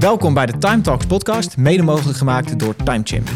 Welkom 0.00 0.34
bij 0.34 0.46
de 0.46 0.58
Time 0.58 0.80
Talks 0.80 1.06
podcast, 1.06 1.56
mede 1.56 1.82
mogelijk 1.82 2.18
gemaakt 2.18 2.58
door 2.58 2.76
TimeChimp. 2.76 3.28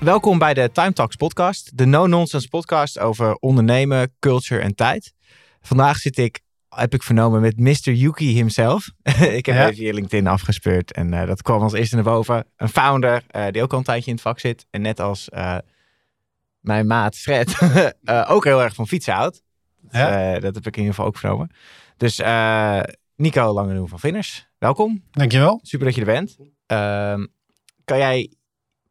Welkom 0.00 0.38
bij 0.38 0.54
de 0.54 0.70
Time 0.72 0.92
Talks 0.92 1.16
podcast, 1.16 1.78
de 1.78 1.84
no-nonsense 1.84 2.48
podcast 2.48 2.98
over 2.98 3.34
ondernemen, 3.34 4.14
culture 4.18 4.60
en 4.60 4.74
tijd. 4.74 5.12
Vandaag 5.60 5.96
zit 5.96 6.18
ik, 6.18 6.40
heb 6.68 6.94
ik 6.94 7.02
vernomen, 7.02 7.40
met 7.40 7.58
Mr. 7.58 7.92
Yuki 7.92 8.32
himself. 8.34 8.90
ik 9.38 9.46
heb 9.46 9.54
Ja. 9.54 9.68
even 9.68 9.84
je 9.84 9.94
LinkedIn 9.94 10.26
afgespeurd 10.26 10.92
en 10.92 11.12
eh, 11.14 11.26
dat 11.26 11.42
kwam 11.42 11.62
als 11.62 11.72
eerste 11.72 11.94
naar 11.94 12.04
boven. 12.04 12.46
Een 12.56 12.68
founder 12.68 13.22
eh, 13.28 13.46
die 13.50 13.62
ook 13.62 13.72
al 13.72 13.78
een 13.78 13.84
tijdje 13.84 14.06
in 14.06 14.12
het 14.12 14.22
vak 14.22 14.40
zit. 14.40 14.66
En 14.70 14.80
net 14.82 15.00
als 15.00 15.28
eh, 15.28 15.56
mijn 16.62 16.86
maat 16.86 17.16
Fred 17.16 17.58
eh, 18.04 18.26
ook 18.28 18.44
heel 18.44 18.62
erg 18.62 18.74
van 18.74 18.88
fietsen 18.88 19.14
houdt. 19.14 19.42
Ja. 19.90 20.34
Eh, 20.34 20.40
dat 20.40 20.54
heb 20.54 20.66
ik 20.66 20.76
in 20.76 20.82
ieder 20.82 20.94
geval 20.94 21.06
ook 21.06 21.18
vernomen. 21.18 21.50
Dus 21.96 22.18
eh, 22.18 22.80
Nico 23.16 23.52
Langedoen 23.52 23.88
van 23.88 23.98
Vinners, 23.98 24.48
welkom. 24.58 25.04
Dankjewel. 25.10 25.60
Super 25.62 25.86
dat 25.86 25.94
je 25.94 26.00
er 26.00 26.06
bent. 26.06 26.36
Ehm, 26.66 27.26
kan 27.84 27.98
jij 27.98 28.32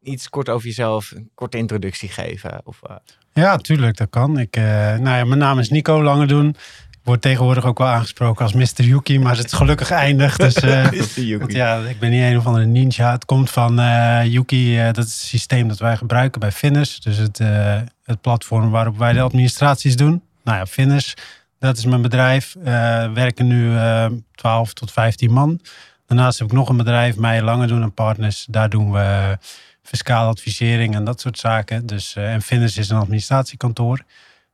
iets 0.02 0.28
kort 0.28 0.48
over 0.48 0.66
jezelf, 0.66 1.10
een 1.10 1.30
korte 1.34 1.58
introductie 1.58 2.08
geven? 2.08 2.60
Of, 2.64 2.80
Ja, 3.32 3.56
tuurlijk, 3.56 3.96
dat 3.96 4.10
kan. 4.10 4.38
Ik, 4.38 4.56
nou 4.56 5.02
ja, 5.02 5.24
mijn 5.24 5.38
naam 5.38 5.58
is 5.58 5.70
Nico 5.70 6.02
Langedoen. 6.02 6.56
Ik 7.02 7.08
word 7.08 7.22
tegenwoordig 7.22 7.64
ook 7.64 7.78
wel 7.78 7.86
aangesproken 7.88 8.44
als 8.44 8.52
Mr. 8.52 8.84
Yuki, 8.84 9.18
maar 9.18 9.36
het 9.36 9.46
is 9.46 9.52
gelukkig 9.52 9.90
eindig. 9.90 10.36
Dus 10.36 10.54
eh, 10.60 11.38
want 11.38 11.52
ja, 11.52 11.78
ik 11.78 11.98
ben 11.98 12.10
niet 12.10 12.22
een 12.22 12.36
of 12.36 12.46
andere 12.46 12.64
ninja. 12.64 13.12
Het 13.12 13.24
komt 13.24 13.50
van 13.50 13.80
eh, 13.80 14.24
Yuki, 14.24 14.78
eh, 14.78 14.84
dat 14.84 15.04
is 15.04 15.12
het 15.12 15.20
systeem 15.20 15.68
dat 15.68 15.78
wij 15.78 15.96
gebruiken 15.96 16.40
bij 16.40 16.52
Finners. 16.52 17.00
Dus 17.00 17.16
het, 17.16 17.38
het 18.04 18.20
platform 18.20 18.70
waarop 18.70 18.98
wij 18.98 19.12
de 19.12 19.20
administraties 19.20 19.96
doen. 19.96 20.22
Nou 20.44 20.58
ja, 20.58 20.66
Finners, 20.66 21.14
dat 21.58 21.76
is 21.76 21.84
mijn 21.84 22.02
bedrijf. 22.02 22.56
Werken 23.14 23.46
nu 23.46 23.76
eh 23.76 24.06
12 24.34 24.72
tot 24.72 24.92
15 24.92 25.32
man. 25.32 25.60
Daarnaast 26.06 26.38
heb 26.38 26.48
ik 26.48 26.54
nog 26.54 26.68
een 26.68 26.76
bedrijf, 26.76 27.16
Meijer 27.16 27.44
Langedoen 27.44 27.82
en 27.82 27.94
Partners. 27.94 28.46
Daar 28.50 28.70
doen 28.70 28.92
we 28.92 29.38
fiscale 29.82 30.28
advisering 30.28 30.94
en 30.94 31.04
dat 31.04 31.20
soort 31.20 31.38
zaken. 31.38 31.86
Dus, 31.86 32.16
en 32.16 32.42
Finners 32.42 32.76
is 32.76 32.88
een 32.88 32.98
administratiekantoor. 32.98 34.04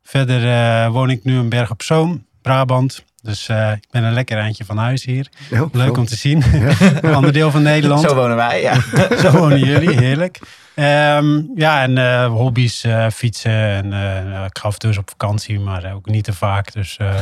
Verder 0.03 0.91
woon 0.91 1.11
ik 1.11 1.25
nu 1.25 1.39
in 1.39 1.49
Berg 1.49 1.71
op 1.71 1.83
Zoom, 1.83 2.27
Brabant. 2.49 3.05
Dus 3.23 3.49
eh, 3.49 3.73
ik 3.73 3.87
ben 3.91 4.05
een 4.05 4.13
lekker 4.13 4.39
eindje 4.39 4.65
van 4.65 4.77
huis 4.77 5.05
hier. 5.05 5.29
Ja, 5.51 5.69
Leuk 5.73 5.97
om 5.97 6.07
te 6.07 6.17
zien. 6.17 6.43
Een 7.01 7.15
ander 7.15 7.33
deel 7.33 7.51
van 7.51 7.63
Nederland. 7.63 8.01
Zo 8.03 8.15
wonen 8.15 8.37
wij, 8.37 8.61
ja. 8.61 8.81
Zo 9.23 9.31
wonen 9.31 9.59
jullie, 9.59 9.97
heerlijk. 9.97 10.39
Ehm, 10.75 11.43
ja, 11.55 11.83
en 11.83 11.99
eh, 11.99 12.27
hobby's, 12.27 12.85
eh, 12.85 13.07
fietsen. 13.11 13.53
En, 13.53 13.85
eh, 13.85 14.25
nou, 14.25 14.47
ik 14.47 14.59
ga 14.59 14.67
af 14.69 14.73
en 14.73 14.79
toe 14.79 14.89
eens 14.89 14.99
op 14.99 15.11
vakantie, 15.11 15.61
maar 15.61 15.95
ook 15.95 16.07
niet 16.07 16.25
te 16.25 16.33
vaak. 16.33 16.73
Dus 16.73 16.97
eh, 16.97 17.15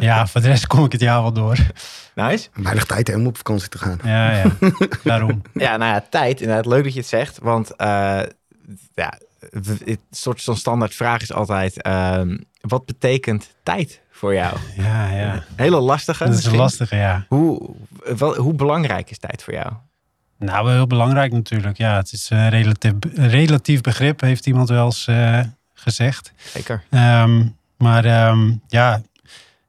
ja, 0.00 0.26
voor 0.26 0.40
de 0.40 0.46
rest 0.46 0.66
kom 0.66 0.84
ik 0.84 0.92
het 0.92 1.00
jaar 1.00 1.22
wel 1.22 1.32
door. 1.32 1.56
Nice. 2.14 2.48
Weinig 2.54 2.84
tijd 2.84 3.06
hè, 3.08 3.14
om 3.14 3.26
op 3.26 3.36
vakantie 3.36 3.68
te 3.68 3.78
gaan. 3.78 3.98
Ja, 4.04 4.30
ja, 4.32 4.44
daarom. 5.04 5.42
Ja, 5.54 5.76
nou 5.76 5.92
ja, 5.92 6.04
tijd. 6.10 6.40
Inderdaad, 6.40 6.66
leuk 6.66 6.84
dat 6.84 6.92
je 6.92 6.98
het 6.98 7.08
zegt. 7.08 7.38
Want 7.42 7.76
eh, 7.76 8.20
ja, 8.94 9.18
het 9.84 10.00
soort 10.10 10.40
zo'n 10.42 10.56
standaard 10.56 10.94
vraag 10.94 11.22
is 11.22 11.32
altijd... 11.32 11.82
ehm, 11.82 12.36
wat 12.60 12.86
betekent 12.86 13.54
tijd 13.62 14.00
voor 14.20 14.34
jou? 14.34 14.56
Ja, 14.76 15.10
ja. 15.10 15.44
Hele 15.56 15.80
lastige 15.80 16.24
Dat 16.24 16.38
is 16.38 16.44
een 16.44 16.56
lastige, 16.56 16.96
ja. 16.96 17.24
Hoe, 17.28 17.74
wel, 18.16 18.36
hoe 18.36 18.54
belangrijk 18.54 19.10
is 19.10 19.18
tijd 19.18 19.42
voor 19.42 19.52
jou? 19.54 19.72
Nou, 20.38 20.64
wel 20.64 20.74
heel 20.74 20.86
belangrijk 20.86 21.32
natuurlijk. 21.32 21.76
Ja, 21.76 21.96
het 21.96 22.12
is 22.12 22.30
een 22.30 22.48
relatief, 22.48 22.92
relatief 23.14 23.80
begrip, 23.80 24.20
heeft 24.20 24.46
iemand 24.46 24.68
wel 24.68 24.84
eens 24.84 25.06
eh, 25.06 25.40
gezegd. 25.74 26.32
Zeker. 26.36 26.82
Ehm, 26.90 27.46
maar 27.76 28.04
ehm, 28.04 28.52
ja, 28.68 29.02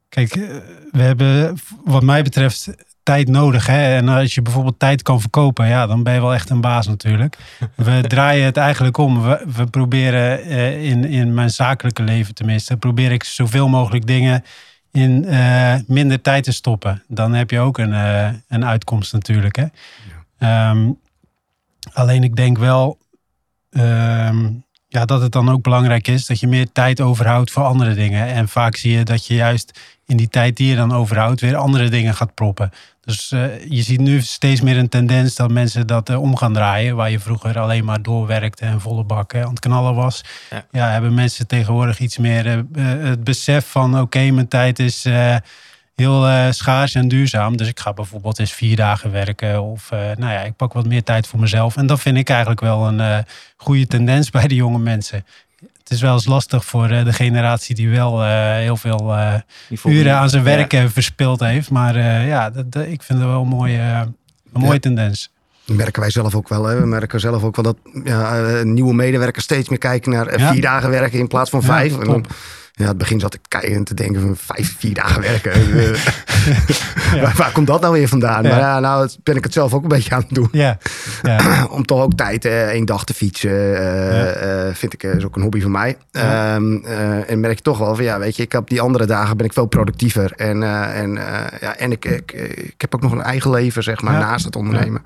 kijk, 0.09 0.35
eh, 0.35 0.47
we 0.91 1.01
hebben 1.01 1.57
wat 1.83 2.03
mij 2.03 2.23
betreft 2.23 2.69
tijd 3.03 3.27
nodig. 3.27 3.65
Hè? 3.65 3.95
En 3.95 4.09
als 4.09 4.35
je 4.35 4.41
bijvoorbeeld 4.41 4.79
tijd 4.79 5.01
kan 5.01 5.21
verkopen, 5.21 5.67
ja, 5.67 5.87
dan 5.87 6.03
ben 6.03 6.13
je 6.13 6.19
wel 6.21 6.33
echt 6.33 6.49
een 6.49 6.61
baas 6.61 6.87
natuurlijk. 6.87 7.37
We 7.75 8.03
draaien 8.07 8.45
het 8.45 8.57
eigenlijk 8.57 8.97
om. 8.97 9.21
We, 9.21 9.45
we 9.55 9.65
proberen 9.65 10.43
eh, 10.43 10.83
in, 10.83 11.05
in 11.05 11.33
mijn 11.33 11.49
zakelijke 11.49 12.03
leven 12.03 12.35
tenminste, 12.35 12.77
probeer 12.77 13.11
ik 13.11 13.23
zoveel 13.23 13.67
mogelijk 13.67 14.07
dingen 14.07 14.43
in 14.91 15.25
eh, 15.25 15.75
minder 15.87 16.21
tijd 16.21 16.43
te 16.43 16.51
stoppen. 16.51 17.03
Dan 17.07 17.33
heb 17.33 17.49
je 17.49 17.59
ook 17.59 17.77
een, 17.77 17.93
eh, 17.93 18.29
een 18.47 18.65
uitkomst 18.65 19.13
natuurlijk. 19.13 19.55
Hè? 19.55 19.65
Ehm, 20.37 20.89
alleen 21.93 22.23
ik 22.23 22.35
denk 22.35 22.57
wel 22.57 22.97
ehm, 23.71 24.49
ja, 24.87 25.05
dat 25.05 25.21
het 25.21 25.31
dan 25.31 25.49
ook 25.49 25.61
belangrijk 25.61 26.07
is 26.07 26.25
dat 26.25 26.39
je 26.39 26.47
meer 26.47 26.71
tijd 26.71 27.01
overhoudt 27.01 27.51
voor 27.51 27.63
andere 27.63 27.93
dingen. 27.93 28.27
En 28.27 28.47
vaak 28.47 28.75
zie 28.75 28.91
je 28.91 29.03
dat 29.03 29.25
je 29.25 29.33
juist 29.33 29.79
in 30.05 30.17
die 30.17 30.29
tijd 30.29 30.57
die 30.57 30.67
je 30.67 30.75
dan 30.75 30.93
overhoudt 30.93 31.41
weer 31.41 31.55
andere 31.55 31.89
dingen 31.89 32.15
gaat 32.15 32.33
proppen. 32.33 32.71
Dus 33.01 33.31
eh, 33.31 33.65
je 33.69 33.81
ziet 33.81 33.99
nu 33.99 34.21
steeds 34.21 34.61
meer 34.61 34.77
een 34.77 34.89
tendens 34.89 35.35
dat 35.35 35.51
mensen 35.51 35.87
dat 35.87 36.09
eh, 36.09 36.21
om 36.21 36.35
gaan 36.35 36.53
draaien. 36.53 36.95
Waar 36.95 37.11
je 37.11 37.19
vroeger 37.19 37.59
alleen 37.59 37.85
maar 37.85 38.01
doorwerkte 38.01 38.65
en 38.65 38.81
volle 38.81 39.03
bak 39.03 39.31
hè, 39.33 39.43
aan 39.43 39.49
het 39.49 39.59
knallen 39.59 39.95
was. 39.95 40.21
Ja. 40.49 40.65
Ja. 40.71 40.89
hebben 40.91 41.13
mensen 41.13 41.47
tegenwoordig 41.47 41.99
iets 41.99 42.17
meer 42.17 42.45
eh, 42.47 42.57
eh, 42.57 42.63
het 43.03 43.23
besef 43.23 43.65
van 43.67 43.99
oké, 43.99 44.31
mijn 44.31 44.47
tijd 44.47 44.79
is 44.79 45.05
eh, 45.05 45.35
heel 46.01 46.27
eh, 46.27 46.51
schaars 46.51 46.95
en 46.95 47.07
duurzaam. 47.07 47.57
Dus 47.57 47.67
ik 47.67 47.79
ga 47.79 47.93
bijvoorbeeld 47.93 48.39
eens 48.39 48.53
vier 48.53 48.75
dagen 48.75 49.11
werken. 49.11 49.63
Of 49.63 49.91
eh, 49.91 49.99
nou 49.99 50.33
ja, 50.33 50.39
ik 50.39 50.55
pak 50.55 50.73
wat 50.73 50.85
meer 50.85 51.03
tijd 51.03 51.27
voor 51.27 51.39
mezelf. 51.39 51.77
En 51.77 51.85
dat 51.85 52.01
vind 52.01 52.17
ik 52.17 52.29
eigenlijk 52.29 52.61
wel 52.61 52.87
een 52.87 52.99
eh, 52.99 53.17
goede 53.57 53.87
tendens 53.87 54.29
bij 54.39 54.47
de 54.47 54.55
jonge 54.55 54.79
mensen. 54.79 55.25
Het 55.91 55.99
is 55.99 56.05
wel 56.05 56.15
eens 56.15 56.25
lastig 56.25 56.65
voor 56.65 56.89
eh, 56.89 57.05
de 57.05 57.13
generatie 57.13 57.75
die 57.75 57.89
wel 57.89 58.23
eh, 58.23 58.53
heel 58.55 58.77
veel 58.77 59.13
eh, 59.15 59.33
uren 59.85 60.15
aan 60.17 60.29
zijn 60.29 60.43
Ja. 60.43 60.49
werk 60.55 60.73
eh, 60.73 60.85
verspild 60.87 61.39
heeft. 61.39 61.69
Maar 61.69 61.95
eh, 61.95 62.27
ja, 62.27 62.49
dat, 62.49 62.71
dat- 62.71 62.85
ik 62.85 63.03
vind 63.03 63.19
het 63.19 63.27
wel 63.27 63.41
een 63.41 63.47
mooie, 63.47 63.79
een 63.79 64.15
mooie 64.61 64.73
Ja. 64.73 64.79
tendens. 64.79 65.31
Dat 65.65 65.75
merken 65.77 66.01
wij 66.01 66.09
zelf 66.11 66.35
ook 66.35 66.49
wel. 66.49 66.65
Hè. 66.65 66.79
We 66.79 66.85
merken 66.85 67.19
zelf 67.19 67.43
ook 67.43 67.55
wel 67.55 67.65
dat 67.65 67.77
ja, 68.03 68.43
eh, 68.43 68.63
nieuwe 68.63 68.93
medewerkers 68.93 69.43
steeds 69.43 69.69
meer 69.69 69.77
kijken 69.77 70.11
naar 70.11 70.39
Ja. 70.39 70.51
vier 70.51 70.61
dagen 70.61 70.89
werken 70.89 71.19
in 71.19 71.27
plaats 71.27 71.49
van 71.49 71.59
Ja, 71.59 71.65
vijf. 71.65 71.99
en 71.99 72.05
dan, 72.07 72.25
ja, 72.81 72.87
het 72.87 72.97
begin 72.97 73.19
zat 73.19 73.33
ik 73.33 73.39
kijken 73.47 73.83
te 73.83 73.93
denken 73.93 74.21
van 74.21 74.35
vijf, 74.35 74.75
vier 74.79 74.93
dagen 74.93 75.21
werken. 75.21 75.51
Eh, 76.41 77.21
waar, 77.23 77.33
waar 77.35 77.51
komt 77.51 77.67
dat 77.67 77.81
nou 77.81 77.93
weer 77.93 78.07
vandaan? 78.07 78.43
Ja. 78.43 78.49
Maar 78.49 78.59
ja, 78.59 78.79
nou 78.79 79.09
ben 79.23 79.35
ik 79.35 79.43
het 79.43 79.53
zelf 79.53 79.73
ook 79.73 79.81
een 79.83 79.87
beetje 79.87 80.13
aan 80.15 80.21
het 80.21 80.35
doen. 80.35 80.49
Ja. 80.51 80.77
Om 81.69 81.85
toch 81.85 82.01
ook 82.01 82.13
tijd 82.13 82.45
eh, 82.45 82.67
één 82.67 82.85
dag 82.85 83.03
te 83.03 83.13
fietsen. 83.13 83.75
eh, 84.41 84.73
vind 84.73 84.93
ik 84.93 85.03
is 85.03 85.25
ook 85.25 85.35
een 85.35 85.41
hobby 85.41 85.61
van 85.61 85.71
mij. 85.71 85.97
Ehm, 86.11 86.75
eh, 86.75 87.29
en 87.29 87.39
merk 87.39 87.55
je 87.55 87.61
toch 87.61 87.77
wel 87.77 87.95
van 87.95 88.03
ja, 88.03 88.19
weet 88.19 88.35
je, 88.35 88.43
ik 88.43 88.51
heb 88.51 88.69
die 88.69 88.81
andere 88.81 89.05
dagen 89.05 89.37
ben 89.37 89.45
ik 89.45 89.53
veel 89.53 89.65
productiever. 89.65 90.31
En, 90.35 90.63
en, 90.93 91.13
ja, 91.59 91.75
en 91.77 91.91
ik, 91.91 92.05
ik, 92.05 92.31
ik 92.55 92.81
heb 92.81 92.95
ook 92.95 93.01
nog 93.01 93.11
een 93.11 93.21
eigen 93.21 93.51
leven, 93.51 93.83
zeg 93.83 94.01
maar, 94.01 94.13
naast 94.13 94.45
het 94.45 94.55
ondernemen. 94.55 95.01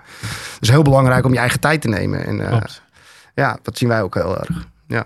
Dus 0.59 0.69
heel 0.69 0.81
belangrijk 0.81 1.25
om 1.25 1.33
je 1.33 1.39
eigen 1.39 1.59
tijd 1.59 1.81
te 1.81 1.87
nemen. 1.87 2.25
En 2.25 2.63
ja, 3.35 3.57
dat 3.61 3.77
zien 3.77 3.89
wij 3.89 4.01
ook 4.01 4.13
heel 4.13 4.39
erg. 4.39 4.67
Ja. 4.87 5.05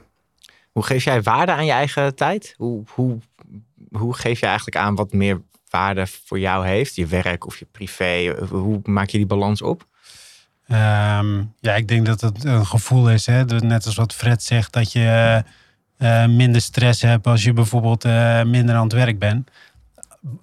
Hoe 0.79 0.87
geef 0.87 1.03
jij 1.03 1.21
waarde 1.21 1.51
aan 1.51 1.65
je 1.65 1.71
eigen 1.71 2.15
tijd? 2.15 2.53
Hoe, 2.57 2.83
hoe, 2.89 3.17
hoe 3.91 4.13
geef 4.15 4.39
je 4.39 4.45
eigenlijk 4.45 4.77
aan 4.77 4.95
wat 4.95 5.13
meer 5.13 5.41
waarde 5.69 6.07
voor 6.25 6.39
jou 6.39 6.67
heeft? 6.67 6.95
Je 6.95 7.05
werk 7.05 7.45
of 7.45 7.57
je 7.57 7.67
privé? 7.71 8.35
Hoe 8.49 8.79
maak 8.83 9.09
je 9.09 9.17
die 9.17 9.25
balans 9.25 9.61
op? 9.61 9.85
Ehm, 10.67 11.43
ja, 11.59 11.75
ik 11.75 11.87
denk 11.87 12.05
dat 12.05 12.21
het 12.21 12.43
een 12.43 12.65
gevoel 12.65 13.09
is. 13.09 13.25
Hè? 13.25 13.45
Net 13.45 13.85
als 13.85 13.95
wat 13.95 14.13
Fred 14.13 14.43
zegt, 14.43 14.73
dat 14.73 14.91
je 14.91 15.43
eh, 15.97 16.25
minder 16.25 16.61
stress 16.61 17.01
hebt 17.01 17.27
als 17.27 17.43
je 17.43 17.53
bijvoorbeeld 17.53 18.05
eh, 18.05 18.43
minder 18.43 18.75
aan 18.75 18.83
het 18.83 18.93
werk 18.93 19.19
bent. 19.19 19.49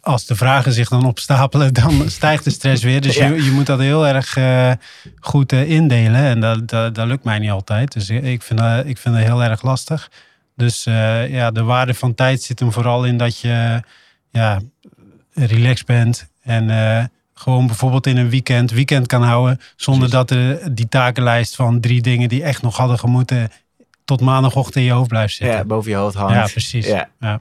Als 0.00 0.26
de 0.26 0.36
vragen 0.36 0.72
zich 0.72 0.88
dan 0.88 1.04
opstapelen, 1.06 1.74
dan 1.74 2.02
stijgt 2.10 2.44
de 2.44 2.50
stress 2.50 2.82
weer. 2.82 3.00
Dus 3.00 3.16
Ja. 3.16 3.26
je, 3.26 3.44
je 3.44 3.50
moet 3.50 3.66
dat 3.66 3.78
heel 3.78 4.06
erg 4.06 4.36
eh, 4.36 4.72
goed 5.20 5.52
eh, 5.52 5.70
indelen. 5.70 6.20
En 6.20 6.40
dat, 6.40 6.68
dat, 6.68 6.94
dat 6.94 7.06
lukt 7.06 7.24
mij 7.24 7.38
niet 7.38 7.50
altijd. 7.50 7.92
Dus 7.92 8.10
ik 8.10 8.42
vind, 8.42 8.58
dat- 8.60 8.86
ik 8.86 8.98
vind 8.98 9.14
het 9.16 9.24
heel 9.24 9.42
erg 9.42 9.62
lastig. 9.62 10.10
Dus 10.56 10.86
eh, 10.86 11.30
ja, 11.30 11.50
de 11.50 11.62
waarde 11.62 11.94
van 11.94 12.14
tijd 12.14 12.42
zit 12.42 12.58
hem 12.58 12.72
vooral 12.72 13.04
in 13.04 13.16
dat 13.16 13.38
je 13.40 13.82
ja, 14.30 14.60
relaxed 15.34 15.86
bent. 15.86 16.26
En 16.42 17.10
gewoon 17.34 17.66
bijvoorbeeld 17.66 18.06
in 18.06 18.16
een 18.16 18.30
weekend 18.30 18.70
weekend 18.70 19.06
kan 19.06 19.22
houden. 19.22 19.60
Zonder 19.76 20.10
dat 20.10 20.30
er 20.30 20.74
die 20.74 20.88
takenlijst 20.88 21.54
van 21.56 21.80
drie 21.80 22.00
dingen 22.02 22.28
die 22.28 22.42
echt 22.42 22.62
nog 22.62 22.76
hadden 22.76 22.98
gemoeten... 22.98 23.50
tot 24.04 24.20
maandagochtend 24.20 24.76
in 24.76 24.82
je 24.82 24.92
hoofd 24.92 25.08
blijft 25.08 25.34
zitten. 25.34 25.56
Ja, 25.56 25.64
boven 25.64 25.90
je 25.90 25.96
hoofd 25.96 26.14
hangt. 26.16 26.34
Ja, 26.34 26.46
precies. 26.46 26.86
Ja. 26.86 27.08
Ja. 27.20 27.40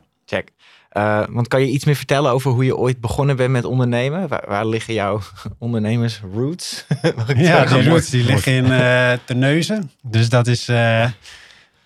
Eh, 0.95 1.23
want 1.29 1.47
kan 1.47 1.61
je 1.61 1.67
iets 1.67 1.85
meer 1.85 1.95
vertellen 1.95 2.31
over 2.31 2.51
hoe 2.51 2.65
je 2.65 2.77
ooit 2.77 3.01
begonnen 3.01 3.35
bent 3.35 3.51
met 3.51 3.65
ondernemen? 3.65 4.27
Waar, 4.27 4.43
waar 4.47 4.65
liggen 4.65 4.93
jouw 4.93 5.21
ondernemersroots? 5.57 6.85
Ja, 7.35 7.65
die 7.65 7.89
roots 7.89 8.09
die 8.09 8.23
liggen 8.23 8.51
in 8.51 8.71
eh 8.71 9.11
Terneuzen. 9.25 9.91
Dus 10.01 10.29
dat 10.29 10.47
is 10.47 10.67
eh 10.67 11.05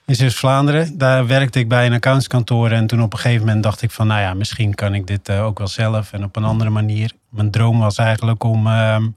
in 0.06 0.16
Zeeuws-Vlaanderen. 0.16 0.98
Daar 0.98 1.28
werkte 1.28 1.60
ik 1.60 1.68
bij 1.68 1.86
een 1.86 1.94
accountskantoor. 1.94 2.72
En 2.72 2.88
toen 2.88 3.02
op 3.02 3.14
een 3.14 3.20
gegeven 3.20 3.46
moment 3.46 3.64
dacht 3.64 3.82
ik 3.82 3.92
van... 3.92 4.08
nou 4.08 4.22
ja, 4.22 4.34
misschien 4.34 4.76
kan 4.76 4.94
ik 4.94 5.08
dit 5.08 5.32
ook 5.32 5.58
wel 5.58 5.68
zelf 5.68 6.14
en 6.14 6.24
op 6.24 6.36
een 6.36 6.44
andere 6.44 6.70
manier. 6.70 7.12
Mijn 7.30 7.52
droom 7.52 7.80
was 7.80 7.98
eigenlijk 7.98 8.44
om 8.44 8.68
ehm, 8.68 9.08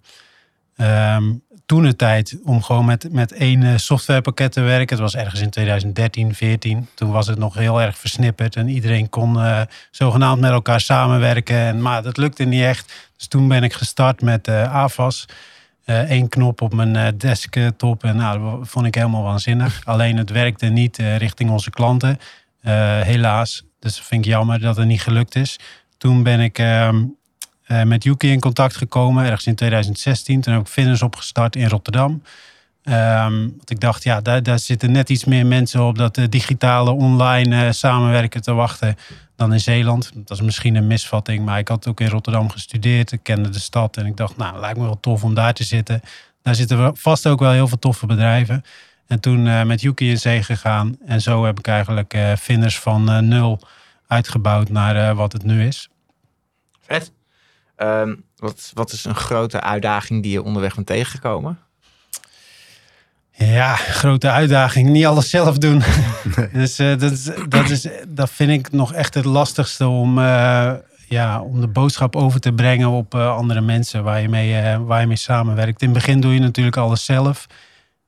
ehm, 0.77 1.33
toen 1.67 1.83
de 1.83 1.97
tijd 1.97 2.39
om 2.45 2.63
gewoon 2.63 2.85
met, 2.85 3.13
met 3.13 3.33
één 3.33 3.63
eh, 3.63 3.77
softwarepakket 3.77 4.53
te 4.53 4.61
werken. 4.61 4.97
Het 4.97 5.05
was 5.05 5.17
ergens 5.17 5.41
in 5.41 5.51
2013, 5.51 6.35
14. 6.35 6.89
Toen 6.95 7.11
was 7.11 7.27
het 7.27 7.39
nog 7.39 7.55
heel 7.55 7.81
erg 7.81 7.99
versnipperd 7.99 8.57
en 8.57 8.69
iedereen 8.69 9.09
kon 9.09 9.37
uh, 9.37 9.61
zogenaamd 9.91 10.41
met 10.41 10.51
elkaar 10.51 10.81
samenwerken. 10.81 11.57
En, 11.57 11.83
maar 11.83 12.03
dat 12.03 12.17
lukte 12.17 12.45
niet 12.45 12.63
echt. 12.63 13.11
Dus 13.17 13.27
toen 13.27 13.49
ben 13.49 13.63
ik 13.63 13.73
gestart 13.73 14.23
met 14.23 14.49
uh, 14.49 14.75
AVAS. 14.75 15.25
Eén 15.85 16.29
knop 16.29 16.61
op 16.61 16.75
mijn 16.75 17.19
desktop 17.19 18.05
en 18.05 18.17
nou, 18.17 18.59
dat 18.59 18.69
vond 18.69 18.87
ik 18.87 18.95
helemaal 18.95 19.23
waanzinnig. 19.23 19.81
Alleen 19.85 20.17
het 20.17 20.31
werkte 20.31 20.67
niet 20.67 20.97
richting 20.97 21.51
onze 21.51 21.71
klanten, 21.71 22.19
helaas. 23.03 23.65
Dus 23.79 23.97
dat 23.97 24.07
vind 24.07 24.25
ik 24.25 24.31
jammer 24.31 24.61
dat 24.61 24.77
het 24.77 24.87
niet 24.87 25.03
gelukt 25.03 25.35
is. 25.35 25.59
Toen 25.99 26.23
ben 26.23 26.41
ik 26.41 26.59
ehm, 26.59 27.05
uh, 27.73 27.83
met 27.83 28.05
Yuki 28.05 28.31
in 28.31 28.41
contact 28.41 28.77
gekomen, 28.77 29.25
ergens 29.25 29.47
in 29.47 29.55
2016. 29.55 30.41
Toen 30.41 30.53
heb 30.53 30.63
ik 30.63 30.69
Finners 30.69 31.03
opgestart 31.03 31.57
in 31.57 31.69
Rotterdam. 31.69 32.23
Um, 32.85 33.55
want 33.57 33.71
ik 33.71 33.81
dacht, 33.81 34.03
ja, 34.03 34.21
daar, 34.21 34.43
daar, 34.43 34.59
zitten 34.59 34.93
net 34.93 35.11
iets 35.11 35.25
meer 35.25 35.47
mensen 35.47 35.83
op 35.83 35.99
dat 35.99 36.19
digitale 36.29 36.91
online 36.91 37.65
uh, 37.65 37.71
samenwerken 37.73 38.43
te 38.43 38.53
wachten 38.53 38.97
dan 39.37 39.53
in 39.53 39.61
Zeeland. 39.61 40.11
Dat 40.15 40.39
is 40.39 40.45
misschien 40.45 40.75
een 40.75 40.87
misvatting, 40.87 41.45
maar 41.45 41.59
ik 41.59 41.69
had 41.69 41.87
ook 41.87 42.01
in 42.01 42.09
Rotterdam 42.09 42.51
gestudeerd. 42.51 43.13
Ik 43.13 43.23
kende 43.23 43.49
de 43.49 43.59
stad 43.59 43.97
en 43.97 44.07
ik 44.07 44.17
dacht, 44.17 44.37
nou, 44.37 44.61
lijkt 44.61 44.79
me 44.79 44.85
wel 44.85 45.01
tof 45.01 45.25
om 45.25 45.35
daar 45.35 45.55
te 45.55 45.65
zitten. 45.65 46.01
Daar 46.43 46.55
zitten 46.55 46.97
vast 46.97 47.27
ook 47.27 47.41
wel 47.41 47.53
heel 47.53 47.69
veel 47.69 47.79
toffe 47.79 48.07
bedrijven. 48.07 48.65
En 49.07 49.21
toen 49.21 49.67
met 49.67 49.81
Yuki 49.81 50.11
in 50.11 50.19
zee 50.19 50.43
gegaan. 50.43 50.97
En 51.07 51.21
zo 51.21 51.45
heb 51.45 51.59
ik 51.59 51.67
eigenlijk 51.67 52.17
Finners 52.39 52.79
van 52.79 53.29
nul 53.29 53.61
uitgebouwd 54.07 54.69
naar 54.69 55.15
wat 55.15 55.33
het 55.33 55.45
nu 55.45 55.67
is. 55.67 55.89
Vet. 56.81 57.13
Um, 57.83 58.25
wat, 58.37 58.71
wat 58.75 58.93
is 58.93 59.05
een 59.05 59.15
grote 59.15 59.61
uitdaging 59.61 60.23
die 60.23 60.33
je 60.33 60.43
onderweg 60.43 60.75
bent 60.75 60.87
tegengekomen? 60.87 61.59
Ja, 63.33 63.75
grote 63.75 64.31
uitdaging. 64.31 64.89
Niet 64.89 65.07
alles 65.07 65.31
zelf 65.31 65.59
doen. 65.59 65.83
dus 66.53 66.81
uh, 66.81 66.99
dat, 66.99 67.13
is, 67.13 67.31
dat, 67.49 67.71
is, 67.71 67.89
dat 68.09 68.31
vind 68.31 68.51
ik 68.51 68.73
nog 68.73 68.93
echt 68.93 69.15
het 69.15 69.25
lastigste 69.25 69.87
om, 69.87 70.19
uh, 70.19 70.73
ja, 71.09 71.41
om 71.41 71.61
de 71.61 71.69
boodschap 71.69 72.17
over 72.17 72.41
te 72.41 72.53
brengen 72.53 72.89
op 72.89 73.15
uh, 73.15 73.37
andere 73.37 73.61
mensen 73.61 74.05
waar 74.05 74.21
je, 74.21 74.29
mee, 74.29 74.79
waar 74.79 75.01
je 75.01 75.07
mee 75.07 75.17
samenwerkt. 75.17 75.83
In 75.83 75.89
het 75.89 75.99
begin 75.99 76.21
doe 76.21 76.35
je 76.35 76.41
natuurlijk 76.41 76.77
alles 76.77 77.05
zelf. 77.05 77.47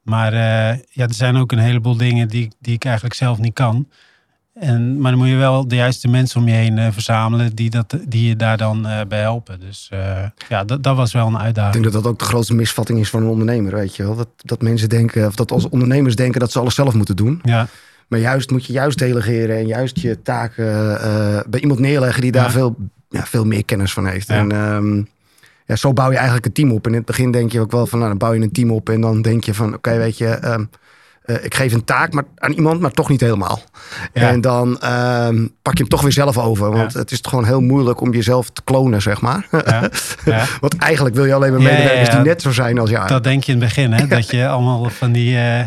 Maar 0.03 0.33
ja, 0.91 1.07
er 1.07 1.15
zijn 1.15 1.37
ook 1.37 1.53
een 1.53 1.59
heleboel 1.59 1.97
dingen 1.97 2.29
die, 2.29 2.53
die 2.61 2.75
ik 2.75 2.85
eigenlijk 2.85 3.15
zelf 3.15 3.39
niet 3.39 3.55
kan. 3.55 3.89
En, 4.55 5.01
maar 5.01 5.11
dan 5.11 5.21
moet 5.21 5.29
je 5.29 5.37
wel 5.37 5.69
de 5.69 5.75
juiste 5.75 6.09
mensen 6.09 6.41
om 6.41 6.49
je 6.49 6.55
heen 6.55 6.79
uh, 6.79 6.87
verzamelen 6.91 7.55
die, 7.55 7.71
dat, 7.71 7.97
die 8.09 8.29
je 8.29 8.37
daar 8.37 8.57
dan 8.57 8.87
uh, 8.87 9.01
bij 9.09 9.21
helpen. 9.21 9.61
Dus 9.61 9.91
uh, 9.93 10.19
ja, 10.49 10.65
dat, 10.65 10.83
dat 10.83 10.97
was 10.97 11.13
wel 11.13 11.27
een 11.27 11.39
uitdaging. 11.39 11.75
Ik 11.75 11.83
denk 11.83 11.95
dat 11.95 12.03
dat 12.03 12.13
ook 12.13 12.19
de 12.19 12.25
grootste 12.25 12.55
misvatting 12.55 12.99
is 12.99 13.11
van 13.11 13.23
een 13.23 13.29
ondernemer, 13.29 13.75
weet 13.75 13.97
je 13.97 14.03
wel. 14.03 14.17
Dat, 14.17 14.29
dat 14.37 14.63
mensen 14.63 14.89
denken, 14.89 15.27
of 15.27 15.35
dat 15.35 15.51
als 15.51 15.69
ondernemers 15.69 16.17
denken 16.17 16.41
dat 16.41 16.53
ze 16.53 16.59
alles 16.59 16.75
zelf 16.75 16.95
moeten 16.95 17.17
doen. 17.17 17.41
Ja. 17.43 17.67
Maar 18.09 18.19
juist 18.19 18.51
moet 18.51 18.65
je 18.65 18.73
juist 18.73 18.99
delegeren 18.99 19.57
en 19.57 19.67
juist 19.67 19.99
je 19.99 20.23
taken 20.23 20.65
bij 21.51 21.61
iemand 21.61 21.81
neerleggen 21.81 22.23
die 22.23 22.33
daar 22.33 22.45
ja. 22.45 22.51
veel, 22.51 22.77
ja, 23.09 23.25
veel 23.25 23.45
meer 23.45 23.65
kennis 23.65 23.93
van 23.93 24.07
heeft. 24.07 24.29
Ja. 24.29 24.35
En 24.35 24.53
um, 24.53 25.09
ja, 25.67 25.77
zo 25.77 25.93
bouw 25.93 26.11
je 26.11 26.17
eigenlijk 26.17 26.47
een 26.47 26.53
team 26.53 26.73
op. 26.73 26.85
En 26.85 26.91
in 26.91 26.97
het 26.97 27.07
begin 27.07 27.31
denk 27.31 27.53
je 27.53 27.61
ook 27.61 27.71
wel 27.71 27.87
van, 27.87 27.99
nou 27.99 28.11
dan 28.11 28.19
bouw 28.19 28.33
je 28.33 28.41
een 28.41 28.53
team 28.53 28.71
op 28.71 28.89
en 28.89 29.01
dan 29.01 29.23
denk 29.23 29.45
je 29.45 29.55
van, 29.55 29.67
oké, 29.67 29.77
okay, 29.77 29.99
weet 29.99 30.19
je... 30.19 30.45
Um, 30.45 30.71
uh, 31.27 31.45
ik 31.45 31.55
geef 31.55 31.73
een 31.73 31.85
taak 31.85 32.13
maar, 32.13 32.25
aan 32.37 32.53
iemand, 32.53 32.81
maar 32.81 32.91
toch 32.91 33.09
niet 33.09 33.21
helemaal. 33.21 33.61
Ja. 34.13 34.29
En 34.29 34.41
dan 34.41 34.69
uh, 34.83 35.29
pak 35.63 35.73
je 35.73 35.79
hem 35.79 35.89
toch 35.89 36.03
weer 36.03 36.13
zelf 36.13 36.39
over. 36.39 36.71
Want 36.71 36.93
ja. 36.93 36.99
het 36.99 37.11
is 37.11 37.19
gewoon 37.23 37.45
heel 37.45 37.61
moeilijk 37.61 38.01
om 38.01 38.13
jezelf 38.13 38.51
te 38.51 38.63
klonen, 38.65 39.03
zeg 39.03 39.21
maar. 39.21 39.47
Ja. 39.65 39.91
want 40.61 40.77
eigenlijk 40.79 41.15
wil 41.15 41.25
je 41.25 41.35
alleen 41.35 41.53
maar 41.53 41.63
medewerkers 41.63 42.11
die 42.11 42.19
net 42.19 42.43
zo 42.43 42.53
zijn 42.53 42.79
als 42.79 42.91
jou. 42.91 43.09
Dat 43.09 43.25
denk 43.25 43.45
je 43.45 43.53
in 43.53 43.59
het 43.59 43.69
begin, 43.69 43.93
hè? 43.93 44.07
Dat 44.17 44.31
je 44.31 44.49
allemaal 44.49 44.91
van 44.91 45.13
die... 45.13 45.35
Uh, 45.35 45.61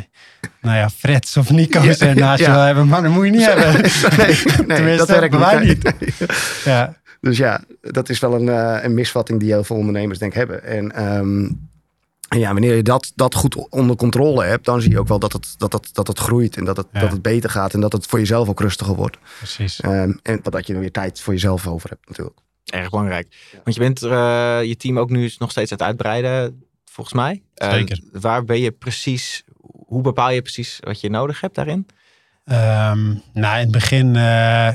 nou 0.61 0.77
ja, 0.77 0.89
Freds 0.89 1.37
of 1.37 1.49
Nico's 1.49 1.97
ja, 1.97 2.13
naast 2.13 2.45
je 2.45 2.51
wil 2.51 2.59
hebben. 2.59 2.87
Maar 2.87 3.01
dat 3.01 3.11
moet 3.11 3.25
je 3.25 3.31
niet 3.31 3.45
hebben. 3.45 3.81
nee, 4.67 4.81
nee 4.81 4.97
dat 4.97 5.09
werkt 5.09 5.37
wij 5.37 5.59
niet. 5.59 5.93
ja. 6.63 6.95
Dus 7.21 7.37
ja, 7.37 7.61
dat 7.81 8.09
is 8.09 8.19
wel 8.19 8.33
een, 8.33 8.47
uh, 8.47 8.77
een 8.81 8.93
misvatting 8.93 9.39
die 9.39 9.51
heel 9.51 9.63
veel 9.63 9.75
ondernemers 9.75 10.19
denk 10.19 10.31
ik 10.31 10.37
hebben. 10.37 10.63
En 10.63 11.13
um, 11.17 11.69
en 12.27 12.39
ja, 12.39 12.51
wanneer 12.51 12.75
je 12.75 12.83
dat, 12.83 13.11
dat 13.15 13.35
goed 13.35 13.69
onder 13.69 13.95
controle 13.95 14.43
hebt, 14.43 14.65
dan 14.65 14.81
zie 14.81 14.91
je 14.91 14.99
ook 14.99 15.07
wel 15.07 15.19
dat 15.19 15.33
het, 15.33 15.53
dat 15.57 15.73
het, 15.73 15.89
dat 15.93 16.07
het 16.07 16.19
groeit 16.19 16.57
en 16.57 16.65
dat 16.65 16.77
het, 16.77 16.87
ja. 16.91 16.99
dat 16.99 17.11
het 17.11 17.21
beter 17.21 17.49
gaat 17.49 17.73
en 17.73 17.79
dat 17.79 17.91
het 17.91 18.05
voor 18.05 18.19
jezelf 18.19 18.49
ook 18.49 18.59
rustiger 18.59 18.95
wordt. 18.95 19.17
Precies. 19.37 19.83
Um, 19.83 20.19
en 20.23 20.39
dat 20.43 20.67
je 20.67 20.73
er 20.73 20.79
weer 20.79 20.91
tijd 20.91 21.21
voor 21.21 21.33
jezelf 21.33 21.67
over 21.67 21.89
hebt 21.89 22.09
natuurlijk. 22.09 22.39
Erg 22.65 22.89
belangrijk. 22.89 23.27
Ja. 23.51 23.59
Want 23.63 23.75
je 23.75 23.81
bent 23.81 24.03
uh, 24.03 24.09
je 24.63 24.75
team 24.77 24.99
ook 24.99 25.09
nu 25.09 25.31
nog 25.37 25.51
steeds 25.51 25.71
aan 25.71 25.77
het 25.77 25.87
uitbreiden, 25.87 26.63
volgens 26.85 27.15
mij. 27.15 27.43
Zeker. 27.53 28.01
Uh, 28.13 28.21
waar 28.21 28.43
ben 28.43 28.59
je 28.59 28.71
precies, 28.71 29.43
hoe 29.85 30.01
bepaal 30.01 30.31
je 30.31 30.41
precies 30.41 30.77
wat 30.79 31.01
je 31.01 31.09
nodig 31.09 31.41
hebt 31.41 31.55
daarin? 31.55 31.87
Um, 32.45 33.21
nou, 33.33 33.55
in 33.55 33.63
het 33.63 33.71
begin 33.71 34.07
uh, 34.15 34.69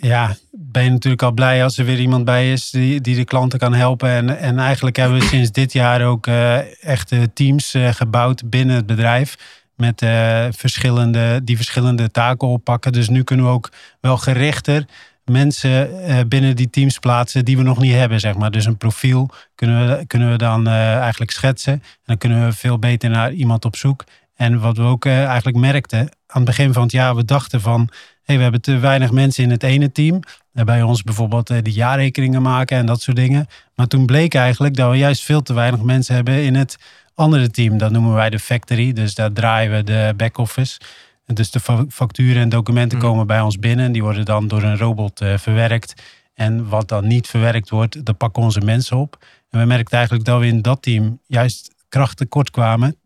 ja, 0.00 0.36
ben 0.72 0.84
je 0.84 0.90
natuurlijk 0.90 1.22
al 1.22 1.32
blij 1.32 1.62
als 1.62 1.78
er 1.78 1.84
weer 1.84 2.00
iemand 2.00 2.24
bij 2.24 2.52
is 2.52 2.70
die, 2.70 3.00
die 3.00 3.16
de 3.16 3.24
klanten 3.24 3.58
kan 3.58 3.74
helpen. 3.74 4.08
En, 4.08 4.38
en 4.38 4.58
eigenlijk 4.58 4.96
hebben 4.96 5.18
we 5.18 5.24
sinds 5.24 5.52
dit 5.52 5.72
jaar 5.72 6.02
ook 6.02 6.26
uh, 6.26 6.84
echte 6.84 7.32
teams 7.32 7.74
uh, 7.74 7.88
gebouwd 7.92 8.50
binnen 8.50 8.76
het 8.76 8.86
bedrijf. 8.86 9.58
Met 9.76 10.02
uh, 10.02 10.46
verschillende, 10.50 11.40
die 11.44 11.56
verschillende 11.56 12.10
taken 12.10 12.48
oppakken. 12.48 12.92
Dus 12.92 13.08
nu 13.08 13.22
kunnen 13.22 13.46
we 13.46 13.52
ook 13.52 13.70
wel 14.00 14.16
gerichter 14.16 14.84
mensen 15.24 15.90
binnen 16.28 16.56
die 16.56 16.70
teams 16.70 16.98
plaatsen 16.98 17.44
die 17.44 17.56
we 17.56 17.62
nog 17.62 17.78
niet 17.78 17.94
hebben, 17.94 18.20
zeg 18.20 18.34
maar. 18.34 18.50
Dus 18.50 18.64
een 18.64 18.76
profiel 18.76 19.30
kunnen 19.54 19.88
we, 19.88 20.06
kunnen 20.06 20.30
we 20.30 20.36
dan 20.36 20.66
eigenlijk 20.68 21.30
schetsen. 21.30 21.72
En 21.72 21.82
dan 22.04 22.18
kunnen 22.18 22.46
we 22.46 22.52
veel 22.52 22.78
beter 22.78 23.10
naar 23.10 23.32
iemand 23.32 23.64
op 23.64 23.76
zoek. 23.76 24.04
En 24.34 24.60
wat 24.60 24.76
we 24.76 24.82
ook 24.82 25.06
eigenlijk 25.06 25.56
merkten 25.56 26.00
aan 26.00 26.42
het 26.42 26.44
begin 26.44 26.72
van 26.72 26.82
het 26.82 26.92
jaar, 26.92 27.16
we 27.16 27.24
dachten 27.24 27.60
van 27.60 27.90
hey, 28.30 28.36
we 28.36 28.42
hebben 28.42 28.60
te 28.60 28.78
weinig 28.78 29.10
mensen 29.10 29.44
in 29.44 29.50
het 29.50 29.62
ene 29.62 29.92
team. 29.92 30.20
Bij 30.52 30.82
ons 30.82 31.02
bijvoorbeeld 31.02 31.46
de 31.46 31.72
jaarrekeningen 31.72 32.42
maken 32.42 32.76
en 32.76 32.86
dat 32.86 33.00
soort 33.00 33.16
dingen. 33.16 33.46
Maar 33.74 33.86
toen 33.86 34.06
bleek 34.06 34.34
eigenlijk 34.34 34.76
dat 34.76 34.90
we 34.90 34.96
juist 34.96 35.22
veel 35.22 35.42
te 35.42 35.52
weinig 35.52 35.82
mensen 35.82 36.14
hebben 36.14 36.42
in 36.42 36.54
het 36.54 36.76
andere 37.14 37.50
team. 37.50 37.78
Dat 37.78 37.90
noemen 37.90 38.14
wij 38.14 38.30
de 38.30 38.38
factory. 38.38 38.92
Dus 38.92 39.14
daar 39.14 39.32
draaien 39.32 39.72
we 39.72 39.84
de 39.84 40.14
back-office. 40.16 40.80
Dus 41.26 41.50
de 41.50 41.60
facturen 41.88 42.42
en 42.42 42.48
documenten 42.48 42.98
mm. 42.98 43.04
komen 43.04 43.26
bij 43.26 43.40
ons 43.40 43.58
binnen. 43.58 43.84
En 43.84 43.92
die 43.92 44.02
worden 44.02 44.24
dan 44.24 44.48
door 44.48 44.62
een 44.62 44.78
robot 44.78 45.22
uh, 45.22 45.38
verwerkt. 45.38 46.02
En 46.34 46.68
wat 46.68 46.88
dan 46.88 47.06
niet 47.06 47.26
verwerkt 47.26 47.70
wordt, 47.70 48.04
dat 48.06 48.16
pakken 48.16 48.42
onze 48.42 48.60
mensen 48.60 48.96
op. 48.96 49.24
En 49.50 49.60
we 49.60 49.66
merkten 49.66 49.96
eigenlijk 49.96 50.26
dat 50.26 50.40
we 50.40 50.46
in 50.46 50.62
dat 50.62 50.82
team 50.82 51.20
juist 51.26 51.74
krachttekort 51.88 52.50
kwamen. 52.50 52.96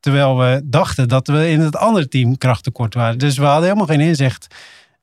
Terwijl 0.00 0.38
we 0.38 0.60
dachten 0.64 1.08
dat 1.08 1.26
we 1.26 1.50
in 1.50 1.60
het 1.60 1.76
andere 1.76 2.08
team 2.08 2.38
krachttekort 2.38 2.94
waren. 2.94 3.18
Dus 3.18 3.36
we 3.38 3.44
hadden 3.44 3.64
helemaal 3.64 3.86
geen 3.86 4.00
inzicht. 4.00 4.54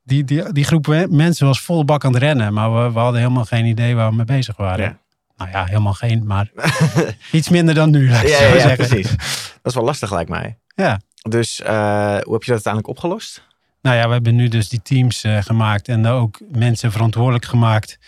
Die, 0.10 0.24
die, 0.24 0.52
die 0.54 0.64
groep 0.64 1.08
mensen 1.10 1.48
was 1.48 1.62
volle 1.62 1.84
bak 1.84 2.06
aan 2.06 2.14
het 2.14 2.22
rennen. 2.22 2.54
Maar 2.54 2.74
we, 2.74 2.92
we 2.92 3.00
hadden 3.00 3.22
helemaal 3.22 3.46
geen 3.46 3.66
idee 3.66 3.96
waar 3.96 4.10
we 4.10 4.16
mee 4.16 4.26
bezig 4.26 4.58
waren. 4.58 4.86
Ja. 4.86 4.98
Nou 5.38 5.52
ja, 5.52 5.66
helemaal 5.66 5.94
geen, 5.94 6.26
maar 6.26 6.52
iets 7.32 7.50
minder 7.50 7.76
dan 7.76 7.90
nu. 7.90 8.10
Ja, 8.10 8.22
ja, 8.22 8.56
ja 8.56 8.76
precies. 8.76 9.10
Dat 9.62 9.72
is 9.72 9.74
wel 9.74 9.84
lastig, 9.84 10.12
lijkt 10.12 10.30
mij. 10.30 10.58
Ja. 10.76 11.00
Dus 11.30 11.60
uh, 11.60 11.68
hoe 11.68 12.34
heb 12.34 12.44
je 12.44 12.52
dat 12.52 12.66
uiteindelijk 12.66 12.88
opgelost? 12.88 13.48
Nou 13.82 13.96
ja, 13.96 14.08
we 14.08 14.14
hebben 14.14 14.36
nu 14.36 14.48
dus 14.48 14.70
die 14.70 14.82
teams 14.82 15.24
uh, 15.24 15.38
gemaakt 15.42 15.88
en 15.88 16.06
ook 16.06 16.40
mensen 16.52 16.92
verantwoordelijk 16.92 17.46
gemaakt 17.46 18.00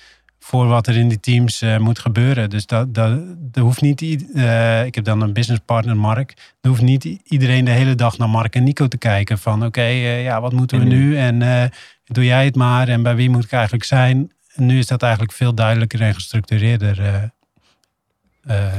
voor 0.51 0.67
wat 0.67 0.87
er 0.87 0.97
in 0.97 1.07
die 1.07 1.19
teams 1.19 1.61
uh, 1.61 1.77
moet 1.77 1.99
gebeuren. 1.99 2.49
Dus 2.49 2.65
dat, 2.65 2.93
dat, 2.93 3.19
dat 3.37 3.63
hoeft 3.63 3.81
niet. 3.81 4.01
Uh, 4.01 4.85
ik 4.85 4.95
heb 4.95 5.03
dan 5.03 5.21
een 5.21 5.33
businesspartner, 5.33 5.97
Mark. 5.97 6.33
Er 6.61 6.69
hoeft 6.69 6.81
niet 6.81 7.03
iedereen 7.23 7.65
de 7.65 7.71
hele 7.71 7.95
dag 7.95 8.17
naar 8.17 8.29
Mark 8.29 8.55
en 8.55 8.63
Nico 8.63 8.87
te 8.87 8.97
kijken. 8.97 9.37
Van 9.37 9.57
oké, 9.57 9.65
okay, 9.65 9.93
uh, 9.93 10.23
ja, 10.23 10.41
wat 10.41 10.53
moeten 10.53 10.79
we 10.79 10.85
nu? 10.85 11.17
En 11.17 11.71
doe 12.05 12.25
jij 12.25 12.45
het 12.45 12.55
maar. 12.55 12.87
En 12.87 13.03
bij 13.03 13.15
wie 13.15 13.29
moet 13.29 13.43
ik 13.43 13.51
eigenlijk 13.51 13.83
zijn? 13.83 14.31
En 14.55 14.65
nu 14.65 14.77
is 14.77 14.87
dat 14.87 15.01
eigenlijk 15.01 15.33
veel 15.33 15.53
duidelijker 15.53 16.01
en 16.01 16.13
gestructureerder 16.13 17.31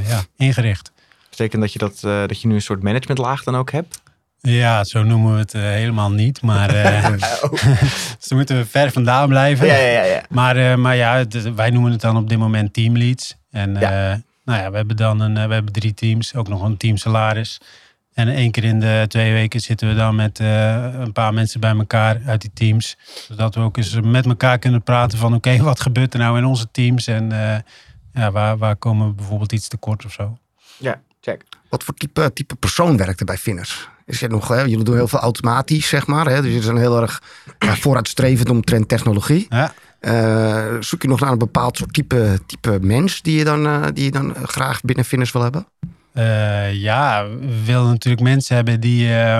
ja, 0.06 0.22
ingericht. 0.36 0.92
Betekent 1.30 1.62
dat 1.62 1.72
je, 1.72 1.78
dat, 1.78 2.00
dat 2.00 2.40
je 2.40 2.48
nu 2.48 2.54
een 2.54 2.62
soort 2.62 2.82
managementlaag 2.82 3.42
dan 3.42 3.56
ook 3.56 3.70
hebt? 3.70 4.02
Ja, 4.48 4.84
zo 4.84 5.02
noemen 5.02 5.32
we 5.32 5.38
het 5.38 5.54
uh, 5.54 5.62
helemaal 5.62 6.10
niet. 6.10 6.42
Maar 6.42 6.74
uh, 6.74 7.04
oh. 7.04 7.50
dus 8.18 8.28
daar 8.28 8.38
moeten 8.38 8.56
we 8.56 8.66
ver 8.66 8.92
vandaan 8.92 9.28
blijven. 9.28 9.66
Ja, 9.66 9.76
ja, 9.76 10.02
ja. 10.02 10.22
Maar, 10.28 10.56
uh, 10.56 10.74
maar 10.74 10.96
ja, 10.96 11.24
wij 11.54 11.70
noemen 11.70 11.92
het 11.92 12.00
dan 12.00 12.16
op 12.16 12.28
dit 12.28 12.38
moment 12.38 12.72
teamleads. 12.72 13.36
En 13.50 13.74
ja. 13.74 14.20
nou 14.44 14.60
ja, 14.60 14.70
we 14.70 14.76
hebben 14.76 14.96
dan 14.96 15.20
een, 15.20 15.34
we 15.34 15.54
hebben 15.54 15.72
drie 15.72 15.94
teams, 15.94 16.34
ook 16.34 16.48
nog 16.48 16.62
een 16.62 16.76
team 16.76 16.96
salaris. 16.96 17.60
En 18.14 18.28
één 18.28 18.50
keer 18.50 18.64
in 18.64 18.80
de 18.80 19.04
twee 19.08 19.32
weken 19.32 19.60
zitten 19.60 19.88
we 19.88 19.94
dan 19.94 20.14
met 20.14 20.38
een 20.38 21.12
paar 21.12 21.34
mensen 21.34 21.60
bij 21.60 21.76
elkaar 21.76 22.20
uit 22.26 22.40
die 22.40 22.50
teams. 22.54 22.96
Zodat 23.28 23.54
we 23.54 23.60
ook 23.60 23.76
eens 23.76 24.00
met 24.00 24.26
elkaar 24.26 24.58
kunnen 24.58 24.82
praten 24.82 25.18
van 25.18 25.34
oké, 25.34 25.48
okay, 25.48 25.62
wat 25.62 25.80
gebeurt 25.80 26.14
er 26.14 26.20
nou 26.20 26.38
in 26.38 26.44
onze 26.44 26.70
teams? 26.70 27.06
En 27.06 27.30
ja, 28.12 28.30
waar, 28.30 28.58
waar 28.58 28.76
komen 28.76 29.06
we 29.06 29.12
bijvoorbeeld 29.12 29.52
iets 29.52 29.68
tekort 29.68 30.04
of 30.04 30.12
zo? 30.12 30.38
Ja, 30.76 31.00
check. 31.20 31.44
Wat 31.68 31.84
voor 31.84 31.94
type, 31.94 32.32
type 32.32 32.54
persoon 32.54 32.96
werkt 32.96 33.20
er 33.20 33.26
bij 33.26 33.38
Finners? 33.38 33.88
Is 34.06 34.22
er 34.22 34.28
nog, 34.28 34.48
hè, 34.48 34.60
jullie 34.60 34.84
doen 34.84 34.94
heel 34.94 35.08
veel 35.08 35.18
automatisch, 35.18 35.88
zeg 35.88 36.06
maar. 36.06 36.26
Hè? 36.26 36.36
Dus 36.36 36.46
jullie 36.46 36.62
zijn 36.62 36.76
heel 36.76 37.00
erg 37.00 37.22
ja, 37.58 37.76
vooruitstrevend 37.76 38.50
omtrent 38.50 38.88
technologie. 38.88 39.46
Ja. 39.48 39.72
Uh, 40.00 40.76
zoek 40.80 41.02
je 41.02 41.08
nog 41.08 41.20
naar 41.20 41.32
een 41.32 41.38
bepaald 41.38 41.76
soort 41.76 41.92
type, 41.92 42.38
type 42.46 42.78
mens 42.80 43.22
die 43.22 43.38
je 43.38 43.44
dan, 43.44 43.66
uh, 43.66 43.84
die 43.94 44.04
je 44.04 44.10
dan 44.10 44.34
graag 44.42 44.80
binnen 44.80 45.04
Finners 45.04 45.32
wil 45.32 45.42
hebben? 45.42 45.66
Uh, 46.14 46.74
ja, 46.74 47.26
we 47.28 47.64
willen 47.64 47.90
natuurlijk 47.90 48.22
mensen 48.22 48.56
hebben 48.56 48.80
die 48.80 49.06
uh, 49.06 49.38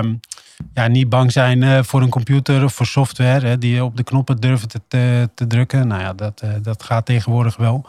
ja, 0.73 0.87
niet 0.87 1.09
bang 1.09 1.31
zijn 1.31 1.85
voor 1.85 2.01
een 2.01 2.09
computer 2.09 2.63
of 2.63 2.73
voor 2.73 2.85
software. 2.85 3.47
Hè, 3.47 3.57
die 3.57 3.83
op 3.83 3.97
de 3.97 4.03
knoppen 4.03 4.37
durven 4.37 4.67
te, 4.67 4.81
te, 4.87 5.29
te 5.35 5.47
drukken. 5.47 5.87
Nou 5.87 6.01
ja, 6.01 6.13
dat, 6.13 6.43
dat 6.61 6.83
gaat 6.83 7.05
tegenwoordig 7.05 7.55
wel. 7.55 7.85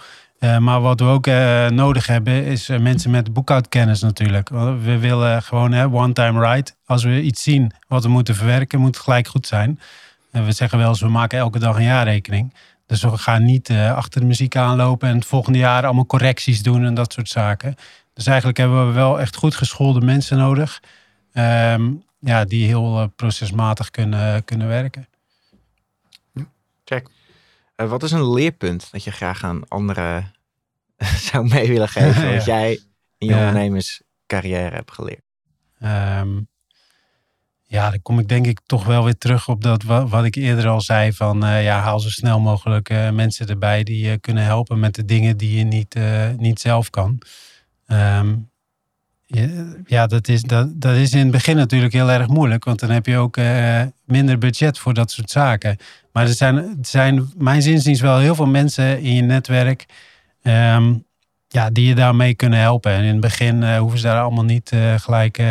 Maar 0.58 0.80
wat 0.80 1.00
we 1.00 1.06
ook 1.06 1.26
nodig 1.70 2.06
hebben 2.06 2.44
is 2.44 2.68
mensen 2.68 3.10
met 3.10 3.32
boekhoudkennis 3.32 4.00
natuurlijk. 4.00 4.48
We 4.48 4.98
willen 4.98 5.42
gewoon 5.42 5.94
one 5.94 6.12
time 6.12 6.40
right. 6.40 6.76
Als 6.86 7.04
we 7.04 7.22
iets 7.22 7.42
zien 7.42 7.72
wat 7.88 8.02
we 8.02 8.08
moeten 8.08 8.34
verwerken, 8.34 8.80
moet 8.80 8.94
het 8.94 9.04
gelijk 9.04 9.28
goed 9.28 9.46
zijn. 9.46 9.80
we 10.30 10.52
zeggen 10.52 10.78
wel 10.78 10.88
eens, 10.88 11.00
we 11.00 11.08
maken 11.08 11.38
elke 11.38 11.58
dag 11.58 11.76
een 11.76 11.82
jaarrekening. 11.82 12.54
Dus 12.86 13.02
we 13.02 13.18
gaan 13.18 13.44
niet 13.44 13.70
achter 13.70 14.20
de 14.20 14.26
muziek 14.26 14.56
aanlopen 14.56 15.08
en 15.08 15.14
het 15.14 15.26
volgende 15.26 15.58
jaar 15.58 15.84
allemaal 15.84 16.06
correcties 16.06 16.62
doen 16.62 16.84
en 16.84 16.94
dat 16.94 17.12
soort 17.12 17.28
zaken. 17.28 17.74
Dus 18.14 18.26
eigenlijk 18.26 18.58
hebben 18.58 18.86
we 18.86 18.92
wel 18.92 19.20
echt 19.20 19.36
goed 19.36 19.54
geschoolde 19.54 20.00
mensen 20.00 20.38
nodig. 20.38 20.82
Um, 21.32 22.04
ja, 22.18 22.44
die 22.44 22.66
heel 22.66 23.12
procesmatig 23.16 23.90
kunnen, 23.90 24.44
kunnen 24.44 24.68
werken. 24.68 25.06
Check. 26.84 27.08
Wat 27.76 28.02
is 28.02 28.10
een 28.12 28.32
leerpunt 28.32 28.88
dat 28.92 29.04
je 29.04 29.10
graag 29.10 29.44
aan 29.44 29.68
anderen 29.68 30.33
zou 31.30 31.48
mee 31.48 31.68
willen 31.68 31.88
geven? 31.88 32.30
Wat 32.34 32.44
jij 32.44 32.80
in 33.18 33.26
je 33.26 33.34
ondernemerscarrière 33.34 34.74
hebt 34.74 34.92
geleerd? 34.92 35.22
Um, 35.82 36.48
ja, 37.74 37.90
dan 37.90 38.02
kom 38.02 38.18
ik 38.18 38.28
denk 38.28 38.46
ik 38.46 38.60
toch 38.66 38.84
wel 38.84 39.04
weer 39.04 39.18
terug 39.18 39.48
op 39.48 39.62
dat 39.62 39.82
wat, 39.82 40.24
ik 40.24 40.34
eerder 40.34 40.68
al 40.68 40.80
zei. 40.80 41.12
Van 41.12 41.44
uh, 41.44 41.64
ja, 41.64 41.80
haal 41.80 42.00
zo 42.00 42.08
snel 42.08 42.40
mogelijk 42.40 42.90
uh, 42.90 43.10
mensen 43.10 43.46
erbij 43.46 43.82
die 43.82 44.06
je 44.06 44.18
kunnen 44.18 44.44
helpen 44.44 44.80
met 44.80 44.94
de 44.94 45.04
dingen 45.04 45.36
die 45.36 45.58
je 45.58 45.64
niet, 45.64 45.96
uh, 45.96 46.30
niet 46.36 46.60
zelf 46.60 46.90
kan. 46.90 47.18
Um, 47.86 48.50
ja, 49.86 50.06
dat 50.06 50.28
is, 50.28 50.42
dat, 50.42 50.80
dat 50.80 50.96
is 50.96 51.12
in 51.12 51.18
het 51.18 51.30
begin 51.30 51.56
natuurlijk 51.56 51.92
heel 51.92 52.10
erg 52.10 52.28
moeilijk. 52.28 52.64
Want 52.64 52.80
dan 52.80 52.90
heb 52.90 53.06
je 53.06 53.16
ook 53.16 53.36
minder 54.04 54.38
budget 54.38 54.78
voor 54.78 54.94
dat 54.94 55.10
soort 55.10 55.30
zaken. 55.30 55.76
Maar 56.12 56.26
er 56.26 56.34
zijn, 56.34 56.56
er 56.56 56.76
zijn 56.80 57.30
mijn 57.36 57.62
zinziens 57.62 58.00
wel 58.00 58.18
heel 58.18 58.34
veel 58.34 58.46
mensen 58.46 59.00
in 59.00 59.14
je 59.14 59.22
netwerk. 59.22 59.86
Um, 60.46 61.04
ja, 61.48 61.70
die 61.70 61.86
je 61.86 61.94
daarmee 61.94 62.34
kunnen 62.34 62.58
helpen. 62.58 62.92
En 62.92 63.02
in 63.02 63.12
het 63.12 63.20
begin 63.20 63.76
hoeven 63.76 63.98
ze 63.98 64.06
daar 64.06 64.22
allemaal 64.22 64.44
niet 64.44 64.72
gelijk 64.96 65.42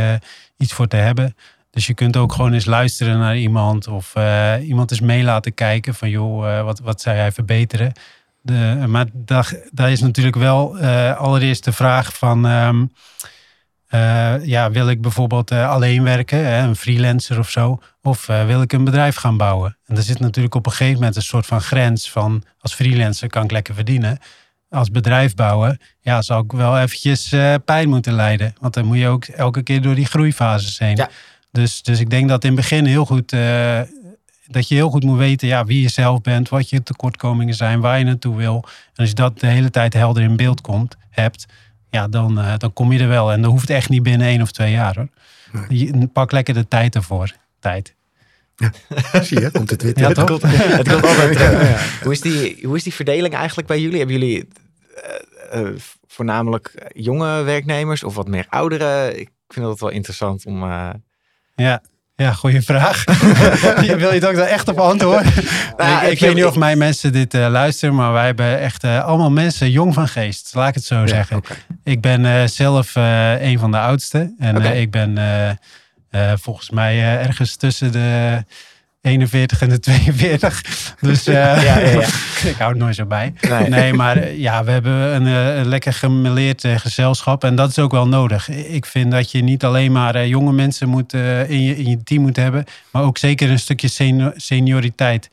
iets 0.58 0.74
voor 0.74 0.88
te 0.88 0.96
hebben. 0.96 1.36
Dus 1.70 1.88
je 1.88 1.94
kunt 1.94 2.18
ook 2.18 2.34
gewoon 2.34 2.54
eens 2.54 2.66
luisteren 2.66 3.20
naar 3.20 3.38
iemand 3.38 3.88
of 3.88 4.14
iemand 4.62 4.92
eens 4.92 5.00
mee 5.00 5.24
laten 5.24 5.54
kijken 5.54 5.96
van 5.96 6.10
joh, 6.10 6.64
wat, 6.64 6.80
wat 6.80 7.02
zou 7.02 7.16
jij 7.16 7.32
verbeteren? 7.32 7.92
De, 8.42 8.84
maar 8.88 9.06
daar, 9.14 9.54
daar 9.72 9.92
is 9.92 10.02
natuurlijk 10.02 10.36
wel 10.36 10.78
allereerst 11.16 11.64
de 11.64 11.72
vraag 11.72 12.18
van, 12.18 12.46
um, 12.46 12.92
ja, 14.44 14.72
wil 14.72 14.90
ik 14.90 15.02
bijvoorbeeld 15.02 15.52
alleen 15.52 16.04
werken, 16.04 16.46
hè, 16.46 16.68
een 16.68 16.76
freelancer 16.76 17.40
of 17.40 17.50
zo, 17.50 17.82
of 18.02 18.26
wil 18.26 18.62
ik 18.62 18.74
een 18.74 18.84
bedrijf 18.84 19.16
gaan 19.16 19.38
bouwen? 19.38 19.78
En 19.86 19.98
er 19.98 20.04
zit 20.04 20.20
natuurlijk 20.20 20.56
op 20.56 20.66
een 20.66 20.72
gegeven 20.72 21.00
moment 21.00 21.16
een 21.16 21.22
soort 21.22 21.46
van 21.46 21.62
grens 21.62 22.12
van, 22.12 22.44
als 22.60 22.74
freelancer 22.74 23.28
kan 23.28 23.44
ik 23.44 23.52
lekker 23.52 23.74
verdienen. 23.74 24.20
Als 24.74 24.92
bedrijf 24.92 25.36
bouwen, 25.36 25.80
ja, 26.02 26.22
zal 26.22 26.40
ik 26.40 26.52
wel 26.52 26.80
eventjes 26.80 27.36
pijn 27.66 27.90
moeten 27.90 28.14
lijden. 28.14 28.56
Want 28.60 28.74
dan 28.74 28.86
moet 28.86 28.98
je 28.98 29.08
ook 29.08 29.26
elke 29.26 29.64
keer 29.64 29.82
door 29.82 29.96
die 29.96 30.06
groeifases 30.06 30.80
heen. 30.80 30.96
Ja. 30.96 31.10
Dus, 31.54 31.82
dus 31.82 32.00
ik 32.00 32.10
denk 32.10 32.30
dat 32.30 32.44
in 32.44 32.52
het 32.52 32.60
begin 32.60 32.86
heel 32.86 33.06
goed, 33.06 33.34
uh, 33.34 33.82
dat 34.48 34.68
je 34.68 34.76
heel 34.76 34.90
goed 34.90 35.04
moet 35.04 35.18
weten 35.18 35.48
ja, 35.48 35.66
wie 35.66 35.82
je 35.82 35.90
zelf 35.90 36.22
bent, 36.22 36.50
wat 36.50 36.70
je 36.70 36.84
tekortkomingen 36.84 37.54
zijn, 37.54 37.80
waar 37.80 38.00
je 38.00 38.06
naartoe 38.06 38.36
wil. 38.36 38.64
En 38.66 38.96
als 38.96 39.10
je 39.10 39.16
dat 39.16 39.40
de 39.40 39.48
hele 39.48 39.70
tijd 39.70 39.94
helder 39.94 40.24
in 40.24 40.36
beeld 40.36 40.62
komt, 40.62 40.96
hebt, 41.10 41.46
ja, 41.90 42.08
dan, 42.08 42.40
uh, 42.40 42.54
dan 42.58 42.74
kom 42.74 42.92
je 42.92 43.00
er 43.00 43.08
wel. 43.08 43.32
En 43.32 43.42
dat 43.42 43.52
hoeft 43.52 43.70
echt 43.70 43.90
niet 43.90 44.04
binnen 44.04 44.28
één 44.28 44.42
of 44.42 44.52
twee 44.52 44.72
jaar 44.72 44.96
hoor. 44.96 45.08
Je, 45.70 46.08
pak 46.14 46.32
lekker 46.32 46.54
de 46.54 46.68
tijd 46.68 46.96
ervoor. 46.96 47.36
Tijd. 47.60 47.94
Ja, 48.56 48.72
zie 49.24 49.40
je, 49.40 49.52
komt 49.52 49.70
het 49.70 49.82
weer. 49.82 50.00
Ja, 50.00 50.08
het, 50.08 50.24
komt, 50.24 50.42
het 50.48 50.90
komt 50.90 51.06
altijd 51.06 51.34
terug. 51.34 52.02
Hoe, 52.04 52.12
is 52.12 52.22
die, 52.22 52.58
hoe 52.64 52.76
is 52.76 52.84
die 52.84 52.94
verdeling 52.94 53.34
eigenlijk 53.34 53.68
bij 53.68 53.82
jullie? 53.82 53.98
Hebben 53.98 54.20
jullie 54.20 54.48
voornamelijk 56.08 56.92
jonge 56.94 57.44
werknemers 57.44 58.04
of 58.04 58.16
wat 58.16 58.28
meer 58.28 58.46
ouderen? 58.50 59.20
Ik 59.20 59.30
vind 59.48 59.66
dat 59.66 59.80
wel 59.80 59.90
interessant 59.90 60.46
om 60.46 60.64
ja, 61.56 61.82
ja, 62.16 62.34
goede 62.34 62.62
vraag. 62.62 63.04
Wil 63.76 63.84
je 63.84 64.08
het 64.14 64.26
ook 64.26 64.36
daar 64.36 64.48
echt 64.48 64.68
op 64.68 64.80
antwoorden? 64.80 65.34
Nou, 65.78 66.06
ik, 66.06 66.12
ik 66.12 66.20
weet 66.20 66.36
niet 66.36 66.46
of 66.46 66.56
mijn 66.56 66.78
mensen 66.78 67.12
dit 67.12 67.34
uh, 67.34 67.48
luisteren, 67.50 67.96
maar 67.96 68.14
wij 68.14 68.26
hebben 68.26 68.60
echt 68.60 68.84
uh, 68.84 69.06
allemaal 69.06 69.32
mensen 69.32 69.72
jong 69.72 69.94
van 69.94 70.08
geest. 70.08 70.52
Laat 70.54 70.68
ik 70.68 70.74
het 70.74 70.84
zo 70.84 71.08
zeggen. 71.08 71.42
Ik 71.84 72.02
ben 72.02 72.24
uh, 72.24 72.44
zelf 72.46 72.96
een 72.96 73.60
van 73.60 73.72
de 73.72 73.80
oudste. 73.80 74.36
En 74.38 74.58
okay. 74.58 74.82
ik 74.82 74.92
ben 74.92 75.18
volgens 76.40 76.70
mij 76.70 77.20
ergens 77.20 77.56
tussen 77.56 77.92
de 77.92 78.44
41 79.04 79.62
en 79.62 79.70
de 79.70 79.80
42. 79.80 80.96
Dus 81.00 81.28
uh, 81.28 81.34
ja, 81.36 81.60
ja, 81.60 81.80
ja. 81.80 82.00
ik 82.52 82.56
hou 82.58 82.70
het 82.70 82.80
nooit 82.80 82.96
zo 82.96 83.06
bij. 83.06 83.34
Nee, 83.50 83.70
nee 83.70 83.94
maar 83.94 84.18
eh, 84.18 84.40
ja, 84.40 84.64
we 84.64 84.72
hebben 84.72 84.94
een, 84.94 85.28
eh, 85.28 85.58
een 85.58 85.68
lekker 85.68 85.94
gemeleerd 85.94 86.66
gezelschap. 86.76 87.44
En 87.44 87.56
dat 87.56 87.70
is 87.70 87.80
ook 87.80 87.92
wel 87.92 88.08
nodig. 88.08 88.50
Ik 88.50 88.86
vind 88.86 89.12
dat 89.12 89.32
je 89.32 89.44
niet 89.44 89.64
alleen 89.64 89.92
maar 89.92 90.28
jonge 90.28 90.52
mensen 90.52 90.90
moet, 90.90 91.14
in, 91.14 91.62
je, 91.62 91.78
in 91.78 91.90
je 91.90 92.04
team 92.04 92.22
moet 92.22 92.36
hebben. 92.36 92.66
Maar 92.92 93.04
ook 93.04 93.18
zeker 93.18 93.50
een 93.50 93.60
stukje 93.60 94.14
senioriteit. 94.36 95.30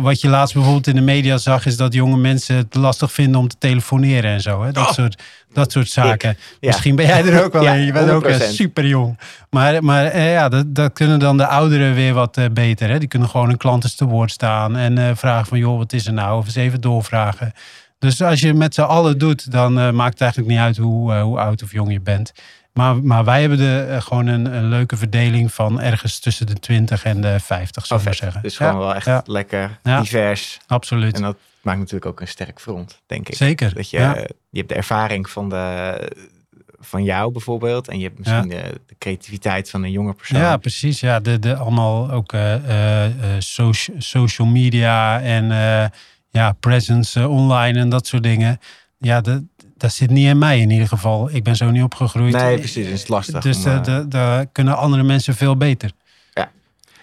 Wat 0.00 0.20
je 0.20 0.28
laatst 0.28 0.54
bijvoorbeeld 0.54 0.86
in 0.86 0.94
de 0.94 1.00
media 1.00 1.38
zag, 1.38 1.66
is 1.66 1.76
dat 1.76 1.94
jonge 1.94 2.16
mensen 2.16 2.56
het 2.56 2.74
lastig 2.74 3.12
vinden 3.12 3.40
om 3.40 3.48
te 3.48 3.56
telefoneren 3.58 4.30
en 4.30 4.40
zo. 4.40 4.62
Hè? 4.62 4.72
Dat, 4.72 4.86
oh. 4.86 4.92
soort, 4.92 5.22
dat 5.52 5.72
soort 5.72 5.88
zaken. 5.88 6.36
Misschien 6.60 6.96
ben 6.96 7.06
jij 7.06 7.24
er 7.24 7.44
ook 7.44 7.52
wel 7.52 7.66
in. 7.74 7.80
Je 7.80 7.92
bent 7.92 8.10
ook 8.10 8.30
super 8.30 8.86
jong. 8.86 9.18
Maar, 9.50 9.84
maar 9.84 10.04
eh, 10.04 10.32
ja, 10.32 10.48
dat, 10.48 10.74
dat, 10.74 10.92
kunnen 10.92 11.18
dan 11.18 11.36
de 11.36 11.46
ouderen 11.46 11.94
weer 11.94 12.14
wat 12.14 12.38
uh, 12.38 12.44
beter. 12.52 12.88
Hè? 12.88 12.98
Die 12.98 13.08
kunnen 13.08 13.28
gewoon 13.28 13.48
hun 13.48 13.56
klanten 13.56 13.96
te 13.96 14.04
woord 14.04 14.30
staan 14.30 14.76
en 14.76 14.98
uh, 14.98 15.10
vragen 15.14 15.46
van 15.46 15.58
joh, 15.58 15.78
wat 15.78 15.92
is 15.92 16.06
er 16.06 16.12
nou? 16.12 16.38
Of 16.38 16.44
eens 16.44 16.54
even 16.54 16.80
doorvragen. 16.80 17.52
Dus 17.98 18.22
als 18.22 18.40
je 18.40 18.54
met 18.54 18.74
z'n 18.74 18.80
allen 18.80 19.18
doet, 19.18 19.52
dan 19.52 19.94
maakt 19.94 20.12
het 20.12 20.20
eigenlijk 20.20 20.52
niet 20.52 20.60
uit 20.60 20.76
hoe, 20.76 21.14
hoe 21.14 21.38
oud 21.38 21.62
of 21.62 21.72
jong 21.72 21.92
je 21.92 22.00
bent. 22.00 22.32
Maar, 22.80 23.02
maar 23.02 23.24
wij 23.24 23.40
hebben 23.40 23.58
de, 23.58 23.86
uh, 23.88 24.00
gewoon 24.00 24.26
een, 24.26 24.54
een, 24.54 24.68
leuke 24.68 24.96
verdeling 24.96 25.52
van 25.52 25.80
ergens 25.80 26.18
tussen 26.18 26.46
de 26.46 26.54
20 26.54 27.04
en 27.04 27.20
de 27.20 27.40
50, 27.40 27.86
zou 27.86 28.00
ik 28.00 28.06
maar 28.06 28.14
zeggen. 28.14 28.42
Dus 28.42 28.56
gewoon 28.56 28.78
wel 28.78 28.94
echt 28.94 29.26
lekker 29.26 29.78
divers. 29.82 30.58
Absoluut. 30.66 31.14
En 31.14 31.22
dat 31.22 31.36
maakt 31.62 31.78
natuurlijk 31.78 32.06
ook 32.06 32.20
een 32.20 32.28
sterk 32.28 32.60
front, 32.60 33.00
denk 33.06 33.28
ik. 33.28 33.34
Zeker. 33.34 33.74
Dat 33.74 33.90
je, 33.90 33.98
je 34.50 34.58
hebt 34.58 34.68
de 34.68 34.74
ervaring 34.74 35.30
van, 35.30 35.48
de, 35.48 36.12
van 36.78 37.04
jou 37.04 37.32
bijvoorbeeld. 37.32 37.88
En 37.88 37.98
je 37.98 38.04
hebt 38.04 38.18
misschien 38.18 38.48
de, 38.48 38.80
de, 38.86 38.94
creativiteit 38.98 39.70
van 39.70 39.82
een 39.82 39.90
jonge 39.90 40.12
persoon. 40.12 40.40
Ja, 40.40 40.56
precies. 40.56 41.00
Ja, 41.00 41.20
de, 41.20 41.38
de, 41.38 41.56
allemaal 41.56 42.10
ook 42.10 42.32
uh, 42.32 42.54
uh, 42.68 43.10
social, 43.38 43.96
social 44.00 44.48
media 44.48 45.20
en 45.20 45.44
ja, 46.30 46.52
presence 46.60 47.28
online 47.28 47.78
en 47.78 47.88
dat 47.88 48.06
soort 48.06 48.22
dingen. 48.22 48.60
Ja, 48.98 49.20
de, 49.20 49.44
dat 49.80 49.92
zit 49.92 50.10
niet 50.10 50.26
in 50.26 50.38
mij 50.38 50.60
in 50.60 50.70
ieder 50.70 50.88
geval. 50.88 51.28
Ik 51.32 51.44
ben 51.44 51.56
zo 51.56 51.70
niet 51.70 51.82
opgegroeid. 51.82 52.32
Nee, 52.32 52.58
precies. 52.58 52.86
Het 52.86 52.94
is 52.94 53.08
lastig. 53.08 53.42
Dus 53.42 53.62
daar 54.08 54.46
kunnen 54.46 54.76
andere 54.76 55.02
mensen 55.02 55.34
veel 55.34 55.56
beter. 55.56 55.90
Ja. 56.34 56.50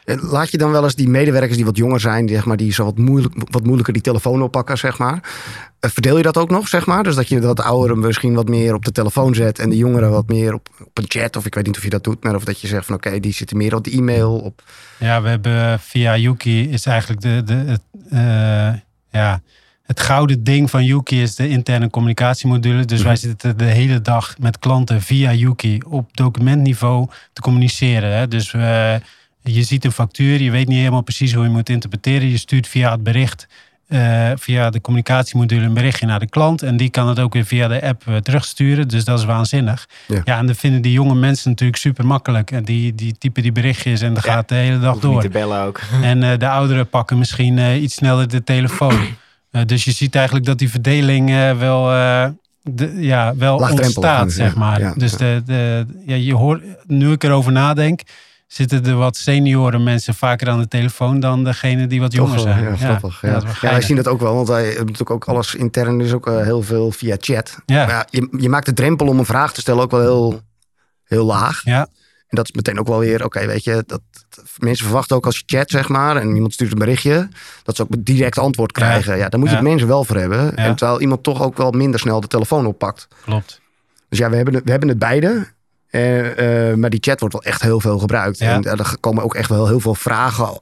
Laat 0.05 0.51
je 0.51 0.57
dan 0.57 0.71
wel 0.71 0.83
eens 0.83 0.95
die 0.95 1.09
medewerkers 1.09 1.55
die 1.55 1.65
wat 1.65 1.77
jonger 1.77 1.99
zijn, 1.99 2.29
zeg 2.29 2.45
maar, 2.45 2.57
die 2.57 2.73
zo 2.73 2.83
wat, 2.83 2.97
moeilijk, 2.97 3.33
wat 3.51 3.63
moeilijker 3.63 3.93
die 3.93 4.01
telefoon 4.01 4.41
oppakken, 4.41 4.77
zeg 4.77 4.97
maar. 4.97 5.19
Eh, 5.79 5.89
verdeel 5.89 6.17
je 6.17 6.23
dat 6.23 6.37
ook 6.37 6.49
nog, 6.49 6.67
zeg 6.67 6.85
maar? 6.85 7.03
Dus 7.03 7.15
dat 7.15 7.27
je 7.27 7.41
wat 7.41 7.61
ouderen 7.61 7.99
misschien 7.99 8.33
wat 8.33 8.47
meer 8.47 8.73
op 8.73 8.85
de 8.85 8.91
telefoon 8.91 9.35
zet 9.35 9.59
en 9.59 9.69
de 9.69 9.77
jongeren 9.77 10.11
wat 10.11 10.27
meer 10.27 10.53
op, 10.53 10.69
op 10.83 10.97
een 10.97 11.05
chat. 11.07 11.35
Of 11.35 11.45
ik 11.45 11.55
weet 11.55 11.65
niet 11.65 11.77
of 11.77 11.83
je 11.83 11.89
dat 11.89 12.03
doet, 12.03 12.23
maar 12.23 12.35
of 12.35 12.43
dat 12.43 12.61
je 12.61 12.67
zegt 12.67 12.85
van 12.85 12.95
oké, 12.95 13.19
die 13.19 13.33
zitten 13.33 13.57
meer 13.57 13.75
op 13.75 13.83
de 13.83 13.91
e-mail. 13.91 14.37
Op... 14.37 14.63
Ja, 14.97 15.21
we 15.21 15.29
hebben 15.29 15.79
via 15.79 16.17
Yuki 16.17 16.69
is 16.69 16.85
eigenlijk 16.85 17.21
de, 17.21 17.43
de, 17.43 17.53
het, 17.53 17.81
uh, 18.11 18.79
ja, 19.11 19.41
het 19.87 19.99
gouden 19.99 20.43
ding 20.43 20.69
van 20.69 20.83
Yuki 20.83 21.21
is 21.21 21.35
de 21.35 21.49
interne 21.49 21.89
communicatiemodule. 21.89 22.85
Dus 22.85 23.01
wij 23.01 23.11
mhm. 23.11 23.21
zitten 23.21 23.57
de 23.57 23.63
hele 23.63 24.01
dag 24.01 24.35
met 24.39 24.59
klanten 24.59 25.01
via 25.01 25.33
Yuki 25.33 25.79
op 25.87 26.17
documentniveau 26.17 27.07
te 27.33 27.41
communiceren. 27.41 28.17
Hè. 28.17 28.27
Dus 28.27 28.53
uh, 28.53 28.93
je 29.41 29.63
ziet 29.63 29.85
een 29.85 29.91
factuur, 29.91 30.41
je 30.41 30.51
weet 30.51 30.67
niet 30.67 30.77
helemaal 30.77 31.01
precies 31.01 31.33
hoe 31.33 31.43
je 31.43 31.49
moet 31.49 31.69
interpreteren. 31.69 32.29
Je 32.29 32.37
stuurt 32.37 32.67
via 32.67 32.91
het 32.91 33.03
bericht, 33.03 33.47
uh, 33.89 34.31
via 34.35 34.69
de 34.69 34.81
communicatiemodule 34.81 35.65
een 35.65 35.73
berichtje 35.73 36.05
naar 36.05 36.19
de 36.19 36.29
klant. 36.29 36.61
En 36.61 36.77
die 36.77 36.89
kan 36.89 37.07
het 37.07 37.19
ook 37.19 37.33
weer 37.33 37.45
via 37.45 37.67
de 37.67 37.81
app 37.81 38.03
uh, 38.09 38.15
terugsturen. 38.15 38.87
Dus 38.87 39.05
dat 39.05 39.19
is 39.19 39.25
waanzinnig. 39.25 39.87
Ja. 40.07 40.21
ja, 40.23 40.37
en 40.37 40.47
dat 40.47 40.57
vinden 40.57 40.81
die 40.81 40.91
jonge 40.91 41.15
mensen 41.15 41.49
natuurlijk 41.49 41.77
super 41.79 42.05
makkelijk. 42.05 42.51
En 42.51 42.63
die, 42.63 42.95
die 42.95 43.17
typen 43.17 43.43
die 43.43 43.51
berichtjes 43.51 44.01
en 44.01 44.13
dan 44.13 44.23
ja, 44.25 44.31
gaat 44.31 44.49
de 44.49 44.55
hele 44.55 44.79
dag 44.79 44.99
door. 44.99 45.13
Niet 45.13 45.21
te 45.21 45.29
bellen 45.29 45.61
ook. 45.61 45.81
En 46.01 46.39
de 46.39 46.49
ouderen 46.49 46.89
pakken 46.89 47.17
misschien 47.17 47.81
iets 47.83 47.95
sneller 47.95 48.27
de 48.27 48.43
telefoon. 48.43 48.99
Eh, 49.57 49.65
dus 49.65 49.83
je 49.83 49.91
ziet 49.91 50.15
eigenlijk 50.15 50.45
dat 50.45 50.57
die 50.57 50.69
verdeling 50.69 51.29
eh, 51.29 51.57
wel, 51.57 51.93
uh, 51.93 52.27
de, 52.61 52.93
ja, 52.95 53.35
wel 53.35 53.57
ontstaat, 53.57 54.31
zeg 54.31 54.55
maar. 54.55 54.93
dus 54.97 55.11
De, 55.11 55.41
de, 55.45 55.85
ja, 56.05 56.15
je 56.15 56.33
hoort, 56.33 56.63
nu 56.85 57.11
ik 57.11 57.23
erover 57.23 57.51
nadenk, 57.51 58.01
zitten 58.47 58.83
de 58.83 58.93
wat 58.93 59.15
senioren 59.15 59.83
mensen 59.83 60.13
vaker 60.13 60.49
aan 60.49 60.59
de 60.59 60.67
telefoon 60.67 61.19
dan 61.19 61.43
degene 61.43 61.87
die 61.87 61.99
wat 61.99 62.13
jonger 62.13 62.33
Toch 62.33 62.41
zijn. 62.41 62.63
Ja, 62.63 62.75
grappig. 62.75 63.21
Ja, 63.21 63.41
ja, 63.61 63.69
wij 63.69 63.81
zien 63.81 63.95
dat 63.95 64.07
ook 64.07 64.19
wel, 64.19 64.35
want 64.35 64.47
wij 64.47 64.65
hebben 64.65 64.85
natuurlijk 64.85 65.11
ook 65.11 65.25
alles 65.25 65.55
intern 65.55 66.01
is 66.01 66.13
ook 66.13 66.27
eh, 66.27 66.41
heel 66.41 66.61
veel 66.61 66.91
via 66.91 67.15
chat. 67.19 67.57
Ja. 67.65 67.85
Maar 67.85 67.95
ja, 67.95 68.05
je, 68.09 68.27
je 68.39 68.49
maakt 68.49 68.65
de 68.65 68.73
drempel 68.73 69.07
om 69.07 69.19
een 69.19 69.25
vraag 69.25 69.53
te 69.53 69.61
stellen 69.61 69.83
ook 69.83 69.91
wel 69.91 70.01
heel, 70.01 70.41
heel 71.03 71.25
laag. 71.25 71.61
Ja. 71.63 71.87
En 72.27 72.35
dat 72.37 72.45
is 72.45 72.51
meteen 72.55 72.79
ook 72.79 72.87
wel 72.87 72.99
weer, 72.99 73.23
oké, 73.25 73.45
weet 73.45 73.63
je, 73.63 73.83
dat, 73.85 74.01
mensen 74.57 74.85
verwachten 74.85 75.15
ook 75.15 75.25
als 75.25 75.37
je 75.37 75.43
chat, 75.45 75.69
zeg 75.69 75.87
maar, 75.87 76.15
en 76.17 76.35
iemand 76.35 76.53
stuurt 76.53 76.71
een 76.71 76.77
berichtje, 76.79 77.29
dat 77.63 77.75
ze 77.75 77.81
ook 77.81 77.89
direct 77.99 78.37
antwoord 78.37 78.77
Ja. 78.77 78.85
krijgen. 78.85 79.17
Ja, 79.17 79.29
daar 79.29 79.39
moet 79.39 79.49
je 79.49 79.55
Ja. 79.55 79.61
het 79.61 79.69
mensen 79.69 79.87
wel 79.87 80.03
voor 80.03 80.15
hebben. 80.15 80.55
En 80.55 80.75
terwijl 80.75 81.01
iemand 81.01 81.23
toch 81.23 81.41
ook 81.43 81.57
wel 81.57 81.71
minder 81.71 81.99
snel 81.99 82.21
de 82.21 82.27
telefoon 82.27 82.65
oppakt. 82.65 83.07
Klopt. 83.23 83.61
Dus 84.09 84.19
ja, 84.19 84.29
we 84.29 84.35
hebben 84.35 84.53
het, 84.53 84.63
we 84.63 84.71
hebben 84.71 84.89
het 84.89 84.99
beide. 84.99 85.47
Eh, 85.87 86.69
eh, 86.71 86.77
maar 86.77 86.89
die 86.89 86.99
chat 87.03 87.19
wordt 87.19 87.35
wel 87.35 87.43
echt 87.43 87.61
heel 87.61 87.79
veel 87.79 87.99
gebruikt. 87.99 88.37
Ja. 88.39 88.53
En 88.53 88.63
eh, 88.63 88.79
er 88.79 88.95
komen 88.99 89.23
ook 89.23 89.35
echt 89.35 89.49
wel 89.49 89.67
heel 89.67 89.79
veel 89.79 89.95
vragen 89.95 90.61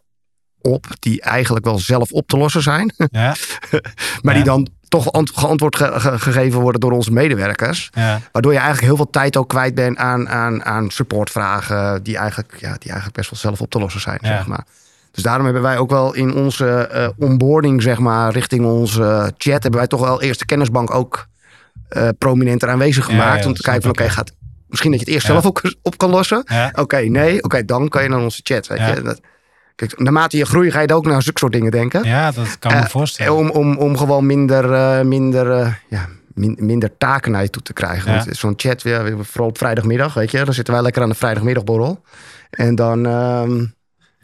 op 0.62 0.86
die 1.00 1.22
eigenlijk 1.22 1.66
wel 1.66 1.80
zelf 1.80 2.12
op 2.12 2.28
te 2.28 2.38
lossen 2.38 2.62
zijn. 2.62 2.94
Ja, 3.12 3.36
maar 4.22 4.34
Ja. 4.34 4.34
die 4.34 4.44
dan 4.44 4.68
toch 4.88 5.12
ant- 5.12 5.32
geantwoord 5.38 5.76
ge- 5.76 6.00
ge- 6.00 6.20
gegeven 6.20 6.60
worden 6.60 6.82
door 6.82 6.92
onze 6.92 7.12
medewerkers. 7.12 7.90
ja, 7.94 8.20
Waardoor 8.32 8.52
je 8.52 8.58
eigenlijk 8.58 8.88
heel 8.88 8.96
veel 8.98 9.10
tijd 9.10 9.38
ook 9.38 9.50
kwijt 9.50 9.76
bent 9.76 9.98
aan, 9.98 10.30
aan, 10.30 10.66
aan 10.66 10.90
supportvragen 10.90 12.04
die 12.04 12.18
eigenlijk, 12.18 12.56
ja, 12.60 12.72
die 12.80 12.88
eigenlijk 12.90 13.16
best 13.16 13.30
wel 13.30 13.40
zelf 13.40 13.62
op 13.62 13.70
te 13.70 13.80
lossen 13.80 14.02
zijn. 14.02 14.18
Ja. 14.22 14.28
Zeg 14.38 14.48
maar. 14.48 14.64
Dus 15.12 15.24
daarom 15.24 15.44
hebben 15.46 15.64
wij 15.64 15.78
ook 15.78 15.90
wel 15.90 16.14
in 16.14 16.34
onze 16.34 16.68
eh, 16.68 17.08
onboarding, 17.18 17.82
zeg 17.82 18.00
maar, 18.00 18.32
richting 18.32 18.66
onze 18.66 19.34
chat, 19.38 19.62
hebben 19.62 19.80
wij 19.80 19.88
toch 19.88 20.00
wel 20.02 20.22
eerst 20.22 20.40
de 20.40 20.46
kennisbank 20.46 20.94
ook 20.94 21.28
eh, 21.90 22.08
prominenter 22.18 22.70
aanwezig 22.70 23.06
gemaakt. 23.06 23.42
ja, 23.44 23.48
om 23.48 23.54
te 23.54 23.62
kijken 23.62 23.82
van 23.82 23.92
oké, 23.92 24.10
gaat 24.10 24.32
misschien 24.68 24.92
dat 24.92 25.00
je 25.00 25.06
het 25.06 25.16
eerst 25.16 25.28
zelf 25.28 25.46
ook 25.46 25.76
op 25.82 25.98
kan 25.98 26.10
lossen. 26.10 26.44
Oké, 26.74 26.98
nee, 26.98 27.44
oké, 27.44 27.66
dan 27.66 27.90
kan 27.90 28.04
je 28.04 28.10
naar 28.10 28.20
onze 28.20 28.40
chat. 28.44 28.68
Weet 28.68 28.80
je? 28.96 29.02
Dat, 29.02 29.20
kijk, 29.76 30.00
naarmate 30.00 30.38
je 30.38 30.46
groeit 30.46 30.72
ga 30.72 30.80
je 30.82 30.94
ook 30.94 31.06
naar 31.06 31.22
zulke 31.22 31.40
soort 31.40 31.52
dingen 31.52 31.72
denken. 31.72 32.04
ja 32.04 32.32
dat 32.32 32.60
kan 32.60 32.72
ik 32.72 32.78
me 32.78 32.84
Eh, 32.84 32.90
voorstellen. 32.90 33.34
Om, 33.36 33.50
om, 33.50 33.78
om 33.78 33.98
gewoon 33.98 34.26
minder, 34.26 34.74
eh, 34.74 35.02
minder, 35.02 35.52
eh, 35.52 35.74
ja, 35.90 36.06
min- 36.34 36.58
minder 36.60 36.98
taken 36.98 37.32
naar 37.32 37.42
je 37.42 37.50
toe 37.50 37.62
te 37.62 37.74
krijgen. 37.74 38.14
Ja. 38.14 38.26
Zo'n 38.30 38.54
chat, 38.58 38.82
ja, 38.82 39.04
vooral 39.22 39.50
op 39.50 39.58
vrijdagmiddag, 39.58 40.14
weet 40.14 40.32
je, 40.32 40.44
dan 40.46 40.54
zitten 40.54 40.74
wij 40.74 40.84
lekker 40.84 41.02
aan 41.02 41.10
de 41.10 41.16
vrijdagmiddagborrel. 41.16 42.02
En 42.50 42.76
dan, 42.76 43.06
ehm, 43.06 43.66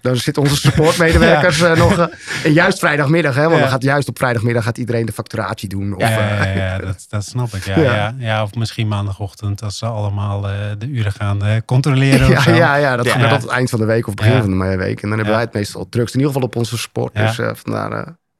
dan 0.02 0.16
zitten 0.16 0.44
onze 0.44 0.56
supportmedewerkers 0.56 1.62
eh, 1.72 1.76
nog. 1.76 1.98
eh, 1.98 2.06
en 2.44 2.54
juist 2.54 2.80
vrijdagmiddag, 2.80 3.36
hè, 3.36 3.48
want 3.48 3.60
dan 3.60 3.70
gaat 3.70 3.84
juist 3.84 4.08
op 4.08 4.18
vrijdagmiddag 4.18 4.64
gaat 4.64 4.78
iedereen 4.78 5.06
de 5.06 5.12
facturatie 5.12 5.70
doen. 5.70 5.96
Of, 5.96 6.02
Ja, 6.02 6.08
eh, 6.40 6.56
ja, 6.56 6.66
ja, 6.66 6.78
dat, 6.78 7.06
dat 7.10 7.26
snap 7.26 7.54
ik. 7.54 7.66
Ja, 7.66 8.14
Ja. 8.18 8.44
of 8.44 8.56
misschien 8.56 8.88
maandagochtend 8.88 9.64
als 9.64 9.78
ze 9.78 9.86
allemaal 9.86 10.42
de 10.78 10.88
uren 10.88 11.12
gaan 11.12 11.62
controleren. 11.66 12.28
of 12.28 12.34
ja, 12.34 12.42
zo. 12.42 12.52
ja, 12.54 12.76
ja, 12.76 12.96
dat 12.96 13.06
Ja. 13.06 13.12
gebeurt 13.12 13.32
altijd 13.32 13.52
eind 13.52 13.70
van 13.70 13.80
de 13.80 13.86
week 13.86 14.08
of 14.08 14.14
begin 14.14 14.42
van 14.42 14.60
de 14.60 14.76
week. 14.78 15.02
En 15.02 15.08
dan 15.10 15.18
hebben 15.18 15.36
wij 15.36 15.44
het 15.44 15.54
meestal 15.54 15.90
drukst. 15.90 16.14
In 16.14 16.20
ieder 16.20 16.34
geval 16.34 16.48
op 16.48 16.56
onze 16.56 16.78
support. 16.78 17.12
Ja. 17.18 17.26
Dus 17.26 17.40
vandaar... 17.64 17.90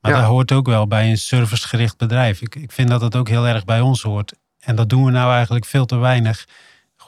Maar 0.02 0.12
dat 0.12 0.24
hoort 0.24 0.52
ook 0.52 0.68
wel 0.68 0.88
bij 0.88 1.10
een 1.10 1.18
servicegericht 1.18 1.98
bedrijf. 1.98 2.42
Ik, 2.42 2.56
ik 2.56 2.72
vind 2.72 2.90
dat 2.90 3.02
het 3.02 3.16
ook 3.16 3.28
heel 3.30 3.48
erg 3.48 3.66
bij 3.66 3.80
ons 3.80 4.02
hoort. 4.02 4.34
En 4.60 4.76
dat 4.76 4.90
doen 4.90 5.06
we 5.06 5.12
nou 5.12 5.34
eigenlijk 5.34 5.66
veel 5.66 5.86
te 5.86 5.98
weinig. 5.98 6.46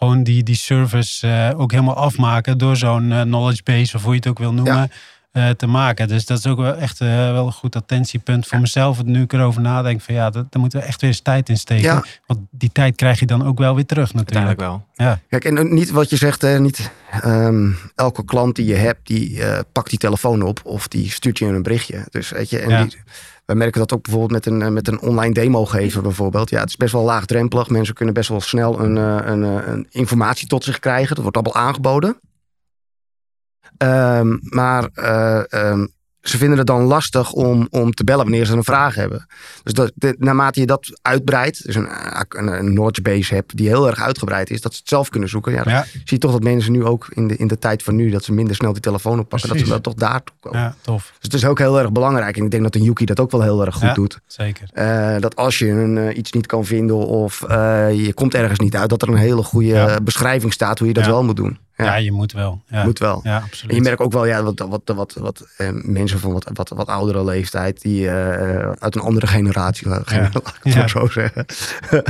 Gewoon 0.04 0.24
die, 0.24 0.44
die 0.44 0.56
service 0.56 1.28
eh, 1.28 1.60
ook 1.60 1.72
helemaal 1.72 1.96
afmaken 1.96 2.58
door 2.58 2.76
zo'n 2.76 3.12
eh, 3.12 3.22
knowledge 3.22 3.62
base, 3.64 3.96
of 3.96 4.04
hoe 4.04 4.12
je 4.12 4.18
het 4.18 4.28
ook 4.28 4.40
wil 4.40 4.54
noemen, 4.54 4.92
eh, 5.32 5.50
te 5.50 5.68
maken. 5.68 6.08
Dus 6.08 6.26
dat 6.26 6.38
is 6.38 6.48
ook 6.48 6.58
wel 6.58 6.76
echt 6.76 7.00
wel 7.00 7.46
een 7.46 7.52
goed 7.52 7.76
attentiepunt 7.76 8.48
voor 8.48 8.60
mezelf. 8.60 9.04
Nu 9.04 9.22
ik 9.22 9.34
erover 9.34 9.62
nadenk 9.62 10.02
van 10.02 10.14
ja, 10.14 10.30
dat, 10.30 10.52
daar 10.52 10.62
moeten 10.62 10.80
we 10.80 10.86
echt 10.86 11.02
weer 11.02 11.10
eens 11.10 11.20
tijd 11.20 11.50
in 11.50 11.58
steken. 11.58 11.84
Ja. 11.84 12.04
Want 12.26 12.40
die 12.52 12.70
tijd 12.72 12.96
krijg 12.96 13.20
je 13.20 13.26
dan 13.26 13.46
ook 13.46 13.58
wel 13.58 13.76
weer 13.76 13.86
terug 13.86 14.14
natuurlijk. 14.14 14.48
Uiteindelijk 14.48 14.88
wel. 14.96 15.08
Ja, 15.08 15.20
Kijk, 15.30 15.46
en 15.46 15.74
niet 15.74 15.90
wat 15.92 16.10
je 16.10 16.16
zegt, 16.16 16.42
hè, 16.42 16.60
niet 16.60 16.92
ehm, 17.22 17.72
elke 17.96 18.26
klant 18.26 18.56
die 18.56 18.66
je 18.66 18.76
hebt, 18.76 19.08
die 19.08 19.44
eh, 19.44 19.60
pakt 19.72 19.90
die 19.90 20.00
telefoon 20.00 20.42
op 20.42 20.62
of 20.64 20.88
die 20.88 21.12
stuurt 21.12 21.38
je 21.38 21.46
een 21.46 21.64
berichtje. 21.64 22.06
Dus 22.10 22.30
weet 22.30 22.50
je, 22.50 22.60
en 22.60 22.70
Ja. 22.70 22.84
die, 22.84 22.98
wij 23.46 23.56
merken 23.56 23.80
dat 23.80 23.94
ook 23.94 24.02
bijvoorbeeld 24.02 24.32
met 24.32 24.46
een, 24.46 24.62
eh, 24.62 24.70
met 24.70 24.88
een 24.88 25.02
online 25.02 25.34
demo 25.34 25.66
geven 25.66 26.04
bijvoorbeeld. 26.04 26.50
Ja, 26.50 26.60
het 26.60 26.70
is 26.70 26.76
best 26.76 26.94
wel 26.94 27.04
laagdrempelig. 27.04 27.70
Mensen 27.70 27.96
kunnen 27.96 28.14
best 28.14 28.30
wel 28.30 28.42
snel 28.42 28.80
een, 28.80 28.98
eh, 28.98 29.32
een, 29.32 29.44
eh, 29.44 29.68
een 29.68 29.88
informatie 29.90 30.48
tot 30.48 30.64
zich 30.64 30.80
krijgen. 30.80 31.16
Dat 31.16 31.24
wordt 31.24 31.38
allemaal 31.38 31.68
aangeboden. 31.68 32.20
Ehm, 33.78 34.38
maar 34.42 34.90
eh, 34.94 35.54
ehm, 35.54 35.86
ze 36.24 36.38
vinden 36.38 36.58
het 36.58 36.68
dan 36.68 36.82
lastig 36.82 37.32
om, 37.32 37.68
om 37.70 37.92
te 37.92 38.04
bellen 38.04 38.24
wanneer 38.24 38.46
ze 38.46 38.54
een 38.56 38.64
vraag 38.64 38.96
hebben. 38.96 39.28
Dus 39.64 39.74
dat, 39.74 39.92
de, 39.96 40.16
naarmate 40.18 40.60
je 40.60 40.66
dat 40.66 41.00
uitbreidt, 41.02 41.66
dus 41.66 41.76
een, 41.76 41.88
een, 42.30 42.48
een 42.48 42.70
knowledge 42.70 43.02
base 43.02 43.34
hebt 43.34 43.58
die 43.58 43.68
heel 43.68 43.88
erg 43.88 44.02
uitgebreid 44.02 44.50
is, 44.50 44.62
dat 44.62 44.74
ze 44.74 44.80
het 44.80 44.90
zelf 44.90 45.10
kunnen 45.10 45.30
zoeken. 45.30 45.54
Ja, 45.54 45.84
zie 45.84 46.02
je 46.04 46.18
toch 46.18 46.32
dat 46.32 46.44
mensen 46.44 46.72
nu 46.72 46.86
ook 46.86 47.08
in 47.10 47.28
de, 47.28 47.36
in 47.36 47.48
de 47.48 47.60
tijd 47.60 47.84
van 47.84 47.96
nu, 47.96 48.10
dat 48.10 48.24
ze 48.24 48.34
minder 48.34 48.56
snel 48.56 48.74
die 48.74 48.82
telefoon 48.82 49.20
oppakken, 49.20 49.50
dat 49.50 49.58
ze 49.58 49.66
wel 49.66 49.82
toch 49.82 49.94
daartoe 49.94 50.36
komen. 50.40 50.60
ja, 50.60 50.76
tof. 50.82 51.04
Dus 51.04 51.18
het 51.22 51.34
is 51.34 51.46
ook 51.46 51.60
heel 51.60 51.80
erg 51.80 51.92
belangrijk. 51.92 52.38
En 52.38 52.44
ik 52.44 52.52
denk 52.52 52.64
dat 52.64 52.76
een 52.76 52.84
Yuki 52.84 53.06
dat 53.06 53.20
ook 53.20 53.32
wel 53.32 53.42
heel 53.42 53.66
erg 53.66 53.76
goed 53.76 53.84
Ja. 53.84 53.94
doet. 53.94 54.20
Zeker. 54.28 54.70
Eh, 54.74 55.16
dat 55.20 55.36
als 55.36 55.60
je 55.60 55.70
een, 55.70 55.98
eh, 55.98 56.18
iets 56.18 56.32
niet 56.32 56.46
kan 56.46 56.66
vinden 56.66 57.08
of 57.08 57.42
eh, 57.42 58.06
je 58.06 58.14
komt 58.14 58.34
ergens 58.34 58.60
niet 58.60 58.76
uit, 58.76 58.90
dat 58.90 59.02
er 59.02 59.08
een 59.08 59.16
hele 59.16 59.44
goede 59.44 60.00
beschrijving 60.04 60.54
staat 60.54 60.80
hoe 60.80 60.88
je 60.88 60.94
dat 60.94 61.06
wel 61.06 61.24
moet 61.24 61.36
doen. 61.36 61.58
Ja, 61.76 61.86
Ja, 61.86 61.96
je 61.96 62.12
moet 62.12 62.32
wel. 62.32 62.64
Ja, 62.68 62.84
moet 62.84 63.00
wel. 63.00 63.20
ja 63.24 63.38
En 63.38 63.44
absoluut. 63.44 63.76
je 63.76 63.82
merkt 63.82 64.00
ook 64.02 64.12
wel, 64.12 64.26
ja, 64.26 64.44
wat, 64.44 64.60
wat, 64.60 64.82
wat, 64.96 65.14
wat 65.14 65.48
eh, 65.58 65.70
mensen 65.72 66.20
van 66.20 66.34
wat, 66.34 66.50
wat, 66.54 66.70
wat 66.70 66.88
oudere 66.88 67.24
leeftijd, 67.24 67.82
die 67.82 68.10
eh, 68.10 68.72
uit 68.80 68.96
een 68.96 69.02
andere 69.02 69.28
generatie, 69.28 69.88
laat 69.90 70.10
Ja. 70.10 70.26
ik 70.26 70.34
het 70.34 70.60
Ja. 70.64 70.78
maar 70.80 70.90
zo 70.90 71.08
zeggen, 71.08 71.46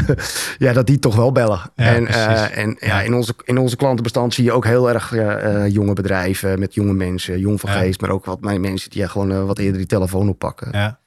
ja, 0.65 0.73
dat 0.73 0.87
die 0.87 0.99
toch 0.99 1.15
wel 1.15 1.31
bellen. 1.31 1.59
Ja, 1.75 1.85
en 1.85 2.07
eh, 2.07 2.57
en 2.57 2.77
ja, 2.79 2.87
Ja. 2.87 3.01
in, 3.01 3.13
onze, 3.13 3.33
in 3.43 3.57
onze 3.57 3.75
klantenbestand 3.75 4.33
zie 4.33 4.43
je 4.43 4.51
ook 4.51 4.65
heel 4.65 4.89
erg 4.89 5.13
eh, 5.13 5.67
jonge 5.67 5.93
bedrijven 5.93 6.59
met 6.59 6.73
jonge 6.73 6.93
mensen, 6.93 7.39
jong 7.39 7.59
van 7.59 7.71
Ja. 7.71 7.77
geest, 7.79 8.01
maar 8.01 8.09
ook 8.09 8.25
wat 8.25 8.41
mijn 8.41 8.61
mensen 8.61 8.89
die 8.89 9.01
ja, 9.01 9.07
gewoon 9.07 9.45
wat 9.45 9.57
eerder 9.57 9.77
die 9.77 9.87
telefoon 9.87 10.29
oppakken. 10.29 10.69
ja. 10.71 11.01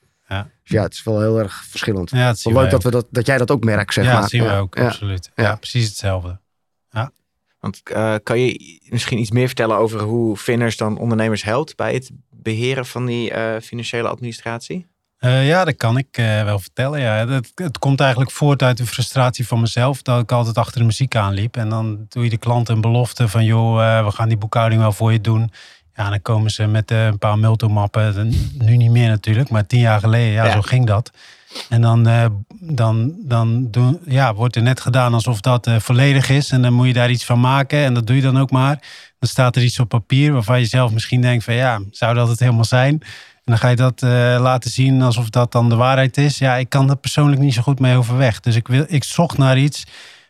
Dus 0.62 0.74
ja, 0.74 0.82
het 0.82 0.92
is 0.92 1.02
wel 1.02 1.20
heel 1.20 1.38
erg 1.38 1.64
verschillend. 1.68 2.10
ja, 2.10 2.26
dat 2.28 2.42
Wel 2.42 2.52
leuk 2.62 2.70
dat, 2.70 2.82
we 2.82 2.90
dat, 2.90 3.06
dat 3.10 3.26
jij 3.26 3.38
dat 3.38 3.50
ook 3.50 3.64
merkt, 3.64 3.92
zeg 3.94 4.04
ja, 4.04 4.12
maar. 4.12 4.20
dat 4.20 4.30
zien 4.30 4.42
we 4.42 4.48
Ja, 4.48 4.58
ook, 4.58 4.76
ja. 4.76 4.84
absoluut. 4.86 5.30
Ja. 5.34 5.44
Ja. 5.44 5.54
precies 5.56 5.88
hetzelfde. 5.88 6.40
Want 7.66 7.80
eh, 7.84 8.14
kan 8.22 8.40
je 8.40 8.78
misschien 8.88 9.18
iets 9.18 9.30
meer 9.30 9.46
vertellen 9.46 9.76
over 9.76 10.00
hoe 10.00 10.36
Finners 10.36 10.76
dan 10.76 10.98
ondernemers 10.98 11.42
helpt 11.42 11.76
bij 11.76 11.92
het 11.94 12.10
beheren 12.30 12.86
van 12.86 13.06
die 13.06 13.30
eh, 13.30 13.60
financiële 13.62 14.08
administratie? 14.08 14.86
Eh, 15.18 15.46
ja, 15.46 15.64
dat 15.64 15.76
kan 15.76 15.98
ik 15.98 16.08
wel 16.44 16.58
vertellen. 16.58 17.00
Ja. 17.00 17.28
Het, 17.28 17.52
het 17.54 17.78
komt 17.78 18.00
eigenlijk 18.00 18.30
voort 18.30 18.62
uit 18.62 18.76
de 18.76 18.86
frustratie 18.86 19.46
van 19.46 19.60
mezelf. 19.60 20.02
Dat 20.02 20.22
ik 20.22 20.32
altijd 20.32 20.58
achter 20.58 20.78
de 20.78 20.86
muziek 20.86 21.16
aanliep. 21.16 21.56
En 21.56 21.68
dan 21.68 22.06
doe 22.08 22.24
je 22.24 22.30
de 22.30 22.38
klant 22.38 22.68
een 22.68 22.80
belofte 22.80 23.28
van... 23.28 23.44
joh, 23.44 24.04
we 24.04 24.10
gaan 24.10 24.28
die 24.28 24.38
boekhouding 24.38 24.80
wel 24.80 24.92
voor 24.92 25.12
je 25.12 25.20
doen. 25.20 25.50
Ja, 25.94 26.10
dan 26.10 26.22
komen 26.22 26.50
ze 26.50 26.66
met 26.66 26.90
een 26.90 27.18
paar 27.18 27.38
multomappen. 27.38 28.32
Nu 28.58 28.76
niet 28.76 28.90
meer 28.90 29.08
natuurlijk, 29.08 29.48
maar 29.48 29.66
tien 29.66 29.80
jaar 29.80 30.00
geleden, 30.00 30.32
ja, 30.32 30.44
Ja. 30.44 30.52
zo 30.52 30.60
ging 30.60 30.86
dat. 30.86 31.10
En 31.68 31.80
dan, 31.80 32.06
eh, 32.08 32.24
dan, 32.60 33.14
dan 33.18 33.70
doen, 33.70 34.00
ja, 34.04 34.34
wordt 34.34 34.56
er 34.56 34.62
net 34.62 34.80
gedaan 34.80 35.14
alsof 35.14 35.40
dat 35.40 35.66
eh, 35.66 35.78
volledig 35.78 36.28
is. 36.28 36.50
En 36.50 36.62
dan 36.62 36.72
moet 36.72 36.86
je 36.86 36.92
daar 36.92 37.10
iets 37.10 37.24
van 37.24 37.40
maken. 37.40 37.78
En 37.84 37.94
dat 37.94 38.06
doe 38.06 38.16
je 38.16 38.22
dan 38.22 38.38
ook 38.38 38.50
maar. 38.50 38.78
Dan 39.18 39.28
staat 39.28 39.56
er 39.56 39.62
iets 39.62 39.80
op 39.80 39.88
papier 39.88 40.32
waarvan 40.32 40.58
je 40.58 40.66
zelf 40.66 40.92
misschien 40.92 41.20
denkt 41.20 41.44
van... 41.44 41.54
ja, 41.54 41.80
zou 41.90 42.14
dat 42.14 42.28
het 42.28 42.40
helemaal 42.40 42.64
zijn? 42.64 42.92
En 42.92 43.52
dan 43.52 43.58
ga 43.58 43.68
je 43.68 43.76
dat 43.76 44.02
eh, 44.02 44.10
laten 44.40 44.70
zien 44.70 45.02
alsof 45.02 45.30
dat 45.30 45.52
dan 45.52 45.68
de 45.68 45.76
waarheid 45.76 46.16
is. 46.16 46.38
Ja, 46.38 46.54
ik 46.56 46.68
kan 46.68 46.90
er 46.90 46.96
persoonlijk 46.96 47.40
niet 47.40 47.54
zo 47.54 47.62
goed 47.62 47.80
mee 47.80 47.96
overweg. 47.96 48.40
Dus 48.40 48.56
ik, 48.56 48.68
wil, 48.68 48.84
ik 48.88 49.04
zocht 49.04 49.38
naar 49.38 49.58
iets 49.58 49.84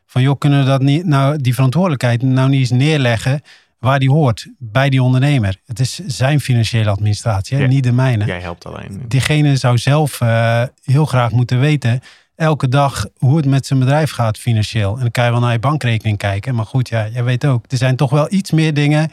van... 0.07 0.23
joh, 0.23 0.39
kunnen 0.39 0.59
we 0.59 0.65
dat 0.65 0.83
niet, 0.83 1.07
nou, 1.07 1.37
die 1.41 1.55
verantwoordelijkheid 1.55 2.23
nou 2.23 2.49
niet 2.49 2.61
eens 2.61 2.71
neerleggen... 2.71 3.43
waar 3.87 3.99
die 3.99 4.11
hoort, 4.11 4.47
bij 4.59 4.91
die 4.91 5.03
ondernemer. 5.03 5.57
Het 5.67 5.81
is 5.81 5.95
zijn 6.07 6.41
financiële 6.41 6.91
administratie, 6.91 7.57
hè, 7.57 7.63
Ja. 7.63 7.69
niet 7.69 7.85
de 7.85 7.93
mijne 7.93 8.25
Jij 8.25 8.41
helpt 8.41 8.67
alleen. 8.67 9.05
diegene 9.09 9.57
zou 9.57 9.79
zelf 9.79 10.21
eh, 10.21 10.63
heel 10.83 11.05
graag 11.07 11.31
moeten 11.31 11.61
weten, 11.61 12.01
elke 12.37 12.69
dag, 12.69 13.07
hoe 13.19 13.37
het 13.37 13.47
met 13.47 13.67
zijn 13.67 13.79
bedrijf 13.79 14.11
gaat 14.11 14.39
financieel. 14.39 14.95
En 14.95 15.01
dan 15.01 15.11
kan 15.11 15.25
je 15.25 15.31
wel 15.31 15.41
naar 15.41 15.53
je 15.53 15.59
bankrekening 15.59 16.19
kijken. 16.19 16.55
Maar 16.55 16.65
goed, 16.67 16.89
ja, 16.89 17.09
jij 17.09 17.25
weet 17.25 17.47
ook, 17.47 17.65
er 17.69 17.77
zijn 17.77 17.97
toch 17.97 18.11
wel 18.11 18.33
iets 18.33 18.51
meer 18.51 18.75
dingen 18.75 19.11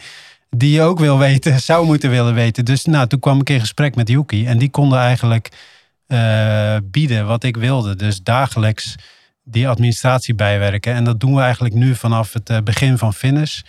die 0.50 0.72
je 0.72 0.82
ook 0.82 1.00
wil 1.00 1.18
weten, 1.18 1.60
zou 1.70 1.86
moeten 1.86 2.10
willen 2.10 2.34
weten. 2.34 2.66
Dus 2.66 2.86
nou, 2.86 3.08
toen 3.08 3.20
kwam 3.20 3.40
ik 3.40 3.50
in 3.50 3.60
gesprek 3.60 3.96
met 3.96 4.10
Yuki 4.10 4.46
en 4.46 4.58
die 4.58 4.70
konden 4.70 5.00
eigenlijk 5.00 5.50
eh, 6.08 6.76
bieden 6.84 7.28
wat 7.28 7.44
ik 7.44 7.58
wilde. 7.58 7.96
Dus 7.96 8.22
dagelijks 8.24 8.96
die 9.44 9.68
administratie 9.68 10.36
bijwerken. 10.36 10.94
En 10.94 11.04
dat 11.04 11.20
doen 11.20 11.36
we 11.36 11.42
eigenlijk 11.42 11.74
nu 11.74 11.96
vanaf 11.96 12.34
het 12.34 12.50
eh, 12.50 12.58
begin 12.64 12.98
van 12.98 13.14
Finish. 13.14 13.62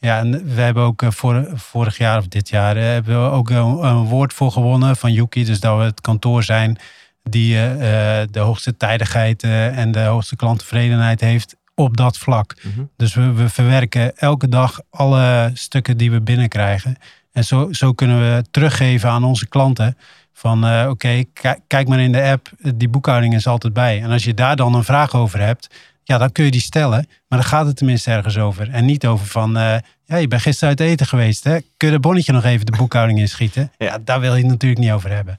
Ja, 0.00 0.18
en 0.18 0.54
we 0.54 0.60
hebben 0.60 0.82
ook 0.82 1.02
eh, 1.02 1.10
vor, 1.10 1.46
vorig 1.54 1.98
jaar 1.98 2.18
of 2.18 2.28
dit 2.28 2.48
jaar 2.48 2.76
eh, 2.76 2.82
hebben 2.82 3.22
we 3.24 3.30
ook 3.30 3.50
een, 3.50 3.56
een 3.84 4.04
woord 4.04 4.32
voor 4.32 4.52
gewonnen 4.52 4.96
van 4.96 5.12
Yuki. 5.12 5.44
Dus 5.44 5.60
dat 5.60 5.78
we 5.78 5.84
het 5.84 6.00
kantoor 6.00 6.42
zijn 6.42 6.78
die 7.22 7.54
eh, 7.56 8.20
eh, 8.20 8.28
de 8.30 8.38
hoogste 8.40 8.76
tijdigheid 8.76 9.42
eh, 9.42 9.78
en 9.78 9.92
de 9.92 10.00
hoogste 10.00 10.36
klanttevredenheid 10.36 11.20
heeft 11.20 11.56
op 11.74 11.96
dat 11.96 12.18
vlak. 12.18 12.54
Mhm. 12.62 12.84
Dus 12.96 13.14
we, 13.14 13.32
we 13.32 13.48
verwerken 13.48 14.16
elke 14.16 14.48
dag 14.48 14.80
alle 14.90 15.50
stukken 15.54 15.96
die 15.96 16.10
we 16.10 16.20
binnenkrijgen. 16.20 16.96
En 17.32 17.44
zo, 17.44 17.72
zo 17.72 17.92
kunnen 17.92 18.18
we 18.20 18.44
teruggeven 18.50 19.10
aan 19.10 19.24
onze 19.24 19.48
klanten. 19.48 19.96
Van 20.32 20.66
eh, 20.66 20.86
oké, 20.88 21.24
ki- 21.32 21.60
kijk 21.66 21.88
maar 21.88 22.00
in 22.00 22.12
de 22.12 22.22
app, 22.22 22.48
die 22.74 22.88
boekhouding 22.88 23.34
is 23.34 23.46
altijd 23.46 23.72
bij. 23.72 24.02
En 24.02 24.10
als 24.10 24.24
je 24.24 24.34
daar 24.34 24.56
dan 24.56 24.74
een 24.74 24.84
vraag 24.84 25.14
over 25.14 25.40
hebt, 25.40 25.74
ja, 26.02 26.18
dan 26.18 26.32
kun 26.32 26.44
je 26.44 26.50
die 26.50 26.60
stellen. 26.60 27.08
Maar 27.28 27.38
dan 27.38 27.48
gaat 27.48 27.66
het 27.66 27.76
tenminste 27.76 28.10
ergens 28.10 28.38
over. 28.38 28.70
En 28.70 28.84
niet 28.84 29.06
over 29.06 29.26
van, 29.26 29.56
uh, 29.56 29.76
ja, 30.04 30.16
je 30.16 30.28
bent 30.28 30.42
gisteren 30.42 30.68
uit 30.68 30.80
eten 30.80 31.06
geweest. 31.06 31.44
Hè? 31.44 31.58
Kun 31.76 31.88
je 31.88 31.90
dat 31.90 32.00
bonnetje 32.00 32.32
nog 32.32 32.44
even 32.44 32.66
de 32.66 32.76
boekhouding 32.76 33.18
inschieten? 33.18 33.72
Ja, 33.78 33.98
daar 34.04 34.20
wil 34.20 34.34
je 34.34 34.40
het 34.40 34.50
natuurlijk 34.50 34.80
niet 34.80 34.90
over 34.90 35.10
hebben. 35.10 35.36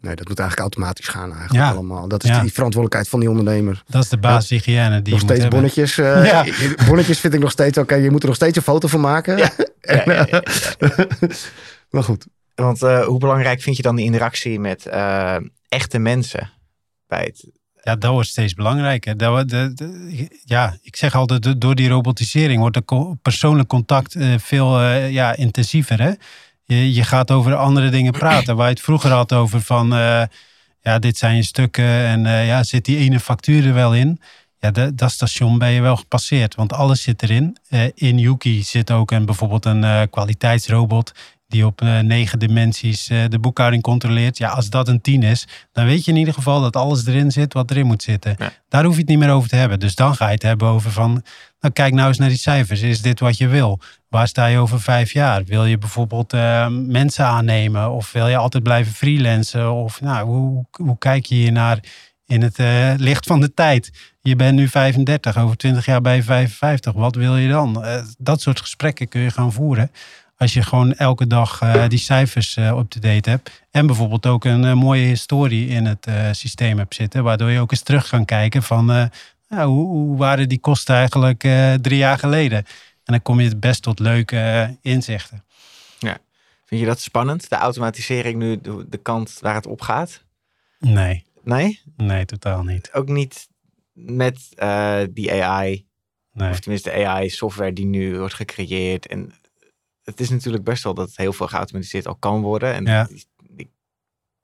Nee, 0.00 0.14
dat 0.14 0.28
moet 0.28 0.38
eigenlijk 0.38 0.68
automatisch 0.68 1.08
gaan 1.08 1.30
eigenlijk 1.32 1.64
ja. 1.64 1.70
allemaal. 1.70 2.08
Dat 2.08 2.24
is 2.24 2.30
die 2.30 2.52
verantwoordelijkheid 2.52 3.08
van 3.08 3.20
die 3.20 3.30
ondernemer. 3.30 3.82
Dat 3.86 4.02
is 4.02 4.08
de 4.08 4.18
basishygiëne 4.18 5.02
die 5.02 5.12
nog 5.12 5.22
je 5.22 5.26
steeds 5.26 5.42
moet 5.42 5.52
bonnetjes. 5.52 5.98
Uh, 5.98 6.42
bonnetjes 6.86 7.20
vind 7.20 7.34
ik 7.34 7.40
nog 7.40 7.50
steeds 7.50 7.78
oké. 7.78 7.94
Je 7.94 8.10
moet 8.10 8.22
er 8.22 8.26
nog 8.26 8.36
steeds 8.36 8.56
een 8.56 8.62
foto 8.62 8.88
van 8.88 9.00
maken. 9.00 9.38
en, 9.80 10.42
maar 11.90 12.02
goed. 12.02 12.26
Want 12.54 12.82
uh, 12.82 13.04
hoe 13.04 13.18
belangrijk 13.18 13.60
vind 13.60 13.76
je 13.76 13.82
dan 13.82 13.96
die 13.96 14.04
interactie 14.04 14.60
met 14.60 14.86
uh, 14.86 15.36
echte 15.68 15.98
mensen 15.98 16.50
bij 17.06 17.22
het 17.24 17.50
ja, 17.86 17.96
dat 17.96 18.12
wordt 18.12 18.28
steeds 18.28 18.54
belangrijker. 18.54 19.16
Dat, 19.16 19.48
de, 19.48 20.28
ja, 20.44 20.76
ik 20.82 20.96
zeg 20.96 21.14
altijd, 21.14 21.60
door 21.60 21.74
die 21.74 21.88
robotisering 21.88 22.60
wordt 22.60 22.76
het 22.76 23.22
persoonlijk 23.22 23.68
contact 23.68 24.14
uh, 24.14 24.34
veel 24.38 24.82
uh, 24.82 25.10
ja, 25.10 25.36
intensiever. 25.36 26.02
Hè? 26.02 26.12
Je, 26.64 26.94
je 26.94 27.04
gaat 27.04 27.30
over 27.30 27.54
andere 27.54 27.88
dingen 27.88 28.12
praten. 28.12 28.56
Waar 28.56 28.66
je 28.66 28.72
het 28.74 28.82
vroeger 28.82 29.10
had 29.10 29.32
over 29.32 29.60
van, 29.60 29.92
uh, 29.92 30.22
ja, 30.80 30.98
dit 30.98 31.18
zijn 31.18 31.36
je 31.36 31.42
stukken 31.42 31.84
en 31.84 32.46
ja, 32.46 32.62
zit 32.62 32.84
die 32.84 32.96
ene 32.96 33.20
factuur 33.20 33.66
er 33.66 33.74
wel 33.74 33.94
in? 33.94 34.20
Ja, 34.58 34.70
dat, 34.70 34.98
dat 34.98 35.10
station 35.10 35.58
ben 35.58 35.70
je 35.70 35.80
wel 35.80 35.96
gepasseerd, 35.96 36.54
want 36.54 36.72
alles 36.72 37.02
zit 37.02 37.22
erin. 37.22 37.56
in 37.94 38.18
Yuki 38.18 38.62
zit 38.62 38.90
ook 38.90 39.10
een, 39.10 39.26
bijvoorbeeld 39.26 39.64
een 39.64 40.10
kwaliteitsrobot 40.10 41.12
die 41.48 41.66
op 41.66 41.82
uh, 41.82 41.98
negen 41.98 42.38
dimensies 42.38 43.10
uh, 43.10 43.24
de 43.28 43.38
boekhouding 43.38 43.82
controleert. 43.82 44.38
Ja, 44.38 44.48
als 44.48 44.70
dat 44.70 44.88
een 44.88 45.00
tien 45.00 45.22
is, 45.22 45.46
dan 45.72 45.84
weet 45.84 46.04
je 46.04 46.10
in 46.10 46.16
ieder 46.16 46.34
geval 46.34 46.60
dat 46.60 46.76
alles 46.76 47.06
erin 47.06 47.32
zit 47.32 47.52
wat 47.52 47.70
erin 47.70 47.86
moet 47.86 48.02
zitten. 48.02 48.36
Daar 48.68 48.84
hoef 48.84 48.94
je 48.94 49.00
het 49.00 49.08
niet 49.08 49.18
meer 49.18 49.30
over 49.30 49.48
te 49.48 49.56
hebben. 49.56 49.80
Dus 49.80 49.94
dan 49.94 50.14
ga 50.14 50.26
je 50.26 50.32
het 50.32 50.42
hebben 50.42 50.68
over 50.68 50.90
van, 50.90 51.22
nou 51.60 51.74
kijk 51.74 51.94
nou 51.94 52.08
eens 52.08 52.18
naar 52.18 52.28
die 52.28 52.38
cijfers. 52.38 52.80
Is 52.80 53.02
dit 53.02 53.20
wat 53.20 53.38
je 53.38 53.48
wil? 53.48 53.80
Waar 54.08 54.28
sta 54.28 54.46
je 54.46 54.58
over 54.58 54.80
vijf 54.80 55.12
jaar? 55.12 55.44
Wil 55.44 55.64
je 55.64 55.78
bijvoorbeeld 55.78 56.34
uh, 56.34 56.68
mensen 56.68 57.24
aannemen? 57.24 57.90
Of 57.90 58.12
wil 58.12 58.28
je 58.28 58.36
altijd 58.36 58.62
blijven 58.62 58.92
freelancen? 58.92 59.72
Of 59.72 60.00
nou, 60.00 60.26
hoe, 60.26 60.64
hoe 60.70 60.98
kijk 60.98 61.26
je 61.26 61.34
hier 61.34 61.52
naar 61.52 61.78
in 62.26 62.42
het 62.42 62.58
licht 63.00 63.26
van 63.26 63.40
de 63.40 63.54
tijd? 63.54 64.14
Je 64.20 64.36
bent 64.36 64.56
nu 64.56 64.68
35, 64.68 65.38
over 65.38 65.56
20 65.56 65.86
jaar 65.86 66.00
bij 66.00 66.22
55. 66.22 66.92
Wat 66.92 67.14
wil 67.14 67.36
je 67.36 67.48
dan? 67.48 67.84
dat 68.18 68.40
soort 68.40 68.60
gesprekken 68.60 69.08
kun 69.08 69.20
je 69.20 69.30
gaan 69.30 69.52
voeren 69.52 69.90
als 70.36 70.52
je 70.52 70.62
gewoon 70.62 70.92
elke 70.92 71.26
dag 71.26 71.62
uh, 71.62 71.88
die 71.88 71.98
cijfers 71.98 72.56
uh, 72.56 72.78
up-to-date 72.78 73.30
hebt. 73.30 73.62
En 73.70 73.86
bijvoorbeeld 73.86 74.26
ook 74.26 74.44
een 74.44 74.64
uh, 74.64 74.72
mooie 74.72 75.06
historie 75.06 75.68
in 75.68 75.84
het 75.86 76.08
systeem 76.32 76.78
hebt 76.78 76.94
zitten. 76.94 77.22
Waardoor 77.22 77.50
je 77.50 77.60
ook 77.60 77.70
eens 77.70 77.82
terug 77.82 78.08
kan 78.08 78.24
kijken 78.24 78.62
van 78.62 78.86
nou, 79.48 79.68
hoe, 79.68 79.86
hoe, 79.86 80.16
waren 80.16 80.48
die 80.48 80.60
kosten 80.60 80.94
eigenlijk 80.94 81.48
drie 81.82 81.98
jaar 81.98 82.18
geleden. 82.18 82.58
En 82.58 83.12
dan 83.12 83.22
kom 83.22 83.40
je 83.40 83.48
het 83.48 83.60
best 83.60 83.82
tot 83.82 83.98
leuke 83.98 84.76
inzichten. 84.82 85.44
Ja. 85.98 86.18
Vind 86.64 86.80
je 86.80 86.86
dat 86.86 87.00
spannend? 87.00 87.48
De 87.48 87.56
automatisering 87.56 88.38
nu, 88.38 88.60
de, 88.60 88.86
de 88.88 88.98
kant 88.98 89.38
waar 89.40 89.54
het 89.54 89.66
op 89.66 89.80
gaat? 89.80 90.22
Nee. 90.78 91.24
Nee? 91.42 91.80
Nee, 91.96 92.24
totaal 92.24 92.62
niet. 92.62 92.92
Ook 92.92 93.08
niet 93.08 93.48
met 93.92 94.48
die 95.12 95.32
AI? 95.44 95.86
Nee. 96.32 96.50
Of 96.50 96.60
tenminste 96.60 96.90
de 96.90 97.06
AI-software 97.06 97.72
die 97.72 97.86
nu 97.86 98.18
wordt 98.18 98.34
gecreëerd 98.34 99.06
en 99.06 99.32
het 100.06 100.20
is 100.20 100.30
natuurlijk 100.30 100.64
best 100.64 100.82
wel 100.82 100.94
dat 100.94 101.10
heel 101.14 101.32
veel 101.32 101.48
geautomatiseerd 101.48 102.06
al 102.06 102.16
kan 102.16 102.40
worden. 102.40 102.74
En 102.74 102.84
ja. 102.84 103.08
ik 103.56 103.68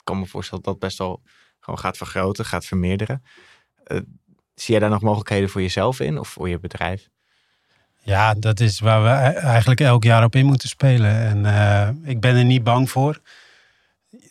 kan 0.04 0.18
me 0.18 0.26
voorstellen 0.26 0.64
dat 0.64 0.72
dat 0.72 0.82
best 0.82 0.98
wel 0.98 1.22
gewoon 1.60 1.78
gaat 1.78 1.96
vergroten, 1.96 2.44
gaat 2.44 2.64
vermeerderen. 2.64 3.22
Uh, 3.86 3.98
zie 4.54 4.70
jij 4.70 4.78
daar 4.78 4.90
nog 4.90 5.02
mogelijkheden 5.02 5.48
voor 5.48 5.60
jezelf 5.60 6.00
in 6.00 6.18
of 6.18 6.28
voor 6.28 6.48
je 6.48 6.58
bedrijf? 6.58 7.08
Ja, 8.02 8.34
dat 8.34 8.60
is 8.60 8.80
waar 8.80 9.02
we 9.02 9.08
e-, 9.08 9.38
eigenlijk 9.38 9.80
elk 9.80 10.04
jaar 10.04 10.24
op 10.24 10.34
in 10.34 10.46
moeten 10.46 10.68
spelen. 10.68 11.14
En 11.14 11.44
uh, 11.44 12.10
ik 12.10 12.20
ben 12.20 12.36
er 12.36 12.44
niet 12.44 12.64
bang 12.64 12.90
voor. 12.90 13.20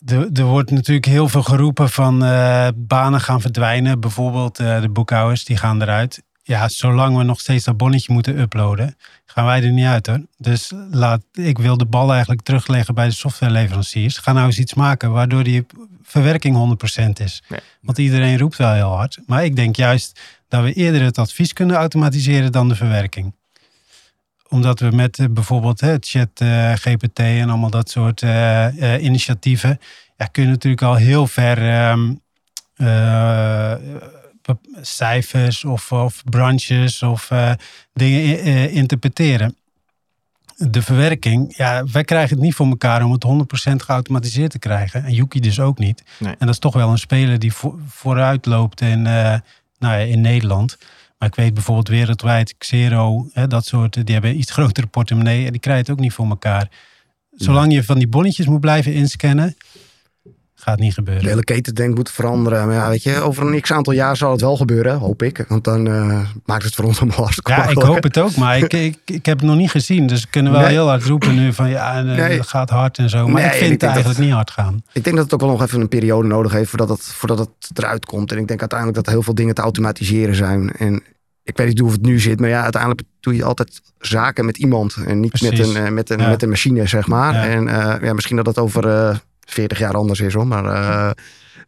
Er, 0.05 0.29
er, 0.33 0.43
wordt 0.43 0.71
natuurlijk 0.71 1.05
heel 1.05 1.27
veel 1.27 1.43
geroepen 1.43 1.89
van 1.89 2.23
uh, 2.23 2.67
banen 2.75 3.21
gaan 3.21 3.41
verdwijnen. 3.41 3.99
Bijvoorbeeld 3.99 4.55
de 4.55 4.89
boekhouders, 4.91 5.45
die 5.45 5.57
gaan 5.57 5.81
eruit 5.81 6.23
ja, 6.43 6.69
zolang 6.69 7.17
we 7.17 7.23
nog 7.23 7.39
steeds 7.39 7.63
dat 7.63 7.77
bonnetje 7.77 8.13
moeten 8.13 8.39
uploaden, 8.39 8.97
gaan 9.25 9.45
wij 9.45 9.63
er 9.63 9.71
niet 9.71 9.85
uit 9.85 10.07
hoor. 10.07 10.25
Dus 10.37 10.71
laat, 10.91 11.21
ik 11.33 11.57
wil 11.57 11.77
de 11.77 11.85
bal 11.85 12.11
eigenlijk 12.11 12.41
terugleggen 12.41 12.95
bij 12.95 13.05
de 13.05 13.13
softwareleveranciers. 13.13 14.17
Ga 14.17 14.33
nou 14.33 14.45
eens 14.45 14.59
iets 14.59 14.73
maken 14.73 15.11
waardoor 15.11 15.43
die 15.43 15.65
verwerking 16.03 16.77
100% 17.19 17.23
is. 17.23 17.43
Want 17.81 17.97
iedereen 17.97 18.37
roept 18.37 18.57
wel 18.57 18.73
heel 18.73 18.95
hard. 18.95 19.19
Maar 19.25 19.45
ik 19.45 19.55
denk 19.55 19.75
juist 19.75 20.19
dat 20.47 20.63
we 20.63 20.73
eerder 20.73 21.01
het 21.01 21.17
advies 21.17 21.53
kunnen 21.53 21.75
automatiseren 21.75 22.51
dan 22.51 22.69
de 22.69 22.75
verwerking. 22.75 23.33
Omdat 24.47 24.79
we 24.79 24.89
met 24.89 25.17
uh, 25.17 25.27
bijvoorbeeld 25.29 25.79
het 25.79 26.07
chat 26.07 26.29
uh, 26.41 26.73
GPT 26.73 27.19
en 27.19 27.49
allemaal 27.49 27.69
dat 27.69 27.89
soort 27.89 28.21
uh, 28.21 29.03
initiatieven, 29.03 29.79
ja, 30.17 30.25
kun 30.25 30.43
je 30.43 30.49
natuurlijk 30.49 30.81
al 30.81 30.95
heel 30.95 31.27
ver 31.27 31.89
um, 31.89 32.21
cijfers 34.81 35.65
of, 35.65 35.91
of 35.91 36.23
branches 36.29 37.03
of 37.03 37.29
uh, 37.31 37.51
dingen 37.93 38.47
uh, 38.47 38.75
interpreteren. 38.75 39.55
De 40.57 40.81
verwerking, 40.81 41.57
ja, 41.57 41.85
wij 41.91 42.03
krijgen 42.03 42.35
het 42.35 42.45
niet 42.45 42.53
voor 42.53 42.67
elkaar 42.67 43.03
om 43.03 43.11
het 43.11 43.25
100% 43.71 43.75
geautomatiseerd 43.75 44.51
te 44.51 44.59
krijgen. 44.59 45.03
En 45.03 45.13
Yuki 45.13 45.39
dus 45.39 45.59
ook 45.59 45.77
niet. 45.77 46.03
En 46.19 46.35
dat 46.39 46.49
is 46.49 46.59
toch 46.59 46.73
wel 46.73 46.89
een 46.89 46.97
speler 46.97 47.39
die 47.39 47.53
vooruit 47.87 48.45
loopt 48.45 48.81
in, 48.81 48.99
uh, 48.99 49.03
nou 49.03 49.39
ja, 49.79 49.95
in 49.95 50.21
Nederland. 50.21 50.77
Maar 51.17 51.29
ik 51.29 51.35
weet 51.35 51.53
bijvoorbeeld 51.53 51.87
wereldwijd, 51.87 52.55
Xero, 52.57 53.29
hè, 53.33 53.47
dat 53.47 53.65
soort, 53.65 53.93
die 54.05 54.13
hebben 54.13 54.37
iets 54.37 54.51
grotere 54.51 54.87
portemonnee 54.87 55.45
en 55.45 55.51
die 55.51 55.61
krijgen 55.61 55.83
het 55.83 55.91
ook 55.91 55.99
niet 55.99 56.13
voor 56.13 56.29
elkaar. 56.29 56.69
Zolang 57.31 57.73
je 57.73 57.83
van 57.83 57.97
die 57.97 58.07
bonnetjes 58.07 58.45
moet 58.45 58.59
blijven 58.59 58.93
inscannen, 58.93 59.55
Gaat 60.63 60.79
niet 60.79 60.93
gebeuren. 60.93 61.23
De 61.23 61.29
hele 61.29 61.43
keten 61.43 61.75
denk 61.75 61.95
moet 61.95 62.11
veranderen. 62.11 62.67
Maar 62.67 62.75
ja, 62.75 62.89
weet 62.89 63.03
je, 63.03 63.19
over 63.19 63.47
een 63.47 63.61
x 63.61 63.71
aantal 63.71 63.93
jaar 63.93 64.17
zal 64.17 64.31
het 64.31 64.41
wel 64.41 64.55
gebeuren, 64.55 64.97
hoop 64.97 65.23
ik. 65.23 65.45
Want 65.47 65.63
dan 65.63 65.87
uh, 65.87 66.19
maakt 66.45 66.63
het 66.63 66.75
voor 66.75 66.85
ons 66.85 66.99
allemaal 66.99 67.17
hartstikke 67.25 67.51
Ja, 67.51 67.67
ik 67.67 67.81
hoop 67.81 68.03
het 68.03 68.17
ook, 68.17 68.35
maar 68.35 68.57
ik, 68.57 68.73
ik, 68.73 68.97
ik 69.05 69.25
heb 69.25 69.39
het 69.39 69.47
nog 69.47 69.57
niet 69.57 69.71
gezien. 69.71 70.07
Dus 70.07 70.21
we 70.21 70.27
kunnen 70.29 70.51
wel 70.51 70.65
heel 70.65 70.87
hard 70.87 71.03
roepen 71.03 71.35
nu 71.35 71.53
van 71.53 71.69
ja, 71.69 72.03
uh, 72.03 72.27
het 72.27 72.47
gaat 72.47 72.69
hard 72.69 72.97
en 72.97 73.09
zo. 73.09 73.27
Maar 73.27 73.45
ik 73.45 73.51
vind 73.51 73.71
het 73.71 73.83
eigenlijk 73.83 74.19
niet 74.19 74.31
hard 74.31 74.51
gaan. 74.51 74.83
Ik 74.93 75.03
denk 75.03 75.15
dat 75.15 75.25
het 75.25 75.33
ook 75.33 75.41
wel 75.41 75.49
nog 75.49 75.61
even 75.61 75.81
een 75.81 75.87
periode 75.87 76.27
nodig 76.27 76.51
heeft 76.51 76.69
voordat 76.69 76.89
het, 76.89 77.03
voordat 77.03 77.39
het 77.39 77.77
eruit 77.77 78.05
komt. 78.05 78.31
En 78.31 78.37
ik 78.37 78.47
denk 78.47 78.59
uiteindelijk 78.59 79.05
dat 79.05 79.13
heel 79.13 79.23
veel 79.23 79.35
dingen 79.35 79.55
te 79.55 79.61
automatiseren 79.61 80.35
zijn. 80.35 80.71
En 80.71 81.03
ik 81.43 81.57
weet 81.57 81.67
niet 81.67 81.79
hoe 81.79 81.91
het 81.91 82.01
nu 82.01 82.19
zit, 82.19 82.39
maar 82.39 82.49
ja, 82.49 82.63
uiteindelijk 82.63 83.01
doe 83.19 83.35
je 83.35 83.43
altijd 83.43 83.81
zaken 83.99 84.45
met 84.45 84.57
iemand 84.57 84.95
en 85.05 85.19
niet 85.19 85.41
met 85.41 85.59
een, 85.59 85.83
uh, 85.83 85.89
met, 85.89 86.09
een, 86.09 86.29
met 86.29 86.43
een 86.43 86.49
machine, 86.49 86.87
zeg 86.87 87.07
maar. 87.07 87.35
En 87.35 87.63
ja, 88.01 88.13
misschien 88.13 88.35
dat 88.35 88.45
dat 88.45 88.57
over 88.57 89.19
40 89.51 89.79
jaar 89.79 89.95
anders 89.95 90.19
is 90.19 90.33
hoor. 90.33 90.47
Maar 90.47 90.65
uh, 90.65 91.11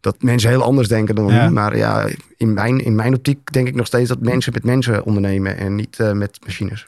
dat 0.00 0.22
mensen 0.22 0.50
heel 0.50 0.62
anders 0.62 0.88
denken 0.88 1.14
dan 1.14 1.26
nu. 1.26 1.50
Maar 1.50 1.76
ja, 1.76 2.08
in 2.36 2.52
mijn, 2.52 2.78
in 2.78 2.94
mijn 2.94 3.14
optiek 3.14 3.52
denk 3.52 3.68
ik 3.68 3.74
nog 3.74 3.86
steeds 3.86 4.08
dat 4.08 4.20
mensen 4.20 4.52
met 4.52 4.64
mensen 4.64 5.04
ondernemen 5.04 5.56
en 5.56 5.74
niet 5.74 5.98
uh, 5.98 6.12
met 6.12 6.38
machines. 6.44 6.86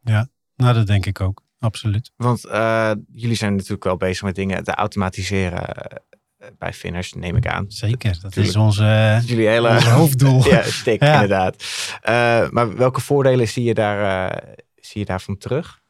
Ja, 0.00 0.28
nou 0.56 0.74
dat 0.74 0.86
denk 0.86 1.06
ik 1.06 1.20
ook. 1.20 1.42
Absoluut. 1.58 2.12
Want 2.16 2.46
uh, 2.46 2.90
jullie 3.12 3.36
zijn 3.36 3.54
natuurlijk 3.54 3.84
wel 3.84 3.96
bezig 3.96 4.22
met 4.22 4.34
dingen 4.34 4.64
te 4.64 4.74
automatiseren 4.74 6.02
bij 6.58 6.72
Finners, 6.72 7.12
neem 7.12 7.36
ik 7.36 7.46
aan. 7.46 7.64
Zeker, 7.68 8.18
dat 8.20 8.36
is 8.36 8.56
onze, 8.56 9.20
jullie 9.24 9.48
hele, 9.48 9.68
onze 9.68 9.90
hoofddoel. 9.90 10.46
ja, 10.50 10.62
stik 10.62 11.00
inderdaad. 11.00 11.56
Uh, 12.08 12.48
maar 12.50 12.76
welke 12.76 13.00
voordelen 13.00 13.48
zie 13.48 13.64
je, 13.64 13.74
daar, 13.74 14.30
uh, 14.32 14.52
zie 14.74 15.00
je 15.00 15.06
daarvan 15.06 15.38
terug? 15.38 15.81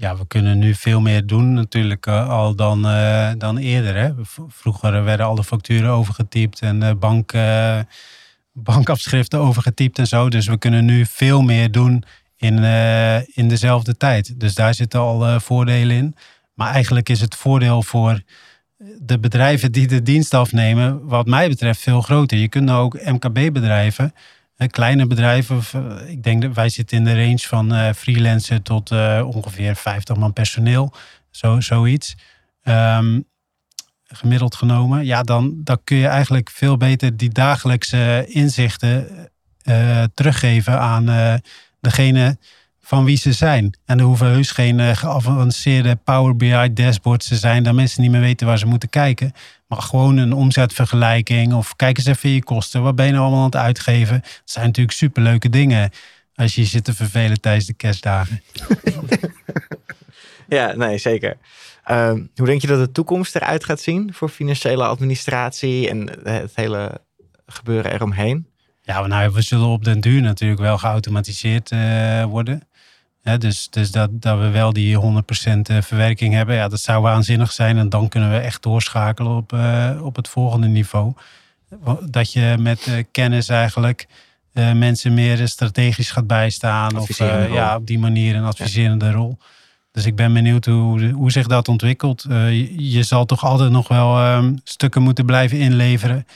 Ja, 0.00 0.16
we 0.16 0.26
kunnen 0.26 0.58
nu 0.58 0.74
veel 0.74 1.00
meer 1.00 1.26
doen 1.26 1.52
natuurlijk 1.52 2.06
uh, 2.06 2.28
al 2.28 2.54
dan, 2.54 2.86
uh, 2.86 3.30
dan 3.38 3.56
eerder. 3.56 3.96
Hè. 3.96 4.12
Vroeger 4.48 5.04
werden 5.04 5.26
alle 5.26 5.44
facturen 5.44 5.90
overgetypt 5.90 6.60
en 6.60 6.82
uh, 6.82 6.90
bank, 6.98 7.32
bankafschriften 8.52 9.38
overgetypt 9.38 9.98
en 9.98 10.06
zo. 10.06 10.28
Dus 10.28 10.46
we 10.46 10.58
kunnen 10.58 10.84
nu 10.84 11.06
veel 11.06 11.42
meer 11.42 11.70
doen 11.70 12.04
in, 12.36 12.64
in 13.34 13.48
dezelfde 13.48 13.96
tijd. 13.96 14.40
Dus 14.40 14.54
daar 14.54 14.74
zitten 14.74 15.00
al 15.00 15.40
voordelen 15.40 15.96
in. 15.96 16.14
Maar 16.54 16.72
eigenlijk 16.72 17.08
is 17.08 17.20
het 17.20 17.34
voordeel 17.34 17.82
voor 17.82 18.22
de 18.98 19.18
bedrijven 19.18 19.72
die 19.72 19.86
de 19.86 20.02
dienst 20.02 20.34
afnemen, 20.34 21.06
wat 21.06 21.26
mij 21.26 21.48
betreft, 21.48 21.80
veel 21.80 22.00
groter. 22.00 22.38
Je 22.38 22.48
kunt 22.48 22.64
nou 22.64 22.84
ook 22.84 23.04
MKB-bedrijven 23.04 24.12
kleine 24.66 25.06
bedrijven, 25.06 25.62
eh, 25.72 26.10
ik 26.10 26.22
denk 26.22 26.42
dat 26.42 26.54
wij 26.54 26.68
zitten 26.68 26.96
in 26.96 27.04
de 27.04 27.24
range 27.24 27.38
van 27.38 27.74
uh, 27.74 27.92
freelancer 27.92 28.62
tot 28.62 28.90
uh, 28.90 29.28
ongeveer 29.34 29.76
50 29.76 30.16
man 30.16 30.32
personeel, 30.32 30.94
zo, 31.30 31.60
zoiets. 31.60 32.16
Um, 32.64 33.24
gemiddeld 34.04 34.54
genomen, 34.54 35.04
ja, 35.04 35.22
dan, 35.22 35.60
dan 35.64 35.80
kun 35.84 35.96
je 35.96 36.06
eigenlijk 36.06 36.50
veel 36.50 36.76
beter 36.76 37.16
die 37.16 37.30
dagelijkse 37.30 38.24
inzichten 38.28 39.28
teruggeven 40.14 40.80
aan 40.80 41.40
degene 41.80 42.38
van 42.88 43.04
wie 43.04 43.16
ze 43.16 43.32
zijn. 43.32 43.74
En 43.84 43.98
er 43.98 44.04
hoeven 44.04 44.26
heus 44.26 44.50
geen 44.50 44.78
uh, 44.78 44.96
geavanceerde 44.96 45.96
Power 46.04 46.36
BI 46.36 46.72
dashboards 46.72 47.28
te 47.28 47.36
zijn, 47.36 47.62
dat 47.62 47.74
mensen 47.74 48.02
niet 48.02 48.10
meer 48.10 48.20
weten 48.20 48.46
waar 48.46 48.58
ze 48.58 48.66
moeten 48.66 48.88
kijken. 48.88 49.32
Maar 49.66 49.82
gewoon 49.82 50.16
een 50.16 50.32
omzetvergelijking 50.32 51.54
of 51.54 51.76
kijk 51.76 51.96
eens 51.96 52.06
even 52.06 52.30
je 52.30 52.42
kosten. 52.42 52.82
Wat 52.82 52.94
ben 52.94 53.06
je 53.06 53.12
nou 53.12 53.24
allemaal 53.24 53.40
aan 53.40 53.50
het 53.50 53.56
uitgeven? 53.56 54.20
Dat 54.20 54.40
zijn 54.44 54.66
natuurlijk 54.66 54.96
superleuke 54.96 55.48
dingen 55.48 55.90
als 56.34 56.54
je 56.54 56.64
zit 56.64 56.84
te 56.84 56.94
vervelen 56.94 57.40
tijdens 57.40 57.66
de 57.66 57.74
kerstdagen. 57.74 58.42
ja, 60.48 60.72
nee, 60.76 60.98
zeker. 60.98 61.36
Ehm, 61.84 62.22
hoe 62.36 62.46
denk 62.46 62.60
je 62.60 62.66
dat 62.66 62.78
de 62.78 62.92
toekomst 62.92 63.36
eruit 63.36 63.64
gaat 63.64 63.80
zien 63.80 64.14
voor 64.14 64.28
financiële 64.28 64.84
administratie 64.84 65.88
en 65.88 66.10
het 66.22 66.52
hele 66.54 67.00
gebeuren 67.46 67.92
eromheen? 67.92 68.46
Ja, 68.82 69.06
nou, 69.06 69.32
we 69.32 69.42
zullen 69.42 69.66
op 69.66 69.84
den 69.84 70.00
duur 70.00 70.20
natuurlijk 70.20 70.60
wel 70.60 70.78
geautomatiseerd 70.78 71.70
uh, 71.70 72.24
worden. 72.24 72.67
Dus 73.36 73.68
dus 73.70 73.90
dat, 73.90 74.10
dat 74.12 74.38
we 74.38 74.48
wel 74.48 74.72
die 74.72 74.96
100% 74.96 75.00
eh, 75.00 75.76
verwerking 75.82 76.34
hebben, 76.34 76.54
ja, 76.54 76.68
dat 76.68 76.80
zou 76.80 77.02
waanzinnig 77.02 77.52
zijn. 77.52 77.78
En 77.78 77.88
dan 77.88 78.08
kunnen 78.08 78.30
we 78.30 78.38
echt 78.38 78.62
doorschakelen 78.62 79.36
op, 79.36 79.52
uh, 79.52 80.00
op 80.02 80.16
het 80.16 80.28
volgende 80.28 80.66
niveau. 80.66 81.12
Dat 82.00 82.32
je 82.32 82.56
met 82.58 83.04
kennis 83.10 83.48
eigenlijk 83.48 84.06
mensen 84.74 85.14
meer 85.14 85.48
strategisch 85.48 86.10
gaat 86.10 86.26
bijstaan. 86.26 86.98
Of 86.98 87.18
ja, 87.18 87.76
op 87.76 87.86
die 87.86 87.98
manier 87.98 88.34
een 88.34 88.44
adviserende 88.44 89.10
rol. 89.10 89.38
Dus 89.92 90.06
ik 90.06 90.16
ben 90.16 90.32
benieuwd 90.32 90.64
hoe, 90.64 91.10
hoe 91.10 91.32
zich 91.32 91.46
dat 91.46 91.68
ontwikkelt. 91.68 92.24
Je, 92.28 92.90
je, 92.90 93.02
zal 93.02 93.24
toch 93.24 93.44
altijd 93.44 93.70
nog 93.70 93.88
wel 93.88 94.18
ehm, 94.18 94.54
stukken 94.64 95.02
moeten 95.02 95.26
blijven 95.26 95.58
inleveren 95.58 96.26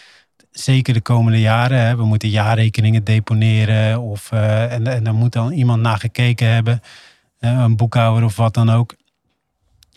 zeker 0.53 0.95
de 0.95 1.01
komende 1.01 1.41
jaren. 1.41 1.79
Hè. 1.79 1.97
We 1.97 2.05
moeten 2.05 2.29
jaarrekeningen 2.29 3.05
deponeren. 3.05 4.01
Of, 4.01 4.31
uh, 4.33 4.73
en, 4.73 4.87
en 4.87 5.05
dan 5.05 5.15
moet 5.15 5.33
dan 5.33 5.53
iemand 5.53 5.83
naar 5.83 5.99
gekeken 5.99 6.49
hebben. 6.49 6.83
een 7.39 7.77
boekhouder 7.77 8.25
of 8.25 8.37
wat 8.37 8.55
dan 8.55 8.71
ook. 8.71 8.95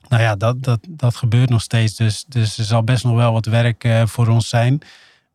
Nou 0.07 0.21
ja, 0.23 0.35
dat, 0.35 0.63
dat, 0.63 0.79
dat 0.89 1.15
gebeurt 1.15 1.49
nog 1.49 1.61
steeds. 1.61 1.95
Dus, 1.95 2.25
dus 2.27 2.57
er 2.57 2.63
zal 2.63 2.83
best 2.83 3.03
nog 3.03 3.15
wel 3.15 3.33
wat 3.33 3.45
werk 3.45 3.83
uh, 3.83 4.05
voor 4.05 4.27
ons 4.27 4.49
zijn. 4.49 4.81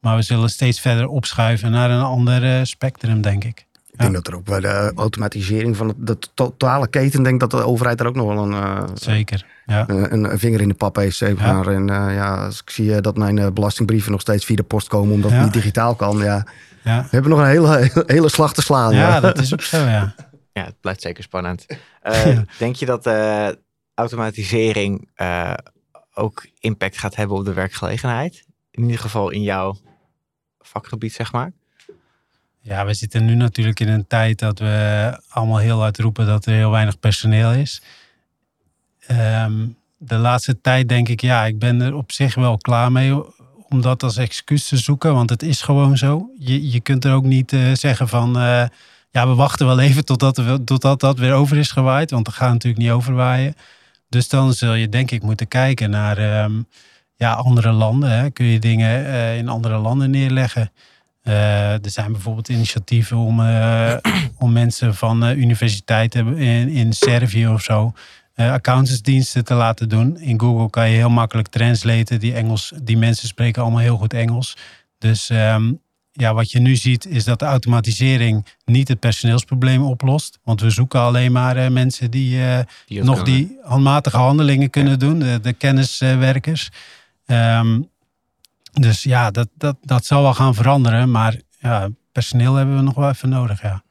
Maar 0.00 0.16
we 0.16 0.22
zullen 0.22 0.50
steeds 0.50 0.80
verder 0.80 1.08
opschuiven 1.08 1.70
naar 1.70 1.90
een 1.90 2.02
ander 2.02 2.66
spectrum, 2.66 3.20
denk 3.20 3.44
ik. 3.44 3.66
Ik 4.00 4.12
denk 4.12 4.24
dat 4.24 4.32
er 4.32 4.38
ook 4.38 4.44
bij 4.44 4.60
de 4.60 4.92
automatisering 4.94 5.76
van 5.76 5.94
de 5.96 6.18
totale 6.34 6.88
keten, 6.88 7.22
denk 7.22 7.40
dat 7.40 7.50
de 7.50 7.64
overheid 7.64 8.00
er 8.00 8.06
ook 8.06 8.14
nog 8.14 8.26
wel 8.26 8.42
een, 8.42 8.52
uh, 8.52 8.82
Zeker, 8.94 9.46
ja. 9.66 9.88
een, 9.88 10.30
een, 10.30 10.38
vinger 10.38 10.60
in 10.60 10.68
de 10.68 10.74
pap 10.74 10.96
heeft. 10.96 11.16
Zeg 11.16 11.36
maar. 11.36 11.66
En 11.66 11.88
uh, 11.88 12.14
ja, 12.14 12.44
als 12.44 12.60
ik 12.60 12.70
zie 12.70 13.00
dat 13.00 13.16
mijn 13.16 13.54
belastingbrieven 13.54 14.10
nog 14.10 14.20
steeds 14.20 14.44
via 14.44 14.56
de 14.56 14.62
post 14.62 14.88
komen, 14.88 15.14
omdat 15.14 15.30
het 15.30 15.42
niet 15.42 15.52
digitaal 15.52 15.94
kan, 15.94 16.18
ja. 16.18 16.46
ja. 16.82 17.02
We 17.02 17.08
hebben 17.10 17.30
nog 17.30 17.40
een 17.40 17.46
hele, 17.46 17.90
hele 18.06 18.28
slag 18.28 18.54
te 18.54 18.62
slaan. 18.62 18.94
Ja, 18.94 19.20
dat 19.20 19.38
is 19.38 19.52
ook 19.52 19.62
zo, 19.62 19.76
ja. 19.76 20.14
Ja, 20.52 20.64
het 20.64 20.80
blijft 20.80 21.00
zeker 21.00 21.22
spannend. 21.22 21.66
denk 22.58 22.76
je 22.76 22.86
dat 22.86 23.10
automatisering 23.94 25.08
ook 26.14 26.46
impact 26.60 26.98
gaat 26.98 27.16
hebben 27.16 27.36
op 27.36 27.44
de 27.44 27.52
werkgelegenheid? 27.52 28.44
In 28.70 28.82
ieder 28.82 28.98
geval 28.98 29.30
in 29.30 29.42
jouw 29.42 29.76
vakgebied, 30.58 31.12
zeg 31.12 31.32
maar? 31.32 31.52
Ja, 32.62 32.86
we 32.86 32.94
zitten 32.94 33.24
nu 33.24 33.34
natuurlijk 33.34 33.80
in 33.80 33.88
een 33.88 34.06
tijd 34.06 34.38
dat 34.38 34.58
we 34.58 35.18
allemaal 35.28 35.58
heel 35.58 35.80
hard 35.80 35.98
roepen 35.98 36.26
dat 36.26 36.46
er 36.46 36.52
heel 36.52 36.70
weinig 36.70 36.98
personeel 36.98 37.52
is. 37.52 37.82
Ehm, 39.06 39.66
de 39.96 40.16
laatste 40.16 40.60
tijd 40.60 40.88
denk 40.88 41.08
ik, 41.08 41.20
ja, 41.20 41.44
ik 41.44 41.58
ben 41.58 41.80
er 41.80 41.94
op 41.94 42.12
zich 42.12 42.34
wel 42.34 42.56
klaar 42.56 42.92
mee 42.92 43.38
om 43.68 43.80
dat 43.80 44.02
als 44.02 44.16
excuus 44.16 44.68
te 44.68 44.76
zoeken, 44.76 45.14
want 45.14 45.30
het 45.30 45.42
is 45.42 45.62
gewoon 45.62 45.96
zo. 45.96 46.30
Je, 46.38 46.70
je 46.70 46.80
kunt 46.80 47.04
er 47.04 47.12
ook 47.12 47.24
niet 47.24 47.52
uh, 47.52 47.74
zeggen 47.74 48.08
van, 48.08 48.36
uh, 48.36 48.64
ja, 49.10 49.28
we 49.28 49.34
wachten 49.34 49.66
wel 49.66 49.80
even 49.80 50.04
totdat, 50.04 50.36
we, 50.36 50.64
totdat 50.64 51.00
dat 51.00 51.18
weer 51.18 51.32
over 51.32 51.56
is 51.56 51.70
gewaaid, 51.70 52.10
want 52.10 52.24
dat 52.24 52.34
gaat 52.34 52.52
natuurlijk 52.52 52.82
niet 52.82 52.92
overwaaien. 52.92 53.54
Dus 54.08 54.28
dan 54.28 54.52
zul 54.52 54.74
je 54.74 54.88
denk 54.88 55.10
ik 55.10 55.22
moeten 55.22 55.48
kijken 55.48 55.90
naar 55.90 56.44
um, 56.44 56.66
ja, 57.16 57.32
andere 57.32 57.72
landen. 57.72 58.10
Hè. 58.10 58.30
Kun 58.30 58.46
je 58.46 58.58
dingen 58.58 59.04
uh, 59.04 59.36
in 59.36 59.48
andere 59.48 59.76
landen 59.76 60.10
neerleggen? 60.10 60.72
Uh, 61.24 61.72
er 61.72 61.90
zijn 61.90 62.12
bijvoorbeeld 62.12 62.48
initiatieven 62.48 63.16
om, 63.16 63.40
uh, 63.40 63.96
om 64.38 64.52
mensen 64.52 64.94
van 64.94 65.24
uh, 65.24 65.36
universiteiten 65.36 66.36
in, 66.36 66.68
in 66.68 66.92
Servië 66.92 67.48
of 67.48 67.62
zo 67.62 67.92
accountantsdiensten 68.34 69.44
te 69.44 69.54
laten 69.54 69.88
doen. 69.88 70.18
In 70.18 70.40
Google 70.40 70.70
kan 70.70 70.90
je 70.90 70.96
heel 70.96 71.10
makkelijk 71.10 71.48
translaten. 71.48 72.20
Die, 72.20 72.34
Engels, 72.34 72.72
die 72.82 72.96
mensen 72.96 73.28
spreken 73.28 73.62
allemaal 73.62 73.80
heel 73.80 73.96
goed 73.96 74.12
Engels. 74.12 74.56
Dus 74.98 75.30
um, 75.30 75.80
ja, 76.12 76.34
wat 76.34 76.50
je 76.50 76.60
nu 76.60 76.76
ziet 76.76 77.06
is 77.06 77.24
dat 77.24 77.38
de 77.38 77.44
automatisering 77.44 78.46
niet 78.64 78.88
het 78.88 79.00
personeelsprobleem 79.00 79.82
oplost. 79.82 80.38
Want 80.44 80.60
we 80.60 80.70
zoeken 80.70 81.00
alleen 81.00 81.32
maar 81.32 81.72
mensen 81.72 82.10
die, 82.10 82.40
die 82.86 83.02
nog 83.02 83.22
die 83.22 83.58
handmatige 83.62 84.16
handelingen 84.16 84.70
kunnen 84.70 84.98
doen. 84.98 85.18
De, 85.18 85.40
de 85.42 85.52
kenniswerkers. 85.52 86.70
Um, 87.26 87.88
dus 88.72 89.02
ja, 89.02 89.30
dat, 89.30 89.48
dat, 89.54 89.76
dat 89.82 90.04
zal 90.04 90.22
wel 90.22 90.34
gaan 90.34 90.54
veranderen. 90.54 91.10
Maar 91.10 91.36
ja, 91.58 91.88
personeel 92.12 92.54
hebben 92.54 92.76
we 92.76 92.82
nog 92.82 92.94
wel 92.94 93.08
even 93.08 93.28
nodig. 93.28 93.62
Ja. 93.62 93.82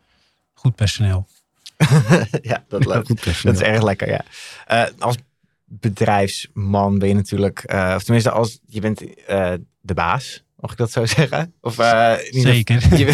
Goed 0.54 0.76
personeel. 0.76 1.28
ja, 2.42 2.64
dat, 2.68 2.86
leuk. 2.86 3.08
dat 3.44 3.56
is 3.56 3.62
erg 3.62 3.82
lekker. 3.82 4.10
Ja. 4.10 4.24
Uh, 4.72 4.92
als 5.00 5.16
bedrijfsman 5.66 7.00
ben 7.00 7.08
je 7.08 7.14
natuurlijk, 7.14 7.64
uh, 7.74 7.94
of 7.96 8.04
tenminste, 8.04 8.32
als 8.32 8.60
je 8.66 8.82
bent 8.82 9.02
uh, 9.02 9.54
de 9.82 9.94
baas. 9.94 10.44
Mag 10.56 10.72
ik 10.72 10.78
dat 10.78 10.92
zo 10.92 11.06
zeggen? 11.06 11.54
Of, 11.62 11.74
Zeker. 12.30 12.98
Je, 12.98 13.06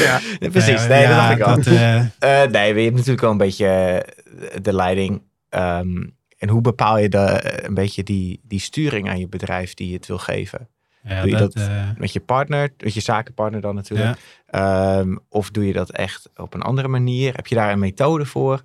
ja, 0.40 0.48
precies. 0.50 0.86
Nee, 0.86 1.06
dat 1.06 1.16
dacht 1.16 1.32
ik 1.32 1.40
al. 1.40 1.54
Dat, 1.54 2.50
nee, 2.50 2.74
je 2.74 2.80
hebt 2.82 2.94
natuurlijk 2.94 3.20
wel 3.20 3.30
een 3.30 3.36
beetje 3.36 4.04
de 4.62 4.72
leiding. 4.72 5.22
Um, 5.50 6.13
en 6.44 6.50
hoe 6.50 6.60
bepaal 6.60 6.98
je 6.98 7.08
de, 7.08 7.18
eh, 7.18 7.64
een 7.68 7.74
beetje 7.74 8.02
die, 8.02 8.40
die 8.42 8.60
sturing 8.60 9.08
aan 9.08 9.18
je 9.18 9.28
bedrijf 9.28 9.74
die 9.74 9.88
je 9.88 9.94
het 9.94 10.06
wil 10.06 10.18
geven? 10.18 10.68
Ja, 11.02 11.20
doe 11.20 11.30
je 11.30 11.36
dat, 11.36 11.54
eh, 11.54 11.88
met 11.96 12.12
je 12.12 12.20
partner, 12.20 12.72
met 12.78 12.94
je 12.94 13.00
zakenpartner 13.00 13.60
dan 13.60 13.74
natuurlijk? 13.74 14.18
Ehm, 14.46 15.16
of 15.28 15.50
doe 15.50 15.66
je 15.66 15.72
dat 15.72 15.90
echt 15.90 16.30
op 16.36 16.54
een 16.54 16.62
andere 16.62 16.88
manier? 16.88 17.34
Heb 17.34 17.46
je 17.46 17.54
daar 17.54 17.72
een 17.72 17.78
methode 17.78 18.24
voor? 18.24 18.62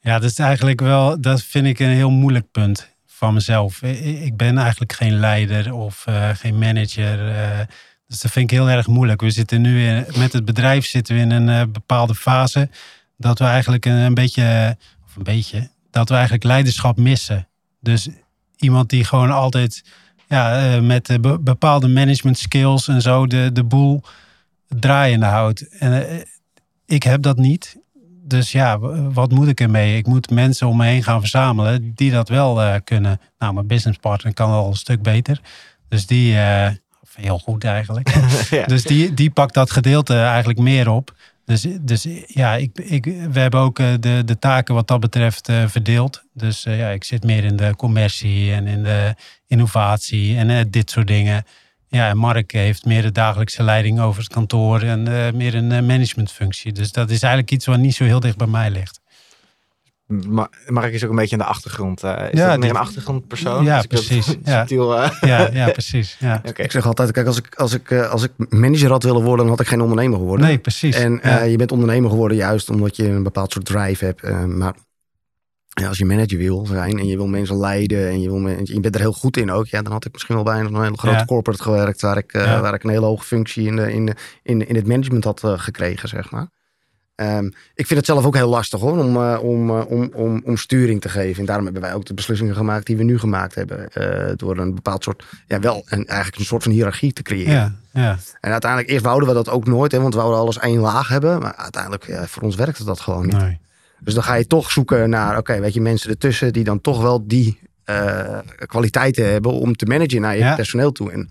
Ja, 0.00 0.18
dat 0.18 0.30
is 0.30 0.38
eigenlijk 0.38 0.80
wel, 0.80 1.20
dat 1.20 1.42
vind 1.42 1.66
ik 1.66 1.78
een 1.78 1.88
heel 1.88 2.10
moeilijk 2.10 2.50
punt 2.50 2.94
van 3.06 3.34
mezelf. 3.34 3.82
Ik 4.22 4.36
ben 4.36 4.58
eigenlijk 4.58 4.92
geen 4.92 5.18
leider 5.18 5.74
of 5.74 6.04
uh, 6.08 6.28
geen 6.28 6.58
manager. 6.58 7.28
Uh, 7.28 7.58
dus 8.06 8.20
dat 8.20 8.30
vind 8.30 8.50
ik 8.50 8.56
heel 8.58 8.70
erg 8.70 8.86
moeilijk. 8.86 9.20
We 9.20 9.30
zitten 9.30 9.60
nu 9.60 9.86
in, 9.86 10.04
met 10.16 10.32
het 10.32 10.44
bedrijf 10.44 10.86
zitten 10.86 11.14
we 11.14 11.20
in 11.20 11.30
een 11.30 11.72
bepaalde 11.72 12.14
fase 12.14 12.68
dat 13.16 13.38
we 13.38 13.44
eigenlijk 13.44 13.86
een, 13.86 13.92
een 13.92 14.14
beetje, 14.14 14.76
of 15.04 15.16
een 15.16 15.22
beetje, 15.22 15.70
dat 15.98 16.08
we 16.08 16.14
eigenlijk 16.14 16.44
leiderschap 16.44 16.96
missen. 16.96 17.48
Dus 17.80 18.08
iemand 18.56 18.90
die 18.90 19.04
gewoon 19.04 19.30
altijd 19.30 19.84
ja, 20.28 20.76
uh, 20.76 20.82
met 20.82 21.18
bepaalde 21.40 21.88
management 21.88 22.38
skills 22.38 22.88
en 22.88 23.02
zo 23.02 23.26
de, 23.26 23.50
de 23.52 23.64
boel 23.64 24.02
draaiende 24.68 25.26
houdt. 25.26 25.78
En 25.78 25.92
uh, 25.92 26.20
ik 26.86 27.02
heb 27.02 27.22
dat 27.22 27.36
niet. 27.36 27.76
Dus 28.24 28.52
ja, 28.52 28.78
wat 29.12 29.30
moet 29.30 29.48
ik 29.48 29.60
ermee? 29.60 29.96
Ik 29.96 30.06
moet 30.06 30.30
mensen 30.30 30.66
om 30.66 30.76
me 30.76 30.86
heen 30.86 31.02
gaan 31.02 31.20
verzamelen 31.20 31.92
die 31.94 32.10
dat 32.10 32.28
wel 32.28 32.62
uh, 32.62 32.74
kunnen. 32.84 33.20
Nou, 33.38 33.54
mijn 33.54 33.66
businesspartner 33.66 34.34
kan 34.34 34.50
al 34.50 34.68
een 34.68 34.76
stuk 34.76 35.02
beter. 35.02 35.40
Dus 35.88 36.06
die, 36.06 36.36
heel 37.14 37.38
goed 37.38 37.64
eigenlijk. 37.64 38.08
ja. 38.50 38.66
Dus 38.66 38.82
die, 38.82 39.14
die 39.14 39.30
pakt 39.30 39.54
dat 39.54 39.70
gedeelte 39.70 40.14
eigenlijk 40.14 40.58
meer 40.58 40.88
op. 40.88 41.16
Dus, 41.48 41.66
dus 41.80 42.06
ja, 42.26 42.54
ik, 42.54 42.78
ik, 42.78 43.04
we 43.04 43.40
hebben 43.40 43.60
ook 43.60 43.78
eh, 43.78 43.92
de, 44.00 44.22
de 44.24 44.38
taken 44.38 44.74
wat 44.74 44.88
dat 44.88 45.00
betreft 45.00 45.48
uh, 45.48 45.68
verdeeld. 45.68 46.22
Dus 46.32 46.66
uh, 46.66 46.78
ja, 46.78 46.88
ik 46.88 47.04
zit 47.04 47.24
meer 47.24 47.44
in 47.44 47.56
de 47.56 47.74
commercie 47.76 48.52
en 48.52 48.66
in 48.66 48.82
de 48.82 49.14
innovatie 49.46 50.36
en 50.36 50.70
dit 50.70 50.90
soort 50.90 51.06
dingen. 51.06 51.44
Ja, 51.88 52.08
en 52.08 52.16
Mark 52.16 52.52
heeft 52.52 52.84
meer 52.84 53.02
de 53.02 53.12
dagelijkse 53.12 53.62
leiding 53.62 54.00
over 54.00 54.22
het 54.22 54.32
kantoor 54.32 54.82
en 54.82 55.02
meer 55.36 55.54
een 55.54 55.86
managementfunctie. 55.86 56.72
Dus 56.72 56.92
dat 56.92 57.10
is 57.10 57.22
eigenlijk 57.22 57.52
iets 57.52 57.66
wat 57.66 57.78
niet 57.78 57.94
zo 57.94 58.04
heel 58.04 58.20
dicht 58.20 58.36
bij 58.36 58.46
mij 58.46 58.70
ligt. 58.70 59.00
Mark 60.68 60.92
is 60.92 61.04
ook 61.04 61.10
een 61.10 61.16
beetje 61.16 61.36
aan 61.36 61.42
de 61.42 61.48
achtergrond. 61.48 62.04
Uh, 62.04 62.24
is 62.30 62.38
ja, 62.38 62.50
dat 62.50 62.58
meer 62.58 62.70
een 62.70 62.76
achtergrondpersoon? 62.76 63.64
Ja, 63.64 63.82
precies. 63.88 64.36
Ja. 64.44 64.66
uh... 64.70 65.10
ja. 65.20 65.48
ja, 65.52 65.70
precies. 65.70 66.16
Ja. 66.18 66.40
Okay. 66.48 66.64
Ik 66.64 66.70
zeg 66.70 66.86
altijd, 66.86 67.10
kijk, 67.10 67.26
als 67.26 67.38
ik, 67.38 67.54
als, 67.54 67.74
ik, 67.74 67.90
uh, 67.90 68.10
als 68.10 68.22
ik 68.22 68.32
manager 68.48 68.90
had 68.90 69.02
willen 69.02 69.22
worden, 69.22 69.38
dan 69.38 69.48
had 69.48 69.60
ik 69.60 69.66
geen 69.66 69.80
ondernemer 69.80 70.18
geworden. 70.18 70.46
Nee, 70.46 70.58
precies. 70.58 70.96
En 70.96 71.20
ja. 71.22 71.42
je 71.42 71.56
bent 71.56 71.72
ondernemer 71.72 72.10
geworden 72.10 72.36
juist 72.36 72.70
omdat 72.70 72.96
je 72.96 73.08
een 73.08 73.22
bepaald 73.22 73.52
soort 73.52 73.64
drive 73.64 74.04
hebt. 74.04 74.46
maar 74.46 74.74
ja, 75.68 75.88
als 75.88 75.98
je 75.98 76.04
manager 76.04 76.38
wil 76.38 76.66
zijn 76.66 76.98
en 76.98 77.06
je 77.06 77.16
wil 77.16 77.26
mensen 77.26 77.56
leiden 77.56 78.08
en 78.08 78.20
je, 78.20 78.28
wil 78.28 78.38
mensen, 78.38 78.74
je 78.74 78.80
bent 78.80 78.94
er 78.94 79.00
heel 79.00 79.12
goed 79.12 79.36
in 79.36 79.50
ook, 79.50 79.66
ja, 79.66 79.82
dan 79.82 79.92
had 79.92 80.04
ik 80.04 80.12
misschien 80.12 80.34
wel 80.34 80.44
bij 80.44 80.60
een 80.60 80.82
hele 80.82 80.98
grote 80.98 81.24
corporate 81.24 81.62
gewerkt 81.62 82.00
waar 82.00 82.16
ik, 82.16 82.32
waar 82.32 82.74
ik 82.74 82.84
een 82.84 82.90
hele 82.90 83.06
hoge 83.06 83.24
functie 83.24 83.66
in, 83.66 83.76
de, 83.76 83.92
in, 83.92 84.06
de, 84.06 84.14
in, 84.42 84.68
in 84.68 84.74
het 84.74 84.86
management 84.86 85.24
had 85.24 85.42
gekregen, 85.44 86.08
zeg 86.08 86.30
maar. 86.30 86.48
Ehm, 87.18 87.46
ik 87.74 87.86
vind 87.86 87.98
het 87.98 88.04
zelf 88.04 88.24
ook 88.24 88.34
heel 88.34 88.48
lastig 88.48 88.80
hoor, 88.80 88.98
om, 88.98 89.16
uh, 89.16 89.38
om, 89.42 89.70
uh, 89.70 89.90
om, 89.90 90.10
om, 90.14 90.42
om 90.44 90.56
sturing 90.56 91.00
te 91.00 91.08
geven. 91.08 91.40
En 91.40 91.44
daarom 91.44 91.64
hebben 91.64 91.82
wij 91.82 91.94
ook 91.94 92.04
de 92.04 92.14
beslissingen 92.14 92.54
gemaakt 92.54 92.86
die 92.86 92.96
we 92.96 93.02
nu 93.02 93.18
gemaakt 93.18 93.54
hebben. 93.54 93.88
Uh, 93.94 94.32
door 94.36 94.58
een 94.58 94.74
bepaald 94.74 95.02
soort, 95.02 95.24
ja 95.46 95.60
wel, 95.60 95.84
een, 95.86 96.06
eigenlijk 96.06 96.38
een 96.38 96.44
soort 96.44 96.62
van 96.62 96.72
hiërarchie 96.72 97.12
te 97.12 97.22
creëren. 97.22 97.52
Ja, 97.52 97.74
ja. 97.92 98.18
En 98.40 98.52
uiteindelijk, 98.52 98.90
eerst 98.90 99.04
wouden 99.04 99.28
we 99.28 99.34
dat 99.34 99.48
ook 99.48 99.66
nooit, 99.66 99.92
hè, 99.92 100.00
want 100.00 100.14
we 100.14 100.20
wouden 100.20 100.40
alles 100.40 100.58
één 100.58 100.80
laag 100.80 101.08
hebben. 101.08 101.40
Maar 101.40 101.54
uiteindelijk, 101.54 102.06
ja, 102.06 102.26
voor 102.26 102.42
ons 102.42 102.56
werkte 102.56 102.84
dat 102.84 103.00
gewoon 103.00 103.26
niet. 103.26 103.38
Nee. 103.38 103.58
Dus 104.00 104.14
dan 104.14 104.22
ga 104.22 104.34
je 104.34 104.46
toch 104.46 104.70
zoeken 104.70 105.10
naar, 105.10 105.38
oké, 105.38 105.60
weet 105.60 105.74
je, 105.74 105.80
mensen 105.80 106.10
ertussen 106.10 106.52
die 106.52 106.64
dan 106.64 106.80
toch 106.80 107.02
wel 107.02 107.26
die 107.26 107.58
kwaliteiten 108.66 109.30
hebben 109.30 109.52
om 109.52 109.76
te 109.76 109.86
managen 109.86 110.20
naar 110.20 110.36
je 110.36 110.54
personeel 110.54 110.92
toe. 110.92 111.12
En 111.12 111.30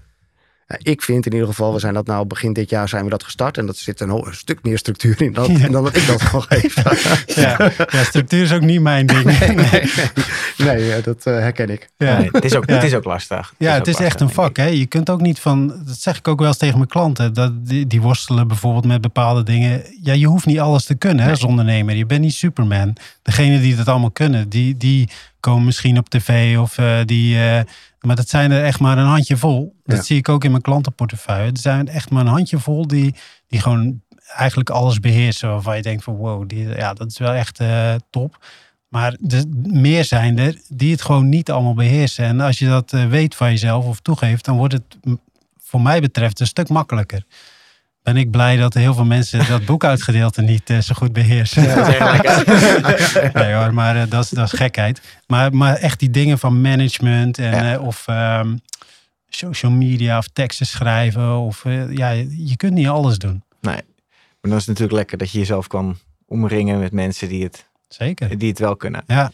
ik 0.77 1.01
vind 1.01 1.25
in 1.25 1.31
ieder 1.33 1.47
geval, 1.47 1.73
we 1.73 1.79
zijn 1.79 1.93
dat 1.93 2.05
nou 2.07 2.25
begin 2.25 2.53
dit 2.53 2.69
jaar 2.69 2.89
zijn 2.89 3.03
we 3.03 3.09
dat 3.09 3.23
gestart. 3.23 3.57
En 3.57 3.65
dat 3.65 3.77
zit 3.77 3.99
een, 3.99 4.09
een 4.09 4.33
stuk 4.33 4.63
meer 4.63 4.77
structuur 4.77 5.21
in 5.21 5.33
dan, 5.33 5.57
dan 5.71 5.83
dat 5.83 5.95
ik 5.95 6.07
dat 6.07 6.21
gewoon 6.21 6.45
geef. 6.47 6.75
ja. 7.41 7.71
ja, 7.89 8.03
structuur 8.03 8.41
is 8.41 8.51
ook 8.51 8.61
niet 8.61 8.81
mijn 8.81 9.05
ding. 9.05 9.23
Nee, 9.23 10.75
nee, 10.75 10.89
nee 10.89 11.01
dat 11.01 11.25
uh, 11.27 11.33
herken 11.33 11.69
ik. 11.69 11.89
Ja. 11.97 12.17
Nee, 12.17 12.29
het, 12.31 12.45
is 12.45 12.55
ook, 12.55 12.69
het 12.69 12.83
is 12.83 12.93
ook 12.93 13.03
lastig. 13.03 13.53
ja, 13.57 13.73
het 13.73 13.87
is 13.87 13.99
echt 13.99 14.21
een 14.21 14.29
vak. 14.29 14.57
Hè? 14.57 14.65
Je 14.65 14.85
kunt 14.85 15.09
ook 15.09 15.21
niet 15.21 15.39
van, 15.39 15.67
dat 15.67 15.99
zeg 15.99 16.17
ik 16.17 16.27
ook 16.27 16.39
wel 16.39 16.47
eens 16.47 16.57
tegen 16.57 16.77
mijn 16.77 16.89
klanten. 16.89 17.33
Dat 17.33 17.67
die, 17.67 17.87
die 17.87 18.01
worstelen 18.01 18.47
bijvoorbeeld 18.47 18.85
met 18.85 19.01
bepaalde 19.01 19.43
dingen. 19.43 19.83
Ja, 20.01 20.13
je 20.13 20.27
hoeft 20.27 20.45
niet 20.45 20.59
alles 20.59 20.85
te 20.85 20.95
kunnen 20.95 21.23
hè, 21.25 21.31
als 21.31 21.43
ondernemer. 21.43 21.95
Je 21.95 22.05
bent 22.05 22.21
niet 22.21 22.33
Superman. 22.33 22.95
Degene 23.21 23.59
die 23.59 23.75
dat 23.75 23.87
allemaal 23.87 24.11
kunnen, 24.11 24.49
die, 24.49 24.77
die 24.77 25.09
komen 25.47 25.65
misschien 25.65 25.97
op 25.97 26.09
tv 26.09 26.57
of 26.57 26.77
uh, 26.77 26.99
die... 27.05 27.35
Uh, 27.35 27.59
maar 28.01 28.15
dat 28.15 28.29
zijn 28.29 28.51
er 28.51 28.63
echt 28.63 28.79
maar 28.79 28.97
een 28.97 29.05
handjevol. 29.05 29.75
Dat 29.83 30.05
zie 30.05 30.17
ik 30.17 30.29
ook 30.29 30.43
in 30.43 30.51
mijn 30.51 30.63
klantenportefeuille. 30.63 31.51
Er 31.51 31.57
zijn 31.57 31.87
echt 31.87 32.09
maar 32.09 32.21
een 32.21 32.31
handjevol 32.31 32.87
die, 32.87 33.15
die 33.47 33.61
gewoon 33.61 34.01
eigenlijk 34.35 34.69
alles 34.69 34.99
beheersen. 34.99 35.49
Waarvan 35.49 35.75
je 35.75 35.81
denkt 35.81 36.03
van 36.03 36.15
wow, 36.15 36.47
die, 36.49 36.67
ja, 36.67 36.93
dat 36.93 37.11
is 37.11 37.17
wel 37.17 37.33
echt 37.33 37.59
uh, 37.61 37.95
top. 38.09 38.45
Maar 38.87 39.17
er 39.27 39.43
meer 39.63 40.05
zijn 40.05 40.39
er 40.39 40.61
die 40.67 40.91
het 40.91 41.01
gewoon 41.01 41.29
niet 41.29 41.51
allemaal 41.51 41.73
beheersen. 41.73 42.25
En 42.25 42.39
als 42.39 42.59
je 42.59 42.67
dat 42.67 42.91
weet 42.91 43.35
van 43.35 43.49
jezelf 43.49 43.85
of 43.85 43.99
toegeeft, 43.99 44.45
dan 44.45 44.57
wordt 44.57 44.73
het 44.73 44.97
voor 45.59 45.81
mij 45.81 46.01
betreft 46.01 46.39
een 46.39 46.47
stuk 46.47 46.69
makkelijker 46.69 47.23
ben 48.13 48.17
ik 48.17 48.31
blij 48.31 48.57
dat 48.57 48.73
heel 48.73 48.93
veel 48.93 49.05
mensen 49.05 49.47
dat 49.47 49.65
boekhoudgedeelte 49.65 50.41
niet 50.41 50.69
uh, 50.69 50.79
zo 50.79 50.93
goed 50.95 51.13
beheersen. 51.13 51.63
Ja, 51.63 52.21
nee 53.33 53.53
hoor, 53.53 53.73
maar 53.73 53.95
uh, 53.95 54.03
dat, 54.09 54.23
is, 54.23 54.29
dat 54.29 54.53
is 54.53 54.59
gekheid. 54.59 55.01
Maar, 55.25 55.55
maar 55.55 55.75
echt 55.75 55.99
die 55.99 56.09
dingen 56.09 56.39
van 56.39 56.61
management 56.61 57.37
en, 57.37 57.51
ja. 57.51 57.73
uh, 57.73 57.83
of 57.83 58.05
um, 58.09 58.59
social 59.29 59.71
media 59.71 60.17
of 60.17 60.27
teksten 60.27 60.65
schrijven. 60.65 61.37
Of, 61.37 61.63
ja, 61.89 62.09
je 62.29 62.55
kunt 62.55 62.73
niet 62.73 62.87
alles 62.87 63.17
doen. 63.17 63.43
Nee, 63.61 63.73
maar 63.73 63.83
dan 64.41 64.51
is 64.51 64.57
het 64.57 64.67
natuurlijk 64.67 64.97
lekker 64.97 65.17
dat 65.17 65.31
je 65.31 65.39
jezelf 65.39 65.67
kan 65.67 65.97
omringen 66.25 66.79
met 66.79 66.91
mensen 66.91 67.29
die 67.29 67.43
het, 67.43 67.69
Zeker. 67.87 68.37
Die 68.37 68.49
het 68.49 68.59
wel 68.59 68.75
kunnen. 68.75 69.03
Ja. 69.07 69.31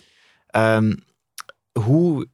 Um, 0.76 1.04
hoe 1.72 2.28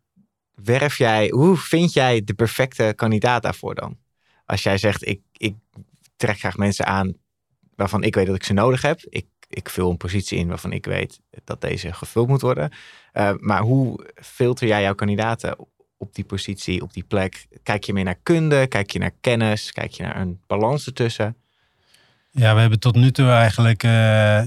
werf 0.64 0.98
jij, 0.98 1.30
hoe 1.30 1.58
vind 1.58 1.94
jij 1.94 2.24
de 2.24 2.34
perfecte 2.34 2.94
kandidaat 2.96 3.44
daarvoor 3.44 3.76
dan? 3.76 3.98
Als 4.46 4.64
jij 4.64 4.78
zegt, 4.78 5.08
ik, 5.08 5.22
ik 5.34 5.56
trek 6.20 6.40
graag 6.40 6.58
mensen 6.58 6.86
aan 6.86 7.14
waarvan 7.76 8.04
ik 8.04 8.16
weet 8.16 8.26
dat 8.26 8.36
ik 8.36 8.44
ze 8.44 8.54
nodig 8.54 8.82
heb. 8.82 9.00
Ik, 9.04 9.26
ik 9.48 9.70
vul 9.70 9.90
een 9.90 9.98
positie 9.98 10.38
in 10.38 10.48
waarvan 10.48 10.72
ik 10.72 10.86
weet 10.86 11.20
dat 11.44 11.62
deze 11.62 11.94
gevuld 11.94 12.28
moet 12.28 12.42
worden. 12.42 12.72
Uh, 13.14 13.32
maar 13.38 13.62
hoe 13.62 14.10
filter 14.16 14.68
jij 14.68 14.82
jouw 14.82 14.96
kandidaten 14.96 15.56
op 15.98 16.16
die 16.16 16.24
positie, 16.24 16.82
op 16.82 16.94
die 16.94 17.04
plek? 17.04 17.48
Kijk 17.64 17.84
je 17.84 17.94
meer 17.94 18.04
naar 18.04 18.20
kunde? 18.24 18.68
Kijk 18.68 18.92
je 18.92 19.00
naar 19.00 19.14
kennis? 19.22 19.72
Kijk 19.72 19.92
je 19.92 20.04
naar 20.04 20.22
een 20.22 20.42
balans 20.48 20.86
ertussen? 20.86 21.36
Ja, 22.32 22.54
we 22.54 22.60
hebben 22.60 22.80
tot 22.80 22.96
nu 22.96 23.12
toe 23.12 23.30
eigenlijk, 23.30 23.84
uh, 23.84 23.92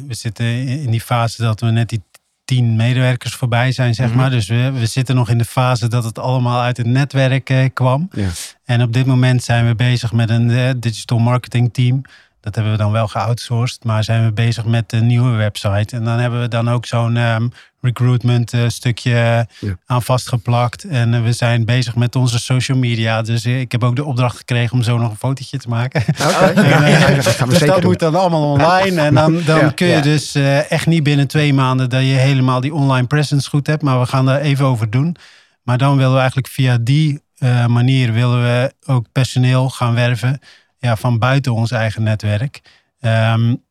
we 0.06 0.14
zitten 0.14 0.46
in 0.66 0.90
die 0.90 1.00
fase 1.00 1.42
dat 1.42 1.60
we 1.60 1.70
net 1.70 1.88
die 1.88 2.02
tien 2.44 2.76
medewerkers 2.76 3.34
voorbij 3.34 3.72
zijn, 3.72 3.94
zeg 3.94 4.06
mm 4.06 4.12
-hmm. 4.12 4.20
maar. 4.20 4.30
Dus 4.30 4.48
we, 4.48 4.72
we 4.72 4.86
zitten 4.86 5.14
nog 5.14 5.28
in 5.28 5.38
de 5.38 5.44
fase 5.44 5.88
dat 5.88 6.04
het 6.04 6.18
allemaal 6.18 6.60
uit 6.60 6.76
het 6.76 6.86
netwerk 6.86 7.50
uh, 7.50 7.64
kwam. 7.72 8.08
Ja. 8.12 8.28
En 8.64 8.82
op 8.82 8.92
dit 8.92 9.06
moment 9.06 9.42
zijn 9.42 9.66
we 9.66 9.74
bezig 9.74 10.12
met 10.12 10.30
een 10.30 10.48
uh, 10.48 10.70
digital 10.76 11.18
marketing 11.18 11.72
team. 11.72 12.02
Dat 12.40 12.54
hebben 12.54 12.72
we 12.72 12.78
dan 12.78 12.92
wel 12.92 13.08
geoutsourced, 13.08 13.84
maar 13.84 14.04
zijn 14.04 14.24
we 14.24 14.32
bezig 14.32 14.64
met 14.64 14.92
een 14.92 15.06
nieuwe 15.06 15.36
website. 15.36 15.96
En 15.96 16.04
dan 16.04 16.18
hebben 16.18 16.40
we 16.40 16.48
dan 16.48 16.70
ook 16.70 16.86
zo'n 16.86 17.16
um, 17.16 17.52
recruitment 17.82 18.52
uh, 18.52 18.68
stukje 18.68 19.10
ja. 19.10 19.46
aan 19.86 20.02
vastgeplakt. 20.02 20.84
En 20.84 21.12
uh, 21.12 21.22
we 21.22 21.32
zijn 21.32 21.64
bezig 21.64 21.96
met 21.96 22.16
onze 22.16 22.38
social 22.38 22.78
media. 22.78 23.22
Dus 23.22 23.46
uh, 23.46 23.60
ik 23.60 23.72
heb 23.72 23.84
ook 23.84 23.96
de 23.96 24.04
opdracht 24.04 24.36
gekregen 24.36 24.72
om 24.72 24.82
zo 24.82 24.98
nog 24.98 25.10
een 25.10 25.16
fotootje 25.16 25.58
te 25.58 25.68
maken. 25.68 26.02
Okay. 26.08 26.52
en, 26.54 26.90
ja, 26.90 27.14
dat 27.14 27.26
gaan 27.26 27.48
we 27.48 27.58
dus 27.58 27.68
dat 27.68 27.80
doen. 27.80 27.90
moet 27.90 27.98
dan 27.98 28.14
allemaal 28.14 28.50
online. 28.50 29.00
En 29.00 29.14
dan, 29.14 29.42
dan 29.44 29.58
ja. 29.58 29.70
kun 29.70 29.86
je 29.86 30.00
dus 30.00 30.34
echt 30.68 30.86
niet 30.86 31.02
binnen 31.02 31.26
twee 31.26 31.54
maanden 31.54 31.90
dat 31.90 32.00
je 32.00 32.06
helemaal 32.06 32.60
die 32.60 32.74
online 32.74 33.06
presence 33.06 33.48
goed 33.48 33.66
hebt. 33.66 33.82
Maar 33.82 34.00
we 34.00 34.06
gaan 34.06 34.26
daar 34.26 34.40
even 34.40 34.64
over 34.64 34.90
doen. 34.90 35.16
Maar 35.62 35.78
dan 35.78 35.96
willen 35.96 36.12
we 36.12 36.18
eigenlijk 36.18 36.48
via 36.48 36.78
die 36.80 37.22
manier 37.66 38.12
willen 38.12 38.42
we 38.42 38.74
ook 38.86 39.06
personeel 39.12 39.70
gaan 39.70 39.94
werven 39.94 40.40
ja, 40.78 40.96
van 40.96 41.18
buiten 41.18 41.52
ons 41.52 41.70
eigen 41.70 42.02
netwerk. 42.02 42.60
Um, 43.00 43.62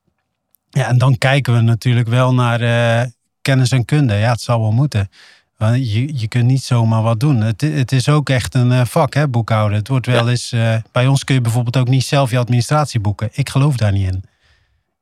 ja, 0.70 0.88
en 0.88 0.98
dan 0.98 1.18
kijken 1.18 1.54
we 1.54 1.62
natuurlijk 1.62 2.08
wel 2.08 2.34
naar 2.34 2.62
uh, 2.62 3.12
kennis 3.42 3.72
en 3.72 3.86
kunde. 3.86 4.16
Ja, 4.16 4.32
het 4.32 4.42
zal 4.42 4.62
wel 4.62 4.72
moeten. 4.72 5.10
Want 5.58 5.92
je, 5.92 6.20
je 6.20 6.28
kunt 6.28 6.46
niet 6.46 6.64
zomaar 6.64 7.02
wat 7.02 7.20
doen. 7.20 7.42
Het, 7.42 7.62
het 7.62 7.92
is 7.92 8.10
ook 8.10 8.30
echt 8.30 8.56
een 8.56 8.72
uh, 8.72 8.86
vak, 8.86 9.14
hè, 9.14 9.28
boekhouden. 9.28 9.78
Het 9.78 9.88
wordt 9.88 10.06
wel 10.06 10.24
ja. 10.26 10.30
eens. 10.30 10.54
Uh, 10.54 10.76
bij 10.92 11.08
ons 11.08 11.24
kun 11.24 11.36
je 11.36 11.42
bijvoorbeeld 11.42 11.78
ook 11.78 11.88
niet 11.88 12.04
zelf 12.04 12.32
je 12.32 12.38
administratie 12.38 13.00
boeken. 13.00 13.30
Ik 13.32 13.50
geloof 13.50 13.76
daar 13.76 13.92
niet 13.92 14.08
in. 14.08 14.24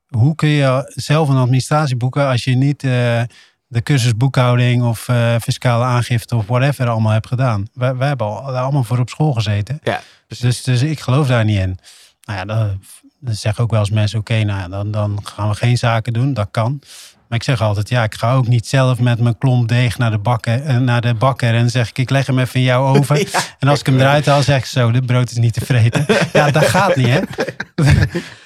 Hoe 0.07 0.35
kun 0.35 0.49
je 0.49 0.91
zelf 0.95 1.29
een 1.29 1.37
administratie 1.37 1.95
boeken 1.95 2.27
als 2.27 2.43
je 2.43 2.55
niet 2.55 2.81
de 2.81 3.81
cursus 3.83 4.17
boekhouding 4.17 4.83
of 4.83 5.09
fiscale 5.41 5.83
aangifte 5.83 6.35
of 6.35 6.47
whatever 6.47 6.89
allemaal 6.89 7.11
hebt 7.11 7.27
gedaan? 7.27 7.67
Wij, 7.73 7.95
wij 7.95 8.07
hebben 8.07 8.27
al, 8.27 8.57
allemaal 8.57 8.83
voor 8.83 8.99
op 8.99 9.09
school 9.09 9.33
gezeten. 9.33 9.79
Ja, 9.83 10.01
dus, 10.27 10.63
dus 10.63 10.81
ik 10.81 10.99
geloof 10.99 11.27
daar 11.27 11.45
niet 11.45 11.59
in. 11.59 11.77
Nou 12.21 12.39
ja, 12.39 12.45
dan, 12.45 12.81
dan 13.19 13.35
zeggen 13.35 13.63
ook 13.63 13.71
wel 13.71 13.79
eens 13.79 13.89
mensen: 13.89 14.19
oké, 14.19 14.31
okay, 14.31 14.43
nou 14.43 14.69
dan, 14.69 14.91
dan 14.91 15.19
gaan 15.23 15.49
we 15.49 15.55
geen 15.55 15.77
zaken 15.77 16.13
doen. 16.13 16.33
Dat 16.33 16.47
kan. 16.51 16.81
Maar 17.29 17.37
ik 17.37 17.43
zeg 17.43 17.61
altijd: 17.61 17.89
ja, 17.89 18.03
ik 18.03 18.15
ga 18.15 18.33
ook 18.33 18.47
niet 18.47 18.67
zelf 18.67 18.99
met 18.99 19.19
mijn 19.19 19.37
klomp 19.37 19.67
deeg 19.67 19.97
naar 19.97 20.11
de, 20.11 20.17
bakker, 20.17 20.81
naar 20.81 21.01
de 21.01 21.13
bakker 21.13 21.55
en 21.55 21.69
zeg 21.69 21.89
ik: 21.89 21.97
ik 21.97 22.09
leg 22.09 22.25
hem 22.25 22.39
even 22.39 22.59
in 22.59 22.65
jouw 22.65 22.95
oven. 22.95 23.17
Ja, 23.31 23.39
en 23.59 23.67
als 23.67 23.79
ik 23.79 23.85
hem 23.85 23.99
eruit 23.99 24.25
haal, 24.25 24.43
zeg 24.43 24.57
ik 24.57 24.65
zo: 24.65 24.91
dit 24.91 25.05
brood 25.05 25.31
is 25.31 25.37
niet 25.37 25.53
te 25.53 25.65
vreten. 25.65 26.05
ja, 26.33 26.51
dat 26.51 26.65
gaat 26.65 26.95
niet, 26.95 27.07
hè? 27.07 27.19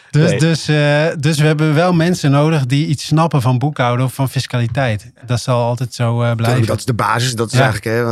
Dus, 0.10 0.30
nee. 0.30 0.40
dus, 0.40 0.70
uh, 0.70 1.08
dus 1.20 1.40
we 1.40 1.46
hebben 1.46 1.74
wel 1.74 1.94
mensen 1.94 2.32
nodig 2.32 2.66
die 2.66 2.88
iets 2.88 3.06
snappen 3.06 3.42
van 3.42 3.58
boekhouden 3.58 4.06
of 4.06 4.14
van 4.14 4.30
fiscaliteit. 4.30 5.12
Dat 5.26 5.40
zal 5.40 5.64
altijd 5.64 5.94
zo 5.94 6.24
uh, 6.24 6.32
blijven. 6.36 6.66
Dat 6.66 6.78
is 6.78 6.86
de 6.86 6.94
basis. 6.94 7.36
Dat 7.36 7.52
is 7.52 7.58
ja. 7.58 7.64
eigenlijk. 7.64 7.86
Hè, 7.86 8.04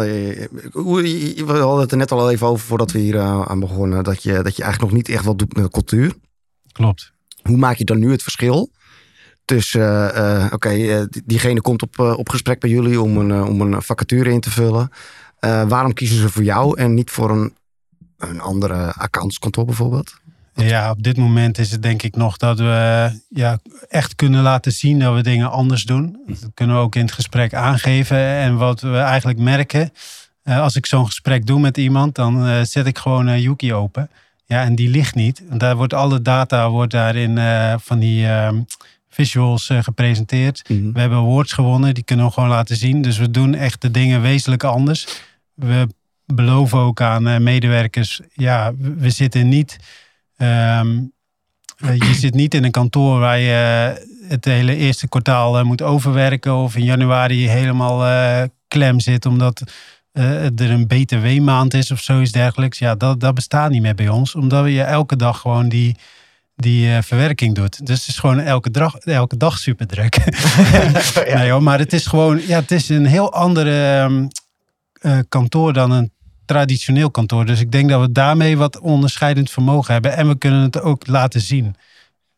we 1.46 1.58
hadden 1.60 1.80
het 1.80 1.92
er 1.92 1.98
net 1.98 2.12
al 2.12 2.32
even 2.32 2.48
over 2.48 2.66
voordat 2.66 2.92
we 2.92 3.00
hier 3.00 3.16
uh, 3.16 3.42
aan 3.42 3.60
begonnen. 3.60 4.04
Dat 4.04 4.24
je, 4.24 4.42
dat 4.42 4.56
je 4.56 4.64
eigenlijk 4.64 4.82
nog 4.82 4.92
niet 4.92 5.10
echt 5.10 5.26
wat 5.26 5.40
doet 5.40 5.56
met 5.56 5.64
de 5.64 5.72
cultuur. 5.72 6.14
Klopt. 6.72 7.12
Hoe 7.42 7.58
maak 7.58 7.76
je 7.76 7.86
dan 7.86 8.00
nu 8.00 8.12
het 8.12 8.24
verschil? 8.24 8.72
Tussen, 9.46 10.08
oké, 10.46 10.54
okay, 10.54 11.08
diegene 11.26 11.62
komt 11.62 11.82
op, 11.82 12.00
op 12.00 12.30
gesprek 12.30 12.60
bij 12.60 12.70
jullie 12.70 13.02
om 13.02 13.18
een, 13.18 13.44
om 13.44 13.62
een 13.62 13.82
vacature 13.82 14.32
in 14.32 14.40
te 14.40 14.50
vullen. 14.50 14.92
waarom 15.68 15.94
kiezen 15.94 16.18
ze 16.18 16.30
voor 16.30 16.44
jou 16.44 16.80
en 16.80 16.94
niet 16.94 17.12
voor 17.12 17.30
een, 17.32 17.56
een 18.18 18.42
andere 18.42 18.94
accountskantoor 18.94 19.66
bijvoorbeeld? 19.66 20.20
Ja, 20.54 20.90
op 20.92 21.04
dit 21.04 21.18
moment 21.18 21.58
is 21.58 21.72
het 21.72 21.84
denk 21.84 22.04
ik 22.04 22.16
nog 22.16 22.38
dat 22.38 22.60
we 22.60 23.10
ja, 23.30 23.60
echt 23.90 24.16
kunnen 24.16 24.42
laten 24.42 24.72
zien 24.72 25.00
dat 25.00 25.16
we 25.16 25.22
dingen 25.22 25.52
anders 25.52 25.84
doen. 25.84 26.18
Dat 26.28 26.52
kunnen 26.54 26.76
we 26.76 26.82
ook 26.82 26.96
in 26.96 27.02
het 27.02 27.12
gesprek 27.12 27.54
aangeven. 27.54 28.18
En 28.18 28.58
wat 28.58 28.82
we 28.82 28.98
eigenlijk 28.98 29.40
merken, 29.40 29.92
als 30.44 30.76
ik 30.76 30.86
zo'n 30.86 31.06
gesprek 31.06 31.46
doe 31.46 31.60
met 31.60 31.78
iemand, 31.78 32.16
dan 32.16 32.66
zet 32.66 32.86
ik 32.86 32.98
gewoon 32.98 33.42
Yuki 33.42 33.74
open. 33.74 34.10
Ja, 34.46 34.64
en 34.64 34.76
die 34.76 34.90
ligt 34.90 35.16
niet. 35.16 35.42
Daar 35.52 35.76
wordt 35.76 35.94
alle 35.94 36.22
data 36.22 36.70
wordt 36.70 36.92
daarin 36.92 37.40
van 37.80 38.00
die 38.00 38.24
uh, 38.24 38.50
visuals 39.12 39.70
uh, 39.70 39.84
gepresenteerd. 39.84 40.70
Mm 40.70 40.78
-hmm. 40.78 40.94
We 40.94 41.00
hebben 41.00 41.18
awards 41.18 41.54
gewonnen, 41.54 41.94
die 41.94 42.04
kunnen 42.04 42.26
we 42.26 42.32
gewoon 42.32 42.50
laten 42.50 42.76
zien. 42.76 43.02
Dus 43.02 43.18
we 43.18 43.32
doen 43.32 43.56
echt 43.56 43.82
de 43.82 43.92
dingen 43.92 44.22
wezenlijk 44.22 44.64
anders. 44.64 45.08
We 45.54 45.88
beloven 46.26 46.80
ook 46.80 47.02
aan 47.02 47.44
medewerkers, 47.44 48.22
ja, 48.34 48.74
we 48.78 49.10
zitten 49.10 49.50
niet 49.50 49.78
Um, 50.42 51.12
je 51.78 52.14
zit 52.14 52.34
niet 52.34 52.54
in 52.54 52.64
een 52.64 52.72
kantoor 52.72 53.20
waar 53.20 53.40
je 53.40 53.94
het 54.28 54.46
hele 54.46 54.76
eerste 54.76 55.08
kwartaal 55.08 55.66
moet 55.66 55.82
overwerken 55.82 56.56
of 56.56 56.76
in 56.76 56.84
januari 56.84 57.48
helemaal 57.48 58.48
klem 58.68 59.00
zit 59.00 59.26
omdat 59.26 59.72
er 60.12 60.72
een 60.72 60.88
btw-maand 60.88 61.74
is 61.74 61.92
of 61.92 62.00
zoiets 62.00 62.32
dergelijks. 62.32 62.80
Ja, 62.80 62.96
dat, 62.96 63.20
dat 63.20 63.34
bestaat 63.34 63.72
niet 63.72 63.82
meer 63.82 63.96
bij 63.96 64.10
ons, 64.10 64.36
omdat 64.36 64.66
je 64.68 64.82
elke 64.82 65.16
dag 65.16 65.40
gewoon 65.40 65.70
die, 65.70 65.96
die 66.62 67.02
verwerking 67.02 67.56
doet. 67.56 67.86
Dus 67.86 68.00
het 68.00 68.08
is 68.08 68.18
gewoon 68.18 68.40
elke 68.40 68.72
dag, 68.72 68.96
elke 68.96 69.38
dag 69.38 69.58
super 69.58 69.88
druk. 69.88 70.16
ja. 71.26 71.38
nee, 71.38 71.52
hoor, 71.52 71.64
maar 71.64 71.80
het 71.80 71.94
is 71.94 72.06
gewoon, 72.06 72.42
ja, 72.48 72.60
het 72.60 72.72
is 72.72 72.90
een 72.90 73.06
heel 73.06 73.34
andere 73.34 74.02
um, 74.04 74.28
kantoor 75.30 75.74
dan 75.74 75.92
een 75.92 76.12
traditioneel 76.46 77.12
kantoor. 77.12 77.46
Dus 77.46 77.60
ik 77.60 77.72
denk 77.72 77.90
dat 77.90 78.02
we 78.02 78.12
daarmee 78.12 78.58
wat 78.58 78.80
onderscheidend 78.80 79.52
vermogen 79.52 79.94
hebben. 79.94 80.16
En 80.16 80.28
we 80.28 80.38
kunnen 80.38 80.62
het 80.62 80.82
ook 80.82 81.08
laten 81.08 81.42
zien. 81.42 81.76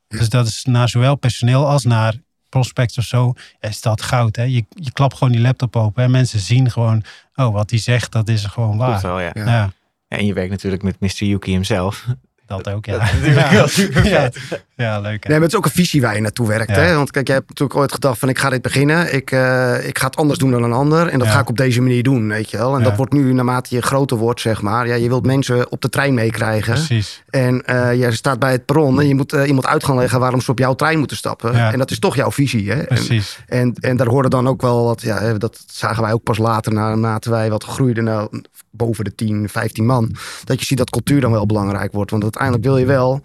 Dus 0.08 0.30
dat 0.30 0.48
is 0.48 0.64
naar 0.64 0.90
zowel 0.90 1.16
personeel 1.16 1.68
als 1.68 1.84
naar 1.84 2.16
prospects 2.50 2.98
of 2.98 3.04
zo, 3.04 3.34
is 3.60 3.82
dat 3.82 4.02
goud. 4.02 4.36
Hè? 4.36 4.44
Je, 4.44 4.66
je 4.70 4.92
klapt 4.92 5.18
gewoon 5.18 5.34
die 5.34 5.42
laptop 5.42 5.76
open 5.76 6.04
en 6.04 6.12
mensen 6.12 6.40
zien 6.40 6.72
gewoon, 6.72 7.04
oh, 7.36 7.54
wat 7.54 7.70
hij 7.70 7.80
zegt, 7.80 8.12
dat 8.12 8.30
is 8.30 8.46
gewoon 8.46 8.78
waar. 8.78 9.02
Wel, 9.02 9.20
ja. 9.20 9.32
Ja. 9.34 9.74
En 10.08 10.26
je 10.26 10.34
werkt 10.34 10.52
natuurlijk 10.52 10.84
met 10.84 11.00
Mr. 11.00 11.26
Yuki 11.26 11.54
hemzelf. 11.54 12.08
Dat 12.48 12.70
ook, 12.70 12.86
ja. 12.86 12.98
Dat 12.98 13.74
ja. 14.04 14.30
Ja, 14.76 15.00
leuk. 15.00 15.24
Hè? 15.24 15.30
Nee, 15.30 15.38
maar 15.40 15.42
het 15.42 15.52
is 15.52 15.56
ook 15.58 15.66
een 15.66 15.72
visie 15.72 16.02
waar 16.02 16.16
je 16.16 16.22
naartoe 16.22 16.48
werkt. 16.48 16.76
Hè? 16.76 16.96
Want 16.96 17.12
kijk, 17.12 17.28
jij 17.28 17.36
hebt 17.36 17.50
natuurlijk 17.50 17.80
ooit 17.80 17.92
gedacht 17.92 18.20
van 18.20 18.30
ik 18.30 18.40
ga 18.40 18.50
dit 18.50 18.62
beginnen. 18.62 19.14
Ik, 19.14 19.32
uh, 19.32 19.88
ik 19.88 19.98
ga 20.00 20.06
het 20.06 20.16
anders 20.16 20.40
doen 20.40 20.52
dan 20.52 20.64
een 20.64 20.74
ander. 20.74 21.08
En 21.08 21.20
dat 21.20 21.28
ga 21.28 21.40
ik 21.40 21.50
op 21.50 21.58
deze 21.58 21.82
manier 21.82 22.04
doen, 22.04 22.28
weet 22.28 22.50
je 22.52 22.58
wel. 22.58 22.76
En 22.76 22.84
dat 22.84 22.96
wordt 22.96 23.14
nu 23.14 23.34
naarmate 23.34 23.76
je 23.76 23.82
groter 23.82 24.18
wordt, 24.18 24.42
zeg 24.42 24.62
maar. 24.62 24.88
Ja, 24.88 24.96
je 24.96 25.08
wilt 25.08 25.26
mensen 25.26 25.72
op 25.72 25.82
de 25.82 25.90
trein 25.90 26.14
meekrijgen. 26.14 26.74
Precies. 26.74 27.24
En 27.30 27.64
uh, 27.66 27.94
je 27.94 28.12
staat 28.12 28.40
bij 28.40 28.52
het 28.52 28.66
perron 28.66 29.00
en 29.00 29.08
je 29.08 29.16
moet 29.16 29.34
uh, 29.34 29.48
iemand 29.48 29.66
uit 29.66 29.84
gaan 29.84 29.98
leggen 29.98 30.20
waarom 30.20 30.42
ze 30.42 30.52
op 30.52 30.60
jouw 30.60 30.74
trein 30.74 31.00
moeten 31.00 31.18
stappen. 31.18 31.54
En 31.72 31.78
dat 31.78 31.92
is 31.92 32.00
toch 32.00 32.16
jouw 32.16 32.32
visie, 32.32 32.72
hè? 32.72 32.84
Precies. 32.84 33.40
En, 33.48 33.60
en, 33.60 33.74
en 33.90 33.98
daar 33.98 34.08
hoorde 34.08 34.30
dan 34.30 34.48
ook 34.48 34.62
wel 34.62 34.84
wat, 34.84 35.02
ja, 35.02 35.34
dat 35.34 35.64
zagen 35.68 36.04
wij 36.04 36.14
ook 36.14 36.24
pas 36.24 36.38
later 36.38 36.74
naarmate 36.74 37.30
wij 37.30 37.50
wat 37.50 37.64
groeiden. 37.64 38.04
Nou, 38.04 38.42
boven 38.76 39.04
de 39.04 39.16
10, 39.16 39.50
15 39.50 39.86
man. 39.86 40.16
Dat 40.44 40.60
je 40.60 40.66
ziet 40.66 40.78
dat 40.78 40.90
cultuur 40.90 41.22
dan 41.22 41.32
wel 41.32 41.46
belangrijk 41.46 41.92
wordt. 41.92 42.12
Want 42.12 42.24
uiteindelijk 42.24 42.64
wil 42.64 42.78
je 42.78 42.86
wel. 42.86 43.22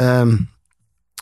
Um, 0.00 0.48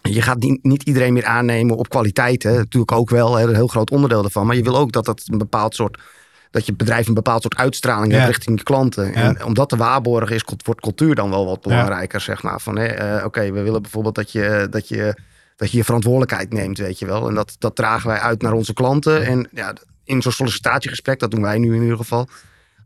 je 0.02 0.22
gaat 0.22 0.38
niet, 0.62 0.82
iedereen 0.82 1.12
meer 1.12 1.24
aannemen 1.24 1.76
op 1.76 1.88
kwaliteit. 1.88 2.42
Hè. 2.42 2.56
Natuurlijk 2.56 2.92
ook 2.92 3.10
wel, 3.10 3.36
hè, 3.36 3.48
een 3.48 3.54
heel 3.54 3.66
groot 3.66 3.90
onderdeel 3.90 4.22
daarvan. 4.22 4.46
Maar 4.46 4.56
je 4.56 4.62
wil 4.62 4.76
ook 4.76 4.92
dat 4.92 5.04
dat 5.04 5.22
een 5.26 5.38
bepaald 5.38 5.74
soort. 5.74 6.00
Dat 6.50 6.66
je 6.66 6.74
bedrijf 6.74 7.06
een 7.08 7.14
bepaald 7.14 7.42
soort 7.42 7.56
uitstraling 7.56 8.12
ja. 8.12 8.18
heeft 8.18 8.30
richting 8.30 8.58
je 8.58 8.64
klanten. 8.64 9.14
En 9.14 9.44
om 9.44 9.54
dat 9.54 9.68
te 9.68 9.76
waarborgen 9.76 10.34
is, 10.34 10.44
wordt 10.64 10.80
cultuur 10.80 11.14
dan 11.14 11.30
wel 11.30 11.46
wat 11.46 11.60
belangrijker. 11.60 12.20
Zeg 12.20 12.42
maar. 12.42 12.60
Van 12.60 12.78
uh, 12.78 13.22
oké, 13.24 13.52
we 13.52 13.62
willen 13.62 13.82
bijvoorbeeld 13.82 14.14
dat 14.14 14.32
je, 14.32 14.66
dat 14.70 14.88
je 14.88 15.16
dat 15.56 15.70
je 15.70 15.76
je 15.76 15.84
verantwoordelijkheid 15.84 16.52
neemt, 16.52 16.78
weet 16.78 16.98
je 16.98 17.06
wel. 17.06 17.28
En 17.28 17.34
dat, 17.34 17.56
dat 17.58 17.76
dragen 17.76 18.08
wij 18.08 18.18
uit 18.18 18.42
naar 18.42 18.52
onze 18.52 18.72
klanten. 18.72 19.26
En 19.26 19.48
ja, 19.52 19.72
in 20.04 20.22
zo'n 20.22 20.32
sollicitatiegesprek, 20.32 21.18
dat 21.18 21.30
doen 21.30 21.42
wij 21.42 21.58
nu 21.58 21.74
in 21.74 21.82
ieder 21.82 21.96
geval 21.96 22.28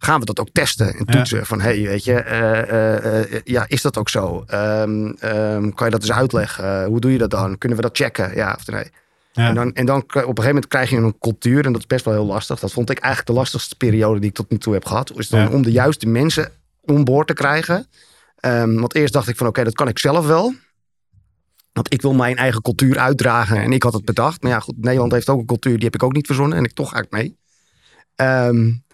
gaan 0.03 0.21
we 0.21 0.27
dat 0.27 0.41
ook 0.41 0.51
testen 0.53 0.95
en 0.95 1.05
toetsen. 1.05 1.47
Van 1.47 1.61
hey, 1.61 1.83
weet 1.83 2.05
je, 2.05 2.25
uh, 2.25 3.33
uh, 3.33 3.41
ja, 3.45 3.65
is 3.69 3.83
dat 3.83 3.99
ook 3.99 4.09
zo? 4.09 4.45
Um, 4.55 5.17
um, 5.25 5.75
kan 5.75 5.87
je 5.87 5.93
dat 5.93 6.03
eens 6.03 6.13
uitleggen? 6.13 6.85
hoe 6.85 7.01
doe 7.01 7.13
je 7.13 7.19
dat 7.19 7.31
dan? 7.31 7.59
Kunnen 7.59 7.79
we 7.79 7.85
dat 7.85 7.97
checken? 7.97 8.35
Ja 8.35 8.57
of 8.59 8.67
nee? 8.67 8.91
Ja. 9.33 9.49
En, 9.49 9.55
dan, 9.55 9.75
en 9.75 9.87
dan 9.87 9.99
op 10.01 10.15
een 10.15 10.21
gegeven 10.23 10.45
moment 10.45 10.67
krijg 10.67 10.91
je 10.91 10.97
een 10.97 11.19
cultuur, 11.19 11.67
en 11.67 11.73
dat 11.73 11.81
is 11.81 11.87
best 11.87 12.05
wel 12.05 12.15
heel 12.15 12.27
lastig. 12.27 12.61
Dat 12.61 12.73
vond 12.73 12.91
ik 12.91 12.99
eigenlijk 12.99 13.33
de 13.33 13.39
lastigste 13.39 13.77
periode 13.77 14.21
die 14.21 14.29
ik 14.29 14.35
tot 14.35 14.51
nu 14.51 14.59
toe 14.59 14.73
heb 14.73 14.87
gehad. 14.87 15.13
Is 15.17 15.29
dan 15.29 15.53
om 15.53 15.63
de 15.63 15.73
juiste 15.73 16.07
mensen 16.07 16.53
onboord 16.81 17.27
te 17.27 17.33
krijgen. 17.33 17.87
Um, 18.41 18.81
want 18.81 18.95
eerst 18.95 19.13
dacht 19.13 19.29
ik 19.29 19.37
van 19.37 19.47
oké, 19.47 19.65
dat 19.65 19.75
kan 19.75 19.89
ik 19.89 19.99
zelf 19.99 20.27
wel. 20.27 20.55
Want 21.73 21.93
ik 21.93 22.03
wil 22.03 22.15
mijn 22.15 22.37
eigen 22.37 22.63
cultuur 22.63 22.99
uitdragen 22.99 23.63
en 23.63 23.73
ik 23.73 23.83
had 23.83 23.93
het 23.93 24.05
bedacht. 24.05 24.43
Maar 24.43 24.51
ja, 24.51 24.61
goed, 24.61 24.77
Nederland 24.79 25.13
heeft 25.13 25.29
ook 25.29 25.41
een 25.41 25.47
cultuur, 25.47 25.75
die 25.75 25.85
heb 25.85 25.95
ik 25.95 26.03
ook 26.03 26.13
niet 26.13 26.27
verzonnen 26.27 26.59
en 26.59 26.65
ik 26.65 26.73
toch 26.73 26.91
ga 26.91 26.99
ik 26.99 27.11
mee. 27.11 27.39
Um, 28.17 28.85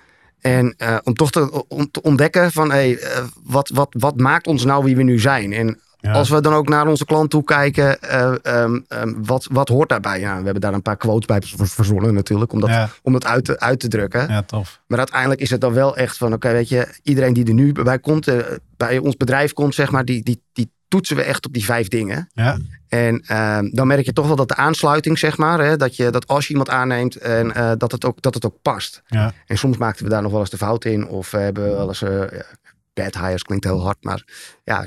en 0.47 0.75
uh, 0.79 0.97
om 1.03 1.15
toch 1.15 1.31
te, 1.31 1.65
om 1.69 1.91
te 1.91 2.03
ontdekken 2.03 2.53
van 2.53 2.71
hey, 2.71 2.91
uh, 2.91 3.19
wat, 3.45 3.71
wat, 3.75 3.95
wat 3.99 4.21
maakt 4.21 4.47
ons 4.47 4.65
nou 4.65 4.85
wie 4.85 4.97
we 4.97 5.03
nu 5.03 5.19
zijn? 5.19 5.53
En 5.53 5.81
ja. 6.01 6.13
als 6.13 6.29
we 6.29 6.41
dan 6.41 6.53
ook 6.53 6.69
naar 6.69 6.87
onze 6.87 7.05
klant 7.05 7.31
toe 7.31 7.45
kijken, 7.45 7.99
uh, 8.05 8.33
um, 8.43 8.85
um, 8.89 9.25
wat, 9.25 9.49
wat 9.53 9.69
hoort 9.69 9.89
daarbij? 9.89 10.21
Ja, 10.21 10.39
we 10.39 10.45
hebben 10.45 10.61
daar 10.61 10.75
een 10.75 10.83
paar 10.83 10.97
quotes 10.97 11.27
bij 11.27 11.41
verzonnen 11.57 12.15
natuurlijk, 12.15 12.53
om 12.53 12.61
dat, 12.61 12.71
ja. 12.71 12.89
om 13.03 13.13
dat 13.13 13.25
uit, 13.27 13.45
te, 13.45 13.61
uit 13.61 13.81
te 13.81 13.89
drukken. 13.89 14.29
Ja, 14.29 14.43
tof. 14.43 14.81
Maar 14.87 14.99
uiteindelijk 14.99 15.41
is 15.41 15.51
het 15.51 15.61
dan 15.61 15.73
wel 15.73 15.97
echt 15.97 16.17
van, 16.17 16.27
oké, 16.27 16.37
okay, 16.37 16.53
weet 16.53 16.69
je, 16.69 16.89
iedereen 17.03 17.33
die 17.33 17.47
er 17.47 17.55
nu 17.55 17.73
bij 17.73 17.99
komt, 17.99 18.29
bij 18.77 18.99
ons 18.99 19.17
bedrijf 19.17 19.53
komt, 19.53 19.75
zeg 19.75 19.91
maar, 19.91 20.05
die, 20.05 20.23
die, 20.23 20.43
die 20.53 20.71
toetsen 20.89 21.17
we 21.17 21.23
echt 21.23 21.47
op 21.47 21.53
die 21.53 21.65
vijf 21.65 21.89
dingen. 21.89 22.29
Ja. 22.33 22.59
En 22.97 23.25
uh, 23.31 23.59
dan 23.73 23.87
merk 23.87 24.05
je 24.05 24.13
toch 24.13 24.27
wel 24.27 24.37
dat 24.37 24.49
de 24.49 24.57
aansluiting, 24.57 25.19
zeg 25.19 25.37
maar, 25.37 25.61
hè, 25.61 25.77
dat, 25.77 25.97
je, 25.97 26.11
dat 26.11 26.27
als 26.27 26.45
je 26.45 26.51
iemand 26.51 26.71
aanneemt, 26.71 27.17
en, 27.17 27.47
uh, 27.47 27.73
dat, 27.77 27.93
het 27.93 28.05
ook, 28.05 28.23
dat 28.23 28.35
het 28.35 28.47
ook 28.47 28.63
past. 28.63 29.03
Ja. 29.07 29.33
En 29.47 29.59
soms 29.59 29.77
maakten 29.77 30.05
we 30.05 30.11
daar 30.11 30.23
nog 30.23 30.31
wel 30.31 30.41
eens 30.41 30.51
de 30.51 30.57
fout 30.57 30.85
in. 30.85 31.09
Of 31.09 31.31
we 31.31 31.39
hebben 31.39 31.71
wel 31.71 31.89
eens, 31.89 32.03
uh, 32.03 32.23
bad 32.95 33.15
hires 33.19 33.43
klinkt 33.43 33.65
heel 33.65 33.83
hard, 33.83 33.97
maar 34.01 34.23
ja, 34.65 34.87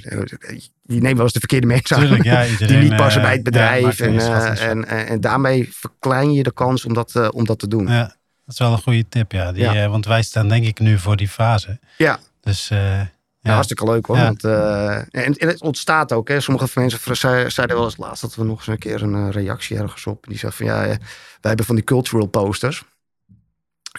je 0.83 1.01
neemt 1.01 1.15
wel 1.15 1.23
eens 1.23 1.33
de 1.33 1.39
verkeerde 1.39 1.67
mensen 1.67 1.97
Tuurlijk, 1.97 2.23
ja, 2.23 2.45
die 2.67 2.77
niet 2.77 2.95
passen 2.95 3.21
bij 3.21 3.31
het 3.31 3.43
bedrijf. 3.43 3.97
Ja, 3.97 4.05
en, 4.05 4.19
en, 4.19 4.87
en, 4.87 5.07
en, 5.07 5.21
daarmee 5.21 5.69
verklein 5.71 6.33
je 6.33 6.43
de 6.43 6.53
kans 6.53 6.85
om 6.85 6.93
dat, 6.93 7.31
om 7.31 7.45
dat 7.45 7.59
te 7.59 7.67
doen. 7.67 7.87
Ja, 7.87 8.03
dat 8.45 8.53
is 8.53 8.59
wel 8.59 8.71
een 8.71 8.81
goede 8.81 9.05
tip, 9.09 9.31
ja. 9.31 9.51
Die, 9.51 9.63
ja. 9.63 9.89
want 9.89 10.05
wij 10.05 10.21
staan 10.21 10.47
denk 10.47 10.65
ik 10.65 10.79
nu 10.79 10.99
voor 10.99 11.15
die 11.15 11.29
fase. 11.29 11.79
Ja. 11.97 12.19
Dus 12.41 12.71
ja, 13.49 13.53
hartstikke 13.53 13.85
leuk 13.85 14.05
hoor. 14.05 14.17
Ja. 14.17 14.23
Want, 14.23 14.43
uh, 14.43 14.95
en, 14.95 15.37
en, 15.37 15.47
het 15.47 15.61
ontstaat 15.61 16.13
ook. 16.13 16.27
Hè. 16.27 16.39
Sommige 16.39 16.79
mensen 16.79 17.51
zeiden 17.51 17.75
wel 17.75 17.85
eens 17.85 17.97
laatst 17.97 18.21
dat 18.21 18.35
we 18.35 18.43
nog 18.43 18.57
eens 18.57 18.67
een 18.67 18.77
keer 18.77 19.01
een 19.01 19.15
uh, 19.15 19.29
reactie 19.29 19.77
ergens 19.77 20.05
op. 20.05 20.25
Die 20.27 20.37
zegt 20.37 20.55
van 20.55 20.65
ja, 20.65 20.81
wij 20.81 20.97
hebben 21.41 21.65
van 21.65 21.75
die 21.75 21.83
cultural 21.83 22.27
posters. 22.27 22.83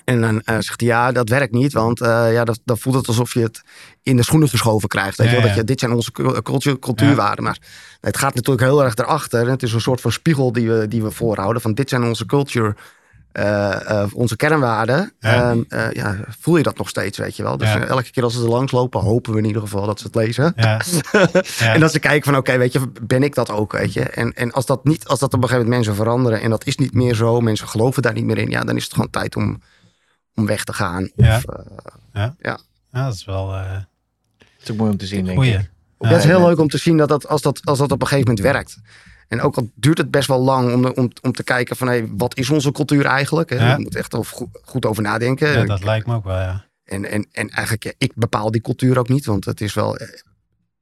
En 0.05 0.21
dan 0.21 0.35
uh, 0.35 0.41
zegt 0.45 0.81
hij 0.81 0.89
ja, 0.89 1.13
dat 1.13 1.29
werkt 1.29 1.53
niet. 1.53 1.73
Want 1.73 1.99
ja, 1.99 2.45
dat, 2.45 2.61
dan 2.65 2.79
voelt 2.79 2.97
het 2.97 3.07
alsof 3.07 3.35
je 3.35 3.41
het 3.41 3.63
in 4.03 4.17
de 4.17 4.23
schoenen 4.23 4.49
geschoven 4.49 4.89
krijgt. 4.89 5.17
Weet 5.17 5.27
ja, 5.27 5.33
wel? 5.33 5.43
Dat 5.43 5.55
je, 5.55 5.65
dit 5.65 5.81
zijn 5.81 5.93
onze 5.93 6.13
cultuur, 6.43 6.79
cultuurwaarden. 6.79 7.45
Maar 7.45 7.59
het 8.01 8.17
gaat 8.17 8.35
natuurlijk 8.35 8.67
heel 8.67 8.85
erg 8.85 8.97
erachter. 8.97 9.49
Het 9.49 9.63
is 9.63 9.73
een 9.73 9.81
soort 9.81 10.01
van 10.01 10.13
spiegel 10.13 10.53
die 10.53 10.69
we, 10.69 10.89
die 10.89 11.03
we 11.03 11.11
voorhouden. 11.11 11.63
Van 11.63 11.75
dit 11.75 11.89
zijn 11.89 12.03
onze 12.03 12.27
culture 12.27 12.77
uh, 13.33 13.77
uh, 13.89 14.05
onze 14.13 14.37
kernwaarden, 14.37 15.13
ja. 15.21 15.55
Uh, 15.55 15.93
ja. 15.93 16.17
voel 16.39 16.57
je 16.57 16.63
dat 16.63 16.79
nog 16.79 16.89
steeds, 16.89 17.19
weet 17.19 17.37
je 17.37 17.43
wel. 17.43 17.57
Dus 17.57 17.73
ja. 17.73 17.87
elke 17.87 18.11
keer 18.11 18.23
als 18.23 18.35
ze 18.35 18.43
er 18.43 18.49
langs 18.49 18.73
lopen, 18.73 19.01
hopen 19.01 19.33
we 19.33 19.39
in 19.39 19.45
ieder 19.45 19.63
geval 19.63 19.87
dat 19.87 19.99
ze 19.99 20.07
het 20.07 20.15
lezen. 20.15 20.55
en 21.75 21.81
dat 21.81 21.93
ze 21.93 21.99
kijken 21.99 22.25
van, 22.25 22.37
oké, 22.37 22.51
okay, 22.51 22.59
weet 22.59 22.73
je, 22.73 22.93
ben 23.03 23.23
ik 23.23 23.35
dat 23.35 23.51
ook, 23.51 23.73
weet 23.73 23.93
je. 23.93 24.03
En, 24.03 24.33
en 24.33 24.53
als 24.53 24.67
dat 24.67 24.85
niet, 24.85 25.07
als 25.07 25.19
dat 25.19 25.35
op 25.35 25.43
een 25.43 25.49
gegeven 25.49 25.69
moment 25.69 25.87
mensen 25.87 26.05
veranderen 26.05 26.41
en 26.41 26.51
dat 26.51 26.67
is 26.67 26.77
niet 26.77 26.95
meer 26.95 27.15
zo, 27.15 27.41
mensen 27.41 27.69
geloven 27.69 28.03
daar 28.03 28.13
niet 28.13 28.25
meer 28.25 28.39
in, 28.39 28.51
ja, 28.51 28.65
dan 28.65 28.77
is 28.77 28.85
het 28.85 28.93
gewoon 28.93 29.11
tijd 29.11 29.37
om, 29.37 29.63
om 30.35 30.47
weg 30.47 30.65
te 30.65 30.73
gaan. 30.73 31.11
Of, 31.17 31.27
ja. 31.27 31.41
ja. 32.13 32.35
ja. 32.39 32.59
dat 33.05 33.15
is 33.15 33.25
wel... 33.25 33.53
Het 33.53 34.69
is 34.69 34.71
ook 34.71 34.77
mooi 34.77 34.91
om 34.91 34.97
te 34.97 35.07
zien, 35.07 35.25
denk 35.25 35.43
ik. 35.43 35.71
Ja, 36.01 36.09
het 36.09 36.19
is 36.19 36.25
heel 36.25 36.47
leuk 36.47 36.59
om 36.59 36.69
te 36.69 36.79
zien 36.79 36.97
dat, 36.97 37.09
dat, 37.09 37.29
als 37.29 37.43
dat 37.43 37.61
als 37.65 37.79
dat 37.79 37.93
op 37.93 38.01
een 38.01 38.07
gegeven 38.07 38.29
moment 38.29 38.53
werkt. 38.53 38.79
En 39.31 39.41
ook 39.41 39.57
al 39.57 39.71
duurt 39.75 39.99
het 39.99 40.11
best 40.11 40.29
wel 40.29 40.41
lang 40.41 40.73
om, 40.73 40.87
om, 40.87 41.11
om 41.23 41.33
te 41.33 41.45
kijken 41.45 41.77
van 41.77 41.87
hey, 41.87 42.09
wat 42.17 42.37
is 42.37 42.51
onze 42.51 42.73
cultuur 42.73 43.05
eigenlijk? 43.05 43.51
Hè? 43.51 43.57
Ja. 43.57 43.77
Je 43.77 43.83
moet 43.83 43.95
echt 43.95 44.15
goed, 44.15 44.49
goed 44.63 44.87
over 44.87 45.03
nadenken. 45.03 45.49
Ja, 45.53 45.65
dat 45.65 45.85
lijkt 45.85 46.07
me 46.07 46.15
ook 46.15 46.25
wel, 46.25 46.37
ja. 46.37 46.65
En, 46.85 47.05
en, 47.05 47.27
en 47.33 47.49
eigenlijk, 47.49 47.85
ja, 47.85 47.93
ik 47.99 48.13
bepaal 48.15 48.51
die 48.51 48.61
cultuur 48.61 48.99
ook 48.99 49.09
niet, 49.09 49.25
want 49.25 49.45
het 49.45 49.61
is 49.61 49.75
wel. 49.75 49.97
Eh, 49.97 50.09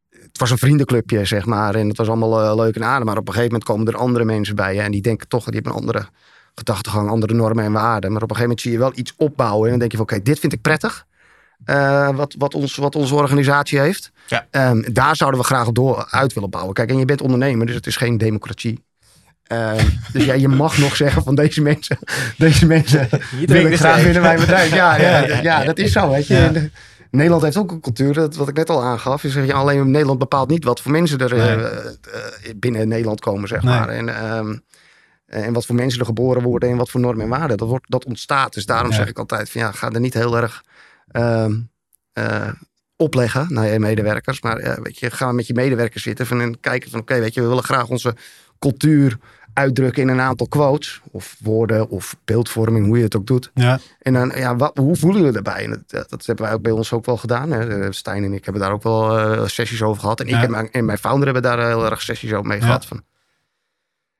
het 0.09 0.39
was 0.39 0.51
een 0.51 0.59
vriendenclubje, 0.59 1.25
zeg 1.25 1.47
maar. 1.47 1.75
En 1.75 1.89
het 1.89 1.97
was 1.97 2.09
allemaal 2.09 2.45
uh, 2.45 2.55
leuk 2.55 2.75
en 2.75 2.85
aardig. 2.85 3.07
Maar 3.07 3.17
op 3.17 3.29
een 3.29 3.35
gegeven 3.35 3.53
moment 3.53 3.65
komen 3.65 3.87
er 3.87 4.01
andere 4.01 4.25
mensen 4.25 4.57
bij. 4.57 4.77
Hè, 4.77 4.83
en 4.83 4.91
die 4.91 5.03
denken 5.03 5.29
toch, 5.29 5.45
die 5.45 5.55
hebben 5.55 5.73
een 5.73 5.79
andere 5.79 6.09
gedachtegang, 6.55 7.11
andere 7.11 7.35
normen 7.35 7.65
en 7.65 7.73
waarden. 7.73 8.13
Maar 8.13 8.23
op 8.23 8.31
een 8.31 8.37
gegeven 8.37 8.43
moment 8.43 8.61
zie 8.61 8.73
je 8.73 8.79
wel 8.79 8.93
iets 8.95 9.15
opbouwen. 9.17 9.65
En 9.65 9.71
dan 9.71 9.79
denk 9.79 9.91
je 9.91 9.97
van, 9.97 10.07
oké, 10.07 10.23
dit 10.23 10.39
vind 10.39 10.53
ik 10.53 10.61
prettig. 10.61 11.07
Uh, 11.67 12.11
wat, 12.17 12.35
wat, 12.39 12.55
ons, 12.55 12.77
wat 12.77 12.95
onze 12.95 13.15
organisatie 13.15 13.79
heeft. 13.79 14.13
Ja. 14.27 14.47
Um, 14.71 14.85
daar 14.93 15.17
zouden 15.17 15.41
we 15.41 15.47
graag 15.47 15.73
door 15.73 16.07
uit 16.11 16.33
willen 16.33 16.51
bouwen. 16.51 16.75
Kijk, 16.75 16.91
en 16.91 16.99
je 16.99 17.05
bent 17.05 17.21
ondernemer, 17.21 17.67
dus 17.67 17.75
het 17.75 17.87
is 17.87 17.97
geen 17.97 18.19
democratie. 18.19 18.85
Um, 19.53 19.99
dus 20.13 20.25
ja, 20.25 20.35
je 20.35 20.49
mag 20.49 20.79
nog 20.79 20.97
zeggen 20.97 21.23
van 21.23 21.35
deze 21.35 21.63
mensen, 21.63 21.99
deze 22.37 22.67
mensen 22.67 23.09
wil 23.47 23.67
ik 23.67 23.77
graag 23.77 24.03
binnen 24.03 24.23
mijn 24.23 24.41
bedrijf. 24.41 24.75
Ja, 24.75 24.97
ja, 24.97 25.27
ja, 25.27 25.41
ja, 25.41 25.65
dat 25.65 25.79
is 25.79 25.93
zo, 25.93 26.09
weet 26.09 26.27
je. 26.27 26.71
Nederland 27.11 27.43
heeft 27.43 27.57
ook 27.57 27.71
een 27.71 27.81
cultuur, 27.81 28.15
dat, 28.15 28.37
wat 28.37 28.49
ik 28.49 28.57
net 28.57 28.71
al 28.71 28.83
aangaf. 28.83 29.23
Je 29.23 29.31
zegt, 29.31 29.53
alleen 29.53 29.91
Nederland 29.91 30.19
bepaalt 30.19 30.51
niet 30.51 30.65
wat 30.65 30.81
voor 30.81 30.91
mensen 30.91 31.19
er 31.19 31.35
nee. 31.35 31.57
uh, 31.57 31.65
binnen 32.57 32.89
Nederland 32.89 33.21
komen, 33.21 33.49
zeg 33.49 33.63
nee. 33.63 33.75
maar. 33.75 33.89
En, 33.89 34.35
um, 34.37 34.63
en 35.27 35.53
wat 35.53 35.67
voor 35.67 35.75
mensen 35.75 36.01
er 36.01 36.07
geboren 36.07 36.43
worden 36.43 36.71
en 36.71 36.77
wat 36.77 36.91
voor 36.91 37.01
normen 37.01 37.25
en 37.25 37.31
waarden. 37.31 37.57
Dat, 37.57 37.69
wordt, 37.69 37.91
dat 37.91 38.05
ontstaat. 38.05 38.55
Dus 38.55 38.67
daarom 38.67 38.93
zeg 38.93 39.09
ik 39.09 39.19
altijd 39.19 39.51
van 39.51 39.61
ja, 39.61 39.73
ga 39.73 39.91
er 39.91 40.01
niet 40.01 40.15
heel 40.15 40.37
erg 40.37 40.63
opleggen 42.97 43.47
naar 43.49 43.67
je 43.67 43.79
medewerkers. 43.79 44.41
Maar 44.41 44.61
uh, 44.61 44.75
weet 44.75 44.99
je, 44.99 45.11
ga 45.11 45.33
met 45.33 45.47
je 45.47 45.55
medewerkers 45.55 46.03
zitten 46.03 46.27
van, 46.27 46.41
en 46.41 46.61
kijken 46.61 46.91
van 46.91 47.01
oké, 47.01 47.13
okay, 47.13 47.25
weet 47.25 47.35
je, 47.35 47.41
we 47.41 47.47
willen 47.47 47.65
graag 47.65 47.89
onze 47.89 48.17
cultuur 48.59 49.19
uitdrukken 49.53 50.03
in 50.03 50.09
een 50.09 50.21
aantal 50.21 50.49
quotes. 50.49 51.01
Of 51.11 51.37
woorden 51.43 51.89
of 51.89 52.17
beeldvorming, 52.25 52.87
hoe 52.87 52.97
je 52.97 53.03
het 53.03 53.17
ook 53.17 53.27
doet. 53.27 53.51
Ja. 53.55 53.79
En 53.99 54.13
dan, 54.13 54.33
ja, 54.35 54.57
wat, 54.57 54.77
hoe 54.77 54.97
voelen 54.97 55.23
we 55.23 55.37
erbij? 55.37 55.65
En 55.65 55.85
dat, 55.87 56.11
dat, 56.11 56.27
hebben 56.27 56.45
wij 56.45 56.55
ook 56.55 56.63
bij 56.63 56.73
ons 56.73 56.93
ook 56.93 57.07
wel 57.07 57.17
gedaan. 57.17 57.51
Hè. 57.51 57.93
Stijn 57.93 58.25
en 58.25 58.33
ik 58.33 58.45
hebben 58.45 58.63
daar 58.63 58.73
ook 58.73 58.83
wel 58.83 59.49
sessies 59.49 59.83
over 59.83 60.01
gehad. 60.01 60.21
En 60.21 60.27
ja. 60.27 60.59
ik 60.59 60.69
en 60.71 60.85
mijn 60.85 60.99
founder 60.99 61.25
hebben 61.25 61.43
daar 61.43 61.67
heel 61.67 61.91
erg 61.91 62.03
sessies 62.03 62.33
over 62.33 62.47
mee 62.47 62.59
ja. 62.59 62.65
gehad. 62.65 62.87
Van. 62.87 63.05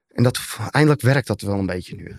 En 0.09 0.23
dat, 0.23 0.41
eindelijk 0.71 1.03
werkt 1.03 1.27
dat 1.27 1.41
wel 1.41 1.59
een 1.59 1.67
beetje 1.67 1.97
nu 1.97 2.17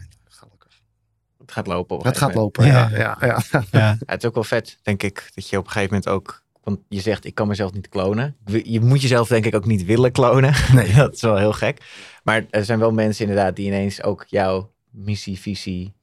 het 1.50 1.58
gaat 1.58 1.68
lopen. 1.68 2.08
Het 2.08 2.18
gaat 2.18 2.34
lopen, 2.34 2.66
ja. 2.66 2.89
Ja, 2.91 3.18
ja, 3.22 3.41
ja. 3.52 3.64
ja. 3.72 3.97
Het 4.06 4.24
is 4.24 4.30
ook 4.30 4.34
wel 4.34 4.43
vet, 4.43 4.78
denk 4.82 5.04
ik, 5.04 5.30
dat 5.34 5.50
je 5.50 5.58
op 5.58 5.66
een 5.66 5.72
gegeven 5.72 5.93
moment 5.93 6.14
ook... 6.14 6.43
Want 6.64 6.80
je 6.89 7.02
zegt, 7.02 7.26
ik 7.26 7.36
kan 7.36 7.47
mezelf 7.47 7.74
niet 7.74 7.89
klonen. 7.89 8.36
Je 8.64 8.82
moet 8.82 9.02
jezelf 9.02 9.28
denk 9.28 9.45
ik 9.45 9.56
ook 9.56 9.66
niet 9.66 9.86
willen 9.86 10.12
klonen. 10.12 10.54
Nee. 10.74 10.93
dat 10.93 11.14
is 11.14 11.22
wel 11.22 11.38
heel 11.38 11.54
gek. 11.54 11.82
Maar 12.24 12.45
er 12.50 12.66
zijn 12.66 12.80
wel 12.80 12.91
mensen 12.91 13.28
inderdaad 13.28 13.56
die 13.56 13.66
ineens 13.66 14.04
ook 14.04 14.26
jouw 14.28 14.72
missie, 14.89 15.39
visie, 15.39 15.93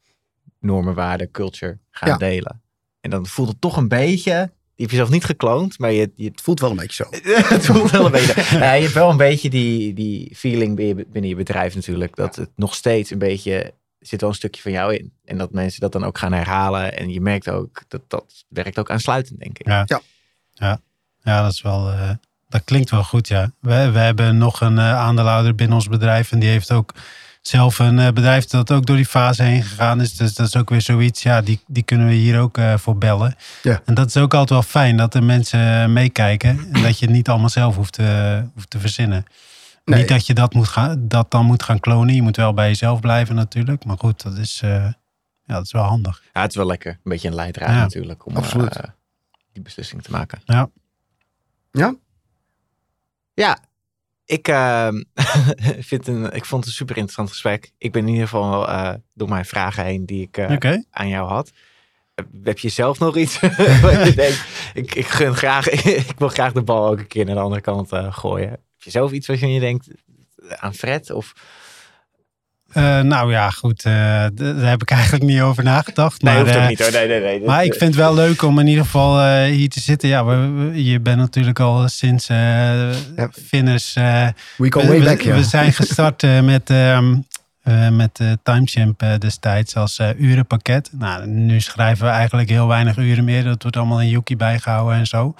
normen, 0.60 0.94
waarden, 0.94 1.30
culture 1.30 1.78
gaan 1.90 2.08
ja. 2.08 2.16
delen. 2.16 2.62
En 3.00 3.10
dan 3.10 3.26
voelt 3.26 3.48
het 3.48 3.60
toch 3.60 3.76
een 3.76 3.88
beetje 3.88 4.50
die 4.76 4.86
heb 4.86 4.90
je 4.94 4.96
zelf 4.96 5.10
niet 5.10 5.24
gekloond, 5.24 5.78
maar 5.78 5.92
je, 5.92 6.10
je 6.14 6.28
het 6.28 6.40
voelt 6.40 6.60
wel 6.60 6.70
een 6.70 6.76
beetje 6.76 7.04
zo. 7.04 7.10
het 7.54 7.66
voelt 7.66 7.90
wel 7.90 8.04
een 8.04 8.10
beetje. 8.10 8.42
je 8.58 8.58
hebt 8.58 8.92
wel 8.92 9.10
een 9.10 9.16
beetje 9.16 9.50
die, 9.50 9.94
die 9.94 10.34
feeling 10.36 10.76
binnen 10.76 11.28
je 11.28 11.34
bedrijf 11.34 11.74
natuurlijk. 11.74 12.16
Dat 12.16 12.36
het 12.36 12.50
nog 12.56 12.74
steeds 12.74 13.10
een 13.10 13.18
beetje 13.18 13.74
zit 13.98 14.20
wel 14.20 14.30
een 14.30 14.36
stukje 14.36 14.62
van 14.62 14.72
jou 14.72 14.94
in. 14.94 15.12
En 15.24 15.38
dat 15.38 15.52
mensen 15.52 15.80
dat 15.80 15.92
dan 15.92 16.04
ook 16.04 16.18
gaan 16.18 16.32
herhalen. 16.32 16.96
En 16.98 17.10
je 17.10 17.20
merkt 17.20 17.50
ook 17.50 17.82
dat 17.88 18.02
dat 18.08 18.44
werkt 18.48 18.78
ook 18.78 18.90
aansluitend, 18.90 19.40
denk 19.40 19.58
ik. 19.58 19.66
Ja, 19.66 19.82
ja. 19.86 20.00
ja. 20.52 20.80
ja 21.22 21.42
dat 21.42 21.52
is 21.52 21.62
wel. 21.62 21.92
Uh, 21.92 22.10
dat 22.48 22.64
klinkt 22.64 22.90
wel 22.90 23.04
goed, 23.04 23.28
ja. 23.28 23.50
We, 23.60 23.90
we 23.90 23.98
hebben 23.98 24.38
nog 24.38 24.60
een 24.60 24.76
uh, 24.76 24.98
aandeelhouder 24.98 25.54
binnen 25.54 25.76
ons 25.76 25.88
bedrijf. 25.88 26.32
En 26.32 26.38
die 26.38 26.48
heeft 26.48 26.72
ook 26.72 26.94
zelf 27.40 27.78
een 27.78 27.98
uh, 27.98 28.08
bedrijf 28.08 28.44
dat 28.44 28.72
ook 28.72 28.86
door 28.86 28.96
die 28.96 29.06
fase 29.06 29.42
heen 29.42 29.62
gegaan 29.62 30.00
is. 30.00 30.16
Dus 30.16 30.34
dat 30.34 30.46
is 30.46 30.56
ook 30.56 30.70
weer 30.70 30.80
zoiets. 30.80 31.22
Ja, 31.22 31.40
die, 31.40 31.60
die 31.66 31.82
kunnen 31.82 32.06
we 32.06 32.14
hier 32.14 32.40
ook 32.40 32.58
voor 32.76 32.98
bellen. 32.98 33.36
Ja. 33.62 33.82
En 33.84 33.94
dat 33.94 34.08
is 34.08 34.16
ook 34.16 34.34
altijd 34.34 34.50
wel 34.50 34.82
fijn 34.82 34.96
dat 34.96 35.12
de 35.12 35.20
mensen 35.20 35.92
meekijken. 35.92 36.68
En 36.72 36.82
dat 36.82 36.98
je 36.98 37.06
het 37.06 37.14
niet 37.14 37.28
allemaal 37.28 37.48
zelf 37.48 37.76
hoeft, 37.76 37.96
hoeft 38.54 38.70
te 38.70 38.78
verzinnen. 38.78 39.26
Niet 39.94 40.08
dat 40.08 40.26
je 40.26 40.34
dat, 40.34 40.54
moet 40.54 40.68
gaan, 40.68 41.08
dat 41.08 41.30
dan 41.30 41.44
moet 41.44 41.62
gaan 41.62 41.80
klonen. 41.80 42.14
Je 42.14 42.22
moet 42.22 42.36
wel 42.36 42.54
bij 42.54 42.68
jezelf 42.68 43.00
blijven 43.00 43.34
natuurlijk. 43.34 43.84
Maar 43.84 43.98
goed, 43.98 44.22
dat 44.22 44.36
is, 44.38 44.60
uh, 44.64 44.70
ja, 44.70 44.94
dat 45.44 45.64
is 45.64 45.72
wel 45.72 45.82
handig. 45.82 46.22
Ja, 46.32 46.40
het 46.40 46.50
is 46.50 46.56
wel 46.56 46.66
lekker. 46.66 46.92
Een 46.92 46.98
beetje 47.02 47.28
een 47.28 47.34
leidraad 47.34 47.74
natuurlijk. 47.74 48.26
Om 48.26 48.36
uh, 48.36 48.68
die 49.52 49.62
beslissing 49.62 50.02
te 50.02 50.10
maken. 50.10 50.40
Ja. 50.44 50.70
Ja? 51.70 51.94
Ja. 53.34 53.58
Ik, 54.24 54.48
uh, 54.58 54.88
vind 55.78 56.06
een, 56.06 56.32
ik 56.32 56.44
vond 56.44 56.64
het 56.64 56.72
een 56.72 56.78
super 56.78 56.96
interessant 56.96 57.28
gesprek. 57.28 57.72
Ik 57.78 57.92
ben 57.92 58.02
in 58.02 58.08
ieder 58.08 58.28
geval 58.28 58.66
door 59.14 59.28
mijn 59.28 59.44
vragen 59.44 59.84
heen 59.84 60.06
die 60.06 60.22
ik 60.22 60.38
aan 60.90 61.08
jou 61.08 61.28
had. 61.28 61.52
Heb 62.42 62.58
je 62.58 62.68
zelf 62.68 62.98
nog 62.98 63.16
iets 63.16 63.40
wat 63.82 64.06
je 64.06 64.12
denkt? 64.14 64.44
Ik, 64.74 64.94
ik 64.94 65.06
gun 65.06 65.34
graag, 65.34 65.68
ik 65.68 66.18
wil 66.18 66.28
graag 66.28 66.52
de 66.52 66.62
bal 66.62 66.86
ook 66.86 66.98
een 66.98 67.06
keer 67.06 67.24
naar 67.24 67.34
de 67.34 67.40
andere 67.40 67.60
kant 67.60 67.90
gooien 67.92 68.60
je 68.86 68.92
zelf 68.92 69.12
iets 69.12 69.26
waarvan 69.26 69.52
je 69.52 69.60
denkt 69.60 69.88
aan 70.56 70.74
Fred? 70.74 71.10
Of... 71.10 71.32
Uh, 72.74 73.00
nou 73.00 73.30
ja, 73.30 73.50
goed. 73.50 73.84
Uh, 73.86 73.92
daar 74.32 74.68
heb 74.68 74.82
ik 74.82 74.90
eigenlijk 74.90 75.24
niet 75.24 75.40
over 75.40 75.64
nagedacht. 75.64 76.22
Nee, 76.22 76.34
maar, 76.34 76.44
hoeft 76.44 76.56
ook 76.56 76.68
niet 76.68 76.78
hoor. 76.78 76.90
Nee, 76.90 77.08
nee, 77.08 77.20
nee. 77.20 77.40
Maar 77.44 77.64
ik 77.64 77.74
vind 77.74 77.94
het 77.94 77.94
wel 77.94 78.14
leuk 78.14 78.42
om 78.42 78.58
in 78.58 78.66
ieder 78.66 78.84
geval 78.84 79.20
uh, 79.20 79.44
hier 79.44 79.68
te 79.68 79.80
zitten. 79.80 80.08
Ja, 80.08 80.24
we, 80.24 80.84
je 80.84 81.00
bent 81.00 81.18
natuurlijk 81.18 81.60
al 81.60 81.88
sinds 81.88 82.30
uh, 82.30 82.36
ja. 83.16 83.30
Finners. 83.46 83.94
we 83.94 84.32
go 84.56 84.86
way 84.86 85.02
back, 85.02 85.22
we, 85.22 85.34
we 85.34 85.44
zijn 85.44 85.72
gestart 85.72 86.22
met, 86.42 86.70
um, 86.70 87.26
met 87.90 88.20
Timechamp 88.42 89.04
destijds 89.18 89.76
als 89.76 90.00
urenpakket. 90.18 90.90
Nou, 90.92 91.26
nu 91.26 91.60
schrijven 91.60 92.04
we 92.04 92.10
eigenlijk 92.10 92.48
heel 92.48 92.66
weinig 92.66 92.96
uren 92.96 93.24
meer. 93.24 93.44
Dat 93.44 93.62
wordt 93.62 93.76
allemaal 93.76 94.00
in 94.00 94.08
Yuki 94.08 94.36
bijgehouden 94.36 94.98
en 94.98 95.06
zo. 95.06 95.34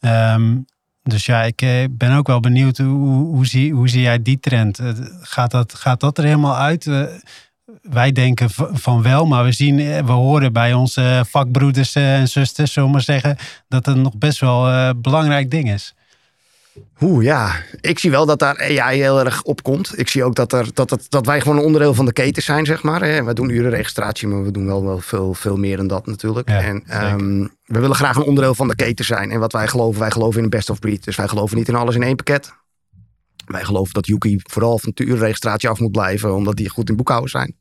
Um, 0.00 0.66
dus 1.04 1.26
ja, 1.26 1.42
ik 1.42 1.62
eh, 1.62 1.84
ben 1.90 2.12
ook 2.12 2.26
wel 2.26 2.40
benieuwd 2.40 2.78
hoe, 2.78 3.24
hoe, 3.26 3.46
zie, 3.46 3.72
hoe 3.72 3.88
zie 3.88 4.00
jij 4.00 4.22
die 4.22 4.40
trend? 4.40 4.78
Eh, 4.78 4.88
gaat 5.20 5.50
dat, 5.50 5.74
gaat 5.74 6.00
dat 6.00 6.18
er 6.18 6.24
helemaal 6.24 6.56
uit? 6.56 6.86
Eh, 6.86 7.02
wij 7.82 8.12
denken 8.12 8.50
van 8.72 9.02
wel, 9.02 9.26
maar 9.26 9.44
we 9.44 9.52
zien, 9.52 9.76
we 10.06 10.12
horen 10.12 10.52
bij 10.52 10.72
onze 10.72 11.24
vakbroeders 11.28 11.94
en 11.94 12.28
zusters, 12.28 12.72
zullen 12.72 12.90
maar 12.90 13.00
zeggen, 13.00 13.36
dat 13.68 13.86
het 13.86 13.96
nog 13.96 14.16
best 14.16 14.40
wel 14.40 14.68
een 14.68 15.00
belangrijk 15.00 15.50
ding 15.50 15.72
is. 15.72 15.94
Oeh 17.00 17.24
ja, 17.24 17.62
ik 17.80 17.98
zie 17.98 18.10
wel 18.10 18.26
dat 18.26 18.38
daar 18.38 18.58
AI 18.58 19.00
heel 19.00 19.24
erg 19.24 19.42
op 19.42 19.62
komt. 19.62 19.98
Ik 19.98 20.08
zie 20.08 20.24
ook 20.24 20.34
dat, 20.34 20.52
er, 20.52 20.74
dat, 20.74 20.90
het, 20.90 21.06
dat 21.08 21.26
wij 21.26 21.40
gewoon 21.40 21.58
een 21.58 21.64
onderdeel 21.64 21.94
van 21.94 22.04
de 22.04 22.12
keten 22.12 22.42
zijn, 22.42 22.66
zeg 22.66 22.82
maar. 22.82 23.24
We 23.24 23.34
doen 23.34 23.48
urenregistratie, 23.48 24.28
maar 24.28 24.44
we 24.44 24.50
doen 24.50 24.66
wel, 24.66 24.84
wel 24.84 24.98
veel, 24.98 25.34
veel 25.34 25.56
meer 25.56 25.76
dan 25.76 25.86
dat 25.86 26.06
natuurlijk. 26.06 26.48
en 26.48 27.04
um, 27.04 27.50
we 27.64 27.80
willen 27.80 27.96
graag 27.96 28.16
een 28.16 28.22
onderdeel 28.22 28.54
van 28.54 28.68
de 28.68 28.76
keten 28.76 29.04
zijn. 29.04 29.30
En 29.30 29.40
wat 29.40 29.52
wij 29.52 29.68
geloven, 29.68 30.00
wij 30.00 30.10
geloven 30.10 30.38
in 30.38 30.44
een 30.44 30.50
best 30.50 30.70
of 30.70 30.78
breed. 30.78 31.04
Dus 31.04 31.16
wij 31.16 31.28
geloven 31.28 31.56
niet 31.56 31.68
in 31.68 31.74
alles 31.74 31.94
in 31.94 32.02
één 32.02 32.16
pakket. 32.16 32.52
Wij 33.46 33.64
geloven 33.64 33.94
dat 33.94 34.06
Yuki 34.06 34.40
vooral 34.42 34.78
van 34.78 34.92
de 34.94 35.04
urenregistratie 35.04 35.68
af 35.68 35.80
moet 35.80 35.92
blijven, 35.92 36.34
omdat 36.34 36.56
die 36.56 36.68
goed 36.68 36.88
in 36.88 36.96
boekhouden 36.96 37.30
zijn. 37.30 37.54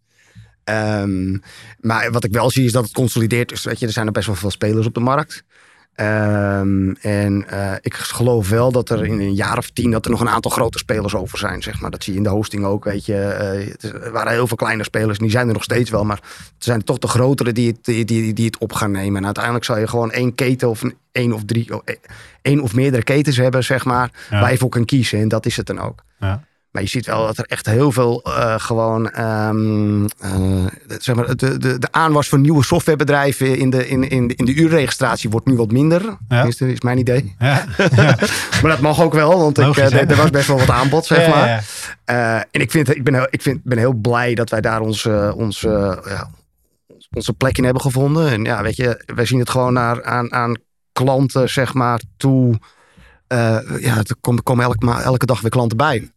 Um, 0.65 1.41
maar 1.79 2.11
wat 2.11 2.23
ik 2.23 2.31
wel 2.31 2.51
zie 2.51 2.65
is 2.65 2.71
dat 2.71 2.83
het 2.83 2.93
consolideert. 2.93 3.49
Dus 3.49 3.63
weet 3.63 3.79
je, 3.79 3.85
er 3.85 3.91
zijn 3.91 4.05
er 4.05 4.11
best 4.11 4.27
wel 4.27 4.35
veel 4.35 4.51
spelers 4.51 4.87
op 4.87 4.93
de 4.93 4.99
markt. 4.99 5.43
Um, 5.95 6.95
en 6.95 7.45
uh, 7.53 7.71
ik 7.81 7.93
geloof 7.93 8.49
wel 8.49 8.71
dat 8.71 8.89
er 8.89 9.05
in 9.05 9.19
een 9.19 9.33
jaar 9.33 9.57
of 9.57 9.69
tien 9.69 9.91
dat 9.91 10.05
er 10.05 10.11
nog 10.11 10.21
een 10.21 10.29
aantal 10.29 10.51
grote 10.51 10.77
spelers 10.77 11.15
over 11.15 11.37
zijn. 11.37 11.61
Zeg 11.61 11.81
maar. 11.81 11.91
Dat 11.91 12.03
zie 12.03 12.13
je 12.13 12.19
in 12.19 12.23
de 12.23 12.29
hosting 12.29 12.65
ook. 12.65 12.83
Weet 12.83 13.05
je. 13.05 13.13
Uh, 13.81 14.03
er 14.03 14.11
waren 14.11 14.31
heel 14.31 14.47
veel 14.47 14.57
kleine 14.57 14.83
spelers. 14.83 15.17
Die 15.17 15.29
zijn 15.29 15.47
er 15.47 15.53
nog 15.53 15.63
steeds 15.63 15.89
wel. 15.89 16.03
Maar 16.03 16.19
het 16.53 16.63
zijn 16.63 16.83
toch 16.83 16.97
de 16.97 17.07
grotere 17.07 17.51
die 17.51 17.67
het, 17.67 17.85
die, 17.85 18.05
die, 18.05 18.33
die 18.33 18.45
het 18.45 18.57
op 18.57 18.73
gaan 18.73 18.91
nemen. 18.91 19.17
En 19.17 19.25
uiteindelijk 19.25 19.65
zal 19.65 19.77
je 19.77 19.87
gewoon 19.87 20.11
één 20.11 20.35
keten 20.35 20.69
of 20.69 20.81
een, 20.81 20.95
één 21.11 21.33
of 21.33 21.45
drie, 21.45 21.73
e, 21.85 21.95
één 22.41 22.61
of 22.61 22.73
meerdere 22.73 23.03
ketens 23.03 23.37
hebben, 23.37 23.63
zeg 23.63 23.85
maar. 23.85 24.11
Ja. 24.29 24.39
Waar 24.39 24.51
je 24.51 24.57
voor 24.57 24.69
kan 24.69 24.85
kiezen. 24.85 25.19
En 25.19 25.27
dat 25.27 25.45
is 25.45 25.57
het 25.57 25.65
dan 25.65 25.79
ook. 25.79 26.03
Ja. 26.19 26.43
Maar 26.73 26.81
je 26.81 26.87
ziet 26.87 27.05
wel 27.05 27.25
dat 27.25 27.37
er 27.37 27.45
echt 27.45 27.65
heel 27.65 27.91
veel 27.91 28.21
uh, 28.27 28.59
gewoon, 28.59 29.19
um, 29.19 30.03
uh, 30.03 30.65
zeg 30.99 31.15
maar, 31.15 31.35
de, 31.35 31.57
de, 31.57 31.79
de 31.79 31.87
aanwas 31.91 32.29
van 32.29 32.41
nieuwe 32.41 32.63
softwarebedrijven 32.63 33.57
in 33.57 33.69
de, 33.69 33.87
in, 33.87 34.09
in, 34.09 34.35
in 34.35 34.45
de 34.45 34.53
uurregistratie 34.53 35.29
wordt 35.29 35.45
nu 35.45 35.55
wat 35.55 35.71
minder. 35.71 36.17
Ja. 36.27 36.43
Is, 36.43 36.61
is 36.61 36.81
mijn 36.81 36.97
idee. 36.97 37.35
Ja. 37.43 37.65
maar 38.61 38.71
dat 38.71 38.79
mag 38.79 39.01
ook 39.01 39.13
wel, 39.13 39.39
want 39.39 39.57
ik, 39.57 39.77
uh, 39.77 40.09
er 40.09 40.15
was 40.15 40.29
best 40.29 40.47
wel 40.47 40.57
wat 40.57 40.69
aanbod, 40.69 41.05
zeg 41.05 41.27
maar. 41.27 41.65
en 42.51 42.61
ik, 42.61 42.71
vind, 42.71 42.95
ik, 42.95 43.03
ben, 43.03 43.27
ik 43.29 43.41
vind, 43.41 43.63
ben 43.63 43.77
heel 43.77 43.93
blij 43.93 44.35
dat 44.35 44.49
wij 44.49 44.61
daar 44.61 44.81
ons, 44.81 45.05
ons, 45.35 45.61
ja, 45.61 46.29
onze 47.13 47.33
plek 47.33 47.57
in 47.57 47.63
hebben 47.63 47.81
gevonden. 47.81 48.29
En 48.29 48.43
ja, 48.43 48.61
weet 48.61 48.75
je, 48.75 49.03
wij 49.15 49.25
zien 49.25 49.39
het 49.39 49.49
gewoon 49.49 49.73
naar, 49.73 50.03
aan, 50.03 50.31
aan 50.31 50.55
klanten, 50.91 51.49
zeg 51.49 51.73
maar, 51.73 52.01
toe. 52.17 52.59
ja, 53.79 53.97
er 53.97 54.15
komen, 54.21 54.43
komen 54.43 54.65
elke, 54.65 55.01
elke 55.01 55.25
dag 55.25 55.41
weer 55.41 55.51
klanten 55.51 55.77
bij. 55.77 56.11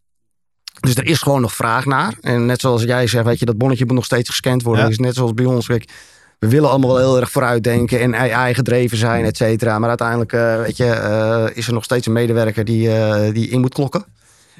Dus 0.80 0.94
er 0.94 1.06
is 1.06 1.18
gewoon 1.18 1.40
nog 1.40 1.54
vraag 1.54 1.84
naar. 1.84 2.14
En 2.20 2.46
net 2.46 2.60
zoals 2.60 2.82
jij 2.82 3.06
zegt, 3.06 3.24
weet 3.24 3.38
je, 3.38 3.44
dat 3.44 3.58
bonnetje 3.58 3.84
moet 3.86 3.94
nog 3.94 4.04
steeds 4.04 4.28
gescand 4.28 4.62
worden. 4.62 4.84
Ja. 4.84 4.90
is 4.90 4.98
net 4.98 5.14
zoals 5.14 5.34
bij 5.34 5.44
ons. 5.44 5.66
Kijk, 5.66 5.90
we 6.38 6.48
willen 6.48 6.70
allemaal 6.70 6.94
wel 6.94 6.98
heel 6.98 7.20
erg 7.20 7.30
vooruitdenken 7.30 8.00
en 8.00 8.14
AI 8.14 8.54
gedreven 8.54 8.98
zijn, 8.98 9.24
et 9.24 9.36
cetera. 9.36 9.78
Maar 9.78 9.88
uiteindelijk, 9.88 10.32
uh, 10.32 10.56
weet 10.56 10.76
je, 10.76 10.84
uh, 10.84 11.56
is 11.56 11.66
er 11.66 11.72
nog 11.72 11.84
steeds 11.84 12.06
een 12.06 12.12
medewerker 12.12 12.64
die, 12.64 12.88
uh, 12.88 13.32
die 13.32 13.48
in 13.48 13.60
moet 13.60 13.74
klokken. 13.74 14.04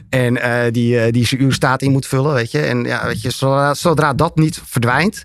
En 0.09 0.35
die, 0.73 1.12
die 1.12 1.27
zijn 1.27 1.43
uurstaat 1.43 1.83
in 1.83 1.93
moet 1.93 2.07
vullen, 2.07 2.35
weet 2.35 2.51
je. 2.51 2.61
En 2.61 2.85
ja, 2.85 3.07
weet 3.07 3.23
je, 3.23 3.31
zodra, 3.31 3.75
zodra 3.75 4.14
dat 4.14 4.37
niet 4.37 4.61
verdwijnt, 4.64 5.25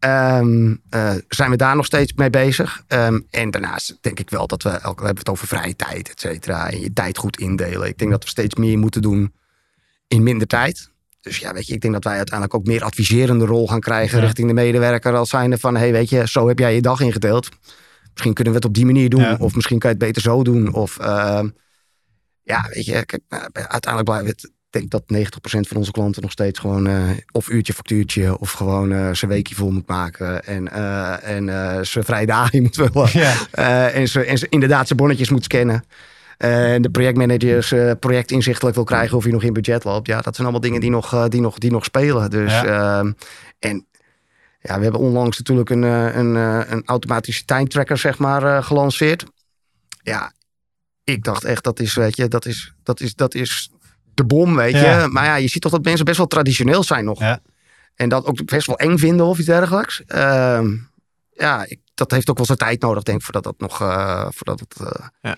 um, 0.00 0.82
zijn 1.28 1.50
we 1.50 1.56
daar 1.56 1.76
nog 1.76 1.86
steeds 1.86 2.12
mee 2.12 2.30
bezig. 2.30 2.82
Um, 2.88 3.26
en 3.30 3.50
daarnaast 3.50 3.98
denk 4.00 4.18
ik 4.18 4.30
wel 4.30 4.46
dat 4.46 4.62
we, 4.62 4.70
we 4.70 4.86
hebben 4.86 5.16
het 5.16 5.28
over 5.28 5.46
vrije 5.46 5.76
tijd, 5.76 6.10
et 6.10 6.20
cetera. 6.20 6.70
En 6.70 6.80
je 6.80 6.92
tijd 6.92 7.18
goed 7.18 7.38
indelen. 7.38 7.88
Ik 7.88 7.98
denk 7.98 8.10
dat 8.10 8.22
we 8.22 8.28
steeds 8.28 8.54
meer 8.54 8.78
moeten 8.78 9.02
doen 9.02 9.32
in 10.12 10.22
minder 10.22 10.46
tijd. 10.46 10.90
Dus 11.20 11.38
ja, 11.38 11.52
weet 11.52 11.66
je, 11.66 11.74
ik 11.74 11.80
denk 11.80 11.92
dat 11.92 12.04
wij 12.04 12.16
uiteindelijk 12.16 12.58
ook 12.58 12.66
meer 12.66 12.84
adviserende 12.84 13.44
rol 13.44 13.68
gaan 13.68 13.80
krijgen 13.80 14.20
richting 14.20 14.48
de 14.48 14.54
medewerker. 14.54 15.14
Als 15.14 15.30
zijnde 15.30 15.58
van, 15.58 15.76
hey, 15.76 15.92
weet 15.92 16.10
je, 16.10 16.28
zo 16.28 16.48
heb 16.48 16.58
jij 16.58 16.74
je 16.74 16.80
dag 16.80 17.00
ingedeeld. 17.00 17.48
Misschien 18.12 18.34
kunnen 18.34 18.52
we 18.52 18.58
het 18.58 18.68
op 18.68 18.74
die 18.74 18.86
manier 18.86 19.08
doen. 19.08 19.38
Of 19.38 19.54
misschien 19.54 19.78
kan 19.78 19.90
je 19.90 19.96
het 19.96 20.04
beter 20.04 20.22
zo 20.22 20.42
doen. 20.42 20.74
Of 20.74 20.98
uh, 21.00 21.42
ja, 22.42 22.68
weet 22.72 22.84
je, 22.84 23.04
kijk, 23.04 23.22
nou, 23.28 23.42
uiteindelijk 23.52 24.04
blijven 24.04 24.26
het. 24.26 24.44
Ik 24.70 24.80
denk 24.80 24.90
dat 24.90 25.02
90% 25.14 25.68
van 25.68 25.76
onze 25.76 25.90
klanten 25.90 26.22
nog 26.22 26.30
steeds 26.30 26.58
gewoon 26.58 26.88
uh, 26.88 27.10
of 27.32 27.48
uurtje 27.48 27.72
factuurtje 27.72 28.38
of 28.38 28.52
gewoon 28.52 28.92
uh, 28.92 29.12
zijn 29.12 29.30
weekje 29.30 29.54
vol 29.54 29.70
moet 29.70 29.86
maken. 29.86 30.44
En, 30.44 30.68
uh, 30.72 31.28
en 31.28 31.46
zijn 31.86 32.04
vrije 32.04 32.26
dagen 32.26 32.62
moet 32.62 32.76
wel. 32.76 33.08
Ja. 33.12 33.34
en, 33.90 34.08
ze, 34.08 34.24
en 34.24 34.38
ze 34.38 34.46
inderdaad 34.48 34.86
zijn 34.86 34.98
bonnetjes 34.98 35.30
moet 35.30 35.44
scannen. 35.44 35.84
En 36.42 36.74
eh, 36.74 36.82
de 36.82 36.90
projectmanagers 36.90 37.72
uh, 37.72 37.92
project 38.00 38.30
inzichtelijk 38.30 38.74
wil 38.74 38.84
krijgen 38.84 39.16
of 39.16 39.24
je 39.24 39.32
nog 39.32 39.42
in 39.42 39.52
budget 39.52 39.84
loopt. 39.84 40.06
Ja, 40.06 40.20
dat 40.20 40.34
zijn 40.34 40.46
allemaal 40.46 40.60
dingen 40.60 40.80
die 40.80 40.90
nog, 40.90 41.14
uh, 41.14 41.24
die 41.28 41.40
nog, 41.40 41.58
die 41.58 41.70
nog 41.70 41.84
spelen. 41.84 42.30
Dus, 42.30 42.52
ja. 42.52 43.02
Uh, 43.02 43.10
en 43.58 43.86
ja, 44.60 44.76
we 44.76 44.82
hebben 44.82 45.00
onlangs 45.00 45.38
natuurlijk 45.38 45.70
een, 45.70 45.82
een, 45.82 46.34
een 46.72 46.82
automatische 46.84 47.44
time 47.44 47.66
tracker 47.66 47.98
zeg 47.98 48.18
maar, 48.18 48.62
gelanceerd. 48.62 49.24
Ja, 50.02 50.32
ik 51.04 51.24
dacht 51.24 51.44
echt, 51.44 51.64
dat 51.64 51.80
is, 51.80 51.94
weet 51.94 52.16
je, 52.16 52.28
dat 52.28 52.46
is, 52.46 52.74
dat 52.82 53.00
is, 53.00 53.14
dat 53.14 53.34
is 53.34 53.70
de 54.14 54.24
bom, 54.24 54.56
weet 54.56 54.72
ja. 54.72 55.00
je. 55.00 55.08
Maar 55.08 55.24
ja, 55.24 55.34
je 55.34 55.48
ziet 55.48 55.62
toch 55.62 55.72
dat 55.72 55.84
mensen 55.84 56.04
best 56.04 56.16
wel 56.16 56.26
traditioneel 56.26 56.82
zijn 56.82 57.04
nog. 57.04 57.20
Ja. 57.20 57.40
En 57.94 58.08
dat 58.08 58.26
ook 58.26 58.44
best 58.44 58.66
wel 58.66 58.78
eng 58.78 58.96
vinden 58.96 59.26
of 59.26 59.38
iets 59.38 59.46
dergelijks. 59.46 60.02
Ehm, 60.06 60.76
ja, 61.32 61.64
ik, 61.68 61.80
dat 61.94 62.10
heeft 62.10 62.30
ook 62.30 62.36
wel 62.36 62.46
zijn 62.46 62.58
tijd 62.58 62.80
nodig, 62.80 63.02
denk 63.02 63.18
ik, 63.18 63.24
voordat 63.24 63.44
dat 63.44 63.58
nog, 63.58 63.76
voordat 64.34 64.60
het... 64.60 64.76
Ja 65.20 65.36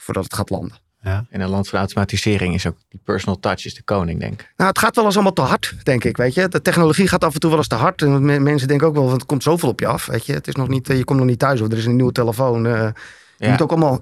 voordat 0.00 0.24
het 0.24 0.34
gaat 0.34 0.50
landen. 0.50 0.78
Ja. 1.02 1.26
In 1.30 1.40
een 1.40 1.48
land 1.48 1.68
van 1.68 1.78
automatisering 1.78 2.54
is 2.54 2.66
ook 2.66 2.76
die 2.88 3.00
personal 3.04 3.38
touch 3.38 3.64
is 3.64 3.74
de 3.74 3.82
koning, 3.82 4.20
denk 4.20 4.32
ik. 4.32 4.52
Nou, 4.56 4.68
het 4.68 4.78
gaat 4.78 4.96
wel 4.96 5.04
eens 5.04 5.14
allemaal 5.14 5.32
te 5.32 5.40
hard, 5.40 5.74
denk 5.82 6.04
ik. 6.04 6.16
Weet 6.16 6.34
je, 6.34 6.48
de 6.48 6.62
technologie 6.62 7.08
gaat 7.08 7.24
af 7.24 7.34
en 7.34 7.40
toe 7.40 7.50
wel 7.50 7.58
eens 7.58 7.68
te 7.68 7.74
hard. 7.74 8.02
En 8.02 8.42
mensen 8.42 8.68
denken 8.68 8.86
ook 8.86 8.94
wel, 8.94 9.02
want 9.02 9.16
het 9.16 9.26
komt 9.26 9.42
zoveel 9.42 9.68
op 9.68 9.80
je 9.80 9.86
af. 9.86 10.06
Weet 10.06 10.26
je, 10.26 10.32
het 10.32 10.48
is 10.48 10.54
nog 10.54 10.68
niet, 10.68 10.86
je 10.86 11.04
komt 11.04 11.18
nog 11.18 11.28
niet 11.28 11.38
thuis 11.38 11.60
of 11.60 11.70
er 11.70 11.78
is 11.78 11.86
een 11.86 11.96
nieuwe 11.96 12.12
telefoon. 12.12 12.66
Uh, 12.66 12.88
je 13.36 13.48
moet 13.48 13.62
ook 13.62 13.70
allemaal. 13.70 13.98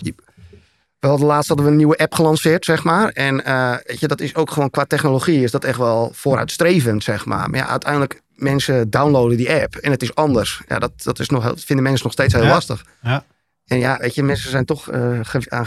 We 0.99 1.09
hadden 1.09 1.27
laatst 1.27 1.49
hadden 1.49 1.67
we 1.67 1.73
een 1.73 1.79
nieuwe 1.79 1.97
app 1.97 2.15
gelanceerd, 2.15 2.65
zeg 2.65 2.85
maar. 2.85 3.09
En 3.09 3.43
uh, 3.47 3.77
weet 3.85 4.01
je, 4.01 4.09
dat 4.09 4.21
is 4.21 4.35
ook 4.35 4.51
gewoon 4.51 4.71
qua 4.71 4.85
technologie 4.85 5.43
is 5.43 5.51
dat 5.51 5.65
echt 5.65 5.79
wel 5.79 6.11
vooruitstrevend, 6.15 7.05
zeg 7.05 7.25
maar. 7.25 7.51
Maar 7.51 7.61
ja, 7.61 7.69
uiteindelijk 7.69 8.21
mensen 8.35 8.91
downloaden 8.91 9.37
die 9.37 9.53
app 9.53 9.77
en 9.77 9.91
het 9.91 10.03
is 10.03 10.15
anders. 10.15 10.63
Ja, 10.69 10.79
dat, 10.79 10.93
dat, 11.03 11.19
is 11.19 11.29
nog, 11.29 11.45
dat 11.45 11.65
vinden 11.65 11.85
mensen 11.85 12.05
nog 12.05 12.13
steeds 12.13 12.35
heel 12.35 12.43
ja. 12.43 12.49
lastig. 12.49 12.85
Ja. 13.03 13.25
En 13.69 13.79
ja, 13.79 13.99
weet 13.99 14.15
je, 14.15 14.23
mensen 14.23 14.51
zijn 14.51 14.65
toch 14.65 14.93
uh, 14.93 15.21
aan 15.49 15.67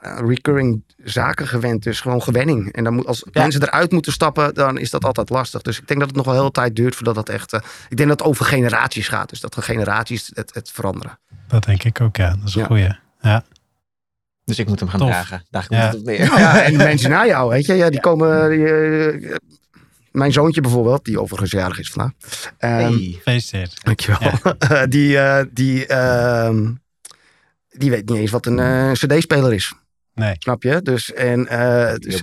recurring 0.00 0.84
zaken 1.04 1.46
gewend. 1.48 1.82
Dus 1.82 2.00
gewoon 2.00 2.22
gewenning. 2.22 2.72
En 2.72 2.84
dan 2.84 2.94
moet, 2.94 3.06
als 3.06 3.24
mensen 3.32 3.62
eruit 3.62 3.92
moeten 3.92 4.12
stappen, 4.12 4.54
dan 4.54 4.78
is 4.78 4.90
dat 4.90 5.04
altijd 5.04 5.30
lastig. 5.30 5.62
Dus 5.62 5.80
ik 5.80 5.88
denk 5.88 6.00
dat 6.00 6.08
het 6.08 6.18
nog 6.18 6.26
wel 6.26 6.34
heel 6.34 6.50
tijd 6.50 6.76
duurt 6.76 6.94
voordat 6.94 7.14
dat 7.14 7.28
echt... 7.28 7.52
ik 7.88 7.96
denk 7.96 8.08
dat 8.08 8.18
het 8.18 8.28
over 8.28 8.44
generaties 8.44 9.08
gaat. 9.08 9.28
Dus 9.28 9.40
dat 9.40 9.54
de 9.54 9.62
generaties 9.62 10.30
het, 10.34 10.54
het 10.54 10.70
veranderen. 10.70 11.18
Dat 11.48 11.64
denk 11.64 11.84
ik 11.84 12.00
ook, 12.00 12.16
ja. 12.16 12.28
Dat 12.28 12.48
is 12.48 12.54
een 12.54 12.60
ja. 12.60 12.66
goeie. 12.66 12.96
Ja. 13.20 13.44
Dus 14.44 14.58
ik 14.58 14.68
moet 14.68 14.80
hem 14.80 14.88
gaan 14.88 15.00
dragen. 15.00 15.44
Daar 15.50 15.66
komt 15.66 15.80
ja. 15.80 15.90
het 15.90 16.04
meer. 16.04 16.24
Ja, 16.24 16.62
en 16.62 16.76
mensen 16.90 17.10
na 17.10 17.26
jou, 17.26 17.50
weet 17.50 17.66
je. 17.66 17.74
Ja, 17.74 17.90
die 17.90 18.00
komen... 18.00 18.50
Die, 18.50 19.38
mijn 20.16 20.32
zoontje 20.32 20.60
bijvoorbeeld, 20.60 21.04
die 21.04 21.20
overigens 21.20 21.50
jarig 21.50 21.78
is 21.78 21.90
vandaag. 21.90 22.12
Um, 22.58 22.70
hey, 22.70 22.90
gefeliciteerd. 22.90 23.84
Dankjewel. 23.84 24.32
Ja. 24.68 24.86
die, 24.96 25.12
uh, 25.12 25.40
die, 25.50 25.88
uh, 25.88 26.58
die 27.78 27.90
weet 27.90 28.08
niet 28.08 28.18
eens 28.18 28.30
wat 28.30 28.46
een 28.46 28.58
uh, 28.58 28.92
cd-speler 28.92 29.52
is. 29.52 29.74
Nee. 30.14 30.34
Snap 30.38 30.62
je? 30.62 30.82
Dus, 30.82 31.12
en, 31.12 31.40
uh, 31.52 31.94
dus. 31.94 32.20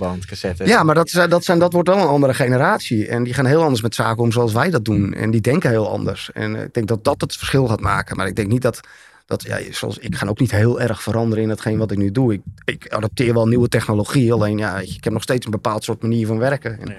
Ja, 0.64 0.82
maar 0.82 0.94
dat, 0.94 1.26
dat, 1.28 1.44
zijn, 1.44 1.58
dat 1.58 1.72
wordt 1.72 1.88
wel 1.88 1.98
een 1.98 2.06
andere 2.06 2.34
generatie. 2.34 3.08
En 3.08 3.22
die 3.22 3.34
gaan 3.34 3.46
heel 3.46 3.62
anders 3.62 3.82
met 3.82 3.94
zaken 3.94 4.22
om 4.22 4.32
zoals 4.32 4.52
wij 4.52 4.70
dat 4.70 4.84
doen. 4.84 5.12
En 5.12 5.30
die 5.30 5.40
denken 5.40 5.70
heel 5.70 5.90
anders. 5.90 6.30
En 6.32 6.56
ik 6.56 6.74
denk 6.74 6.88
dat 6.88 7.04
dat 7.04 7.20
het 7.20 7.36
verschil 7.36 7.66
gaat 7.66 7.80
maken. 7.80 8.16
Maar 8.16 8.26
ik 8.26 8.36
denk 8.36 8.48
niet 8.48 8.62
dat 8.62 8.80
dat, 9.26 9.42
ja, 9.42 9.58
zoals, 9.70 9.98
ik 9.98 10.16
ga 10.16 10.26
ook 10.26 10.40
niet 10.40 10.50
heel 10.50 10.80
erg 10.80 11.02
veranderen 11.02 11.44
in 11.44 11.50
hetgeen 11.50 11.78
wat 11.78 11.90
ik 11.90 11.98
nu 11.98 12.10
doe. 12.10 12.32
Ik, 12.32 12.40
ik 12.64 12.88
adapteer 12.88 13.34
wel 13.34 13.46
nieuwe 13.46 13.68
technologie. 13.68 14.32
Alleen 14.32 14.58
ja, 14.58 14.78
ik 14.78 15.04
heb 15.04 15.12
nog 15.12 15.22
steeds 15.22 15.44
een 15.44 15.50
bepaald 15.50 15.84
soort 15.84 16.02
manier 16.02 16.26
van 16.26 16.38
werken. 16.38 16.80
En, 16.80 16.96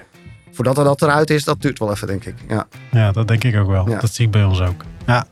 voordat 0.52 0.78
er 0.78 0.84
dat 0.84 1.02
eruit 1.02 1.30
is, 1.30 1.44
dat 1.44 1.62
duurt 1.62 1.80
wel 1.80 1.92
even, 1.92 2.08
denk 2.08 2.26
ik. 2.26 2.36
Ja, 2.48 2.68
ja 2.92 3.12
dat 3.12 3.28
denk 3.28 3.44
ik 3.44 3.56
ook 3.56 3.68
wel. 3.68 3.86
Dat 3.86 4.14
zie 4.14 4.26
ik 4.26 4.32
bij 4.32 4.44
ons 4.44 4.62
ook. 4.62 4.84
Ja. 5.06 5.28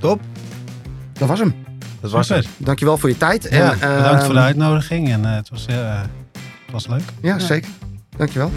Top. 0.00 0.20
Dat 1.12 1.28
was 1.28 1.38
hem. 1.38 1.69
Dat 2.00 2.10
was 2.10 2.28
het. 2.28 2.48
Dankjewel 2.56 2.98
voor 2.98 3.08
je 3.08 3.16
tijd. 3.16 3.48
Ja, 3.50 3.72
en, 3.72 3.78
bedankt 3.78 4.24
voor 4.24 4.32
de 4.32 4.38
ehm, 4.38 4.46
uitnodiging. 4.46 5.08
En 5.08 5.20
uh, 5.20 5.34
het, 5.34 5.48
was, 5.48 5.66
uh, 5.70 6.00
het 6.00 6.72
was 6.72 6.86
leuk. 6.86 7.02
Ja, 7.22 7.34
ja, 7.34 7.38
zeker. 7.38 7.70
Dankjewel. 8.16 8.50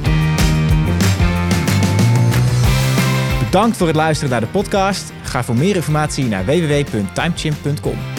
Bedankt 3.43 3.77
voor 3.77 3.87
het 3.87 3.95
luisteren 3.95 4.31
naar 4.31 4.41
de 4.41 4.47
podcast. 4.47 5.11
Ga 5.23 5.43
voor 5.43 5.55
meer 5.55 5.75
informatie 5.75 6.25
naar 6.25 6.45
www.timechimp.com. 6.45 8.12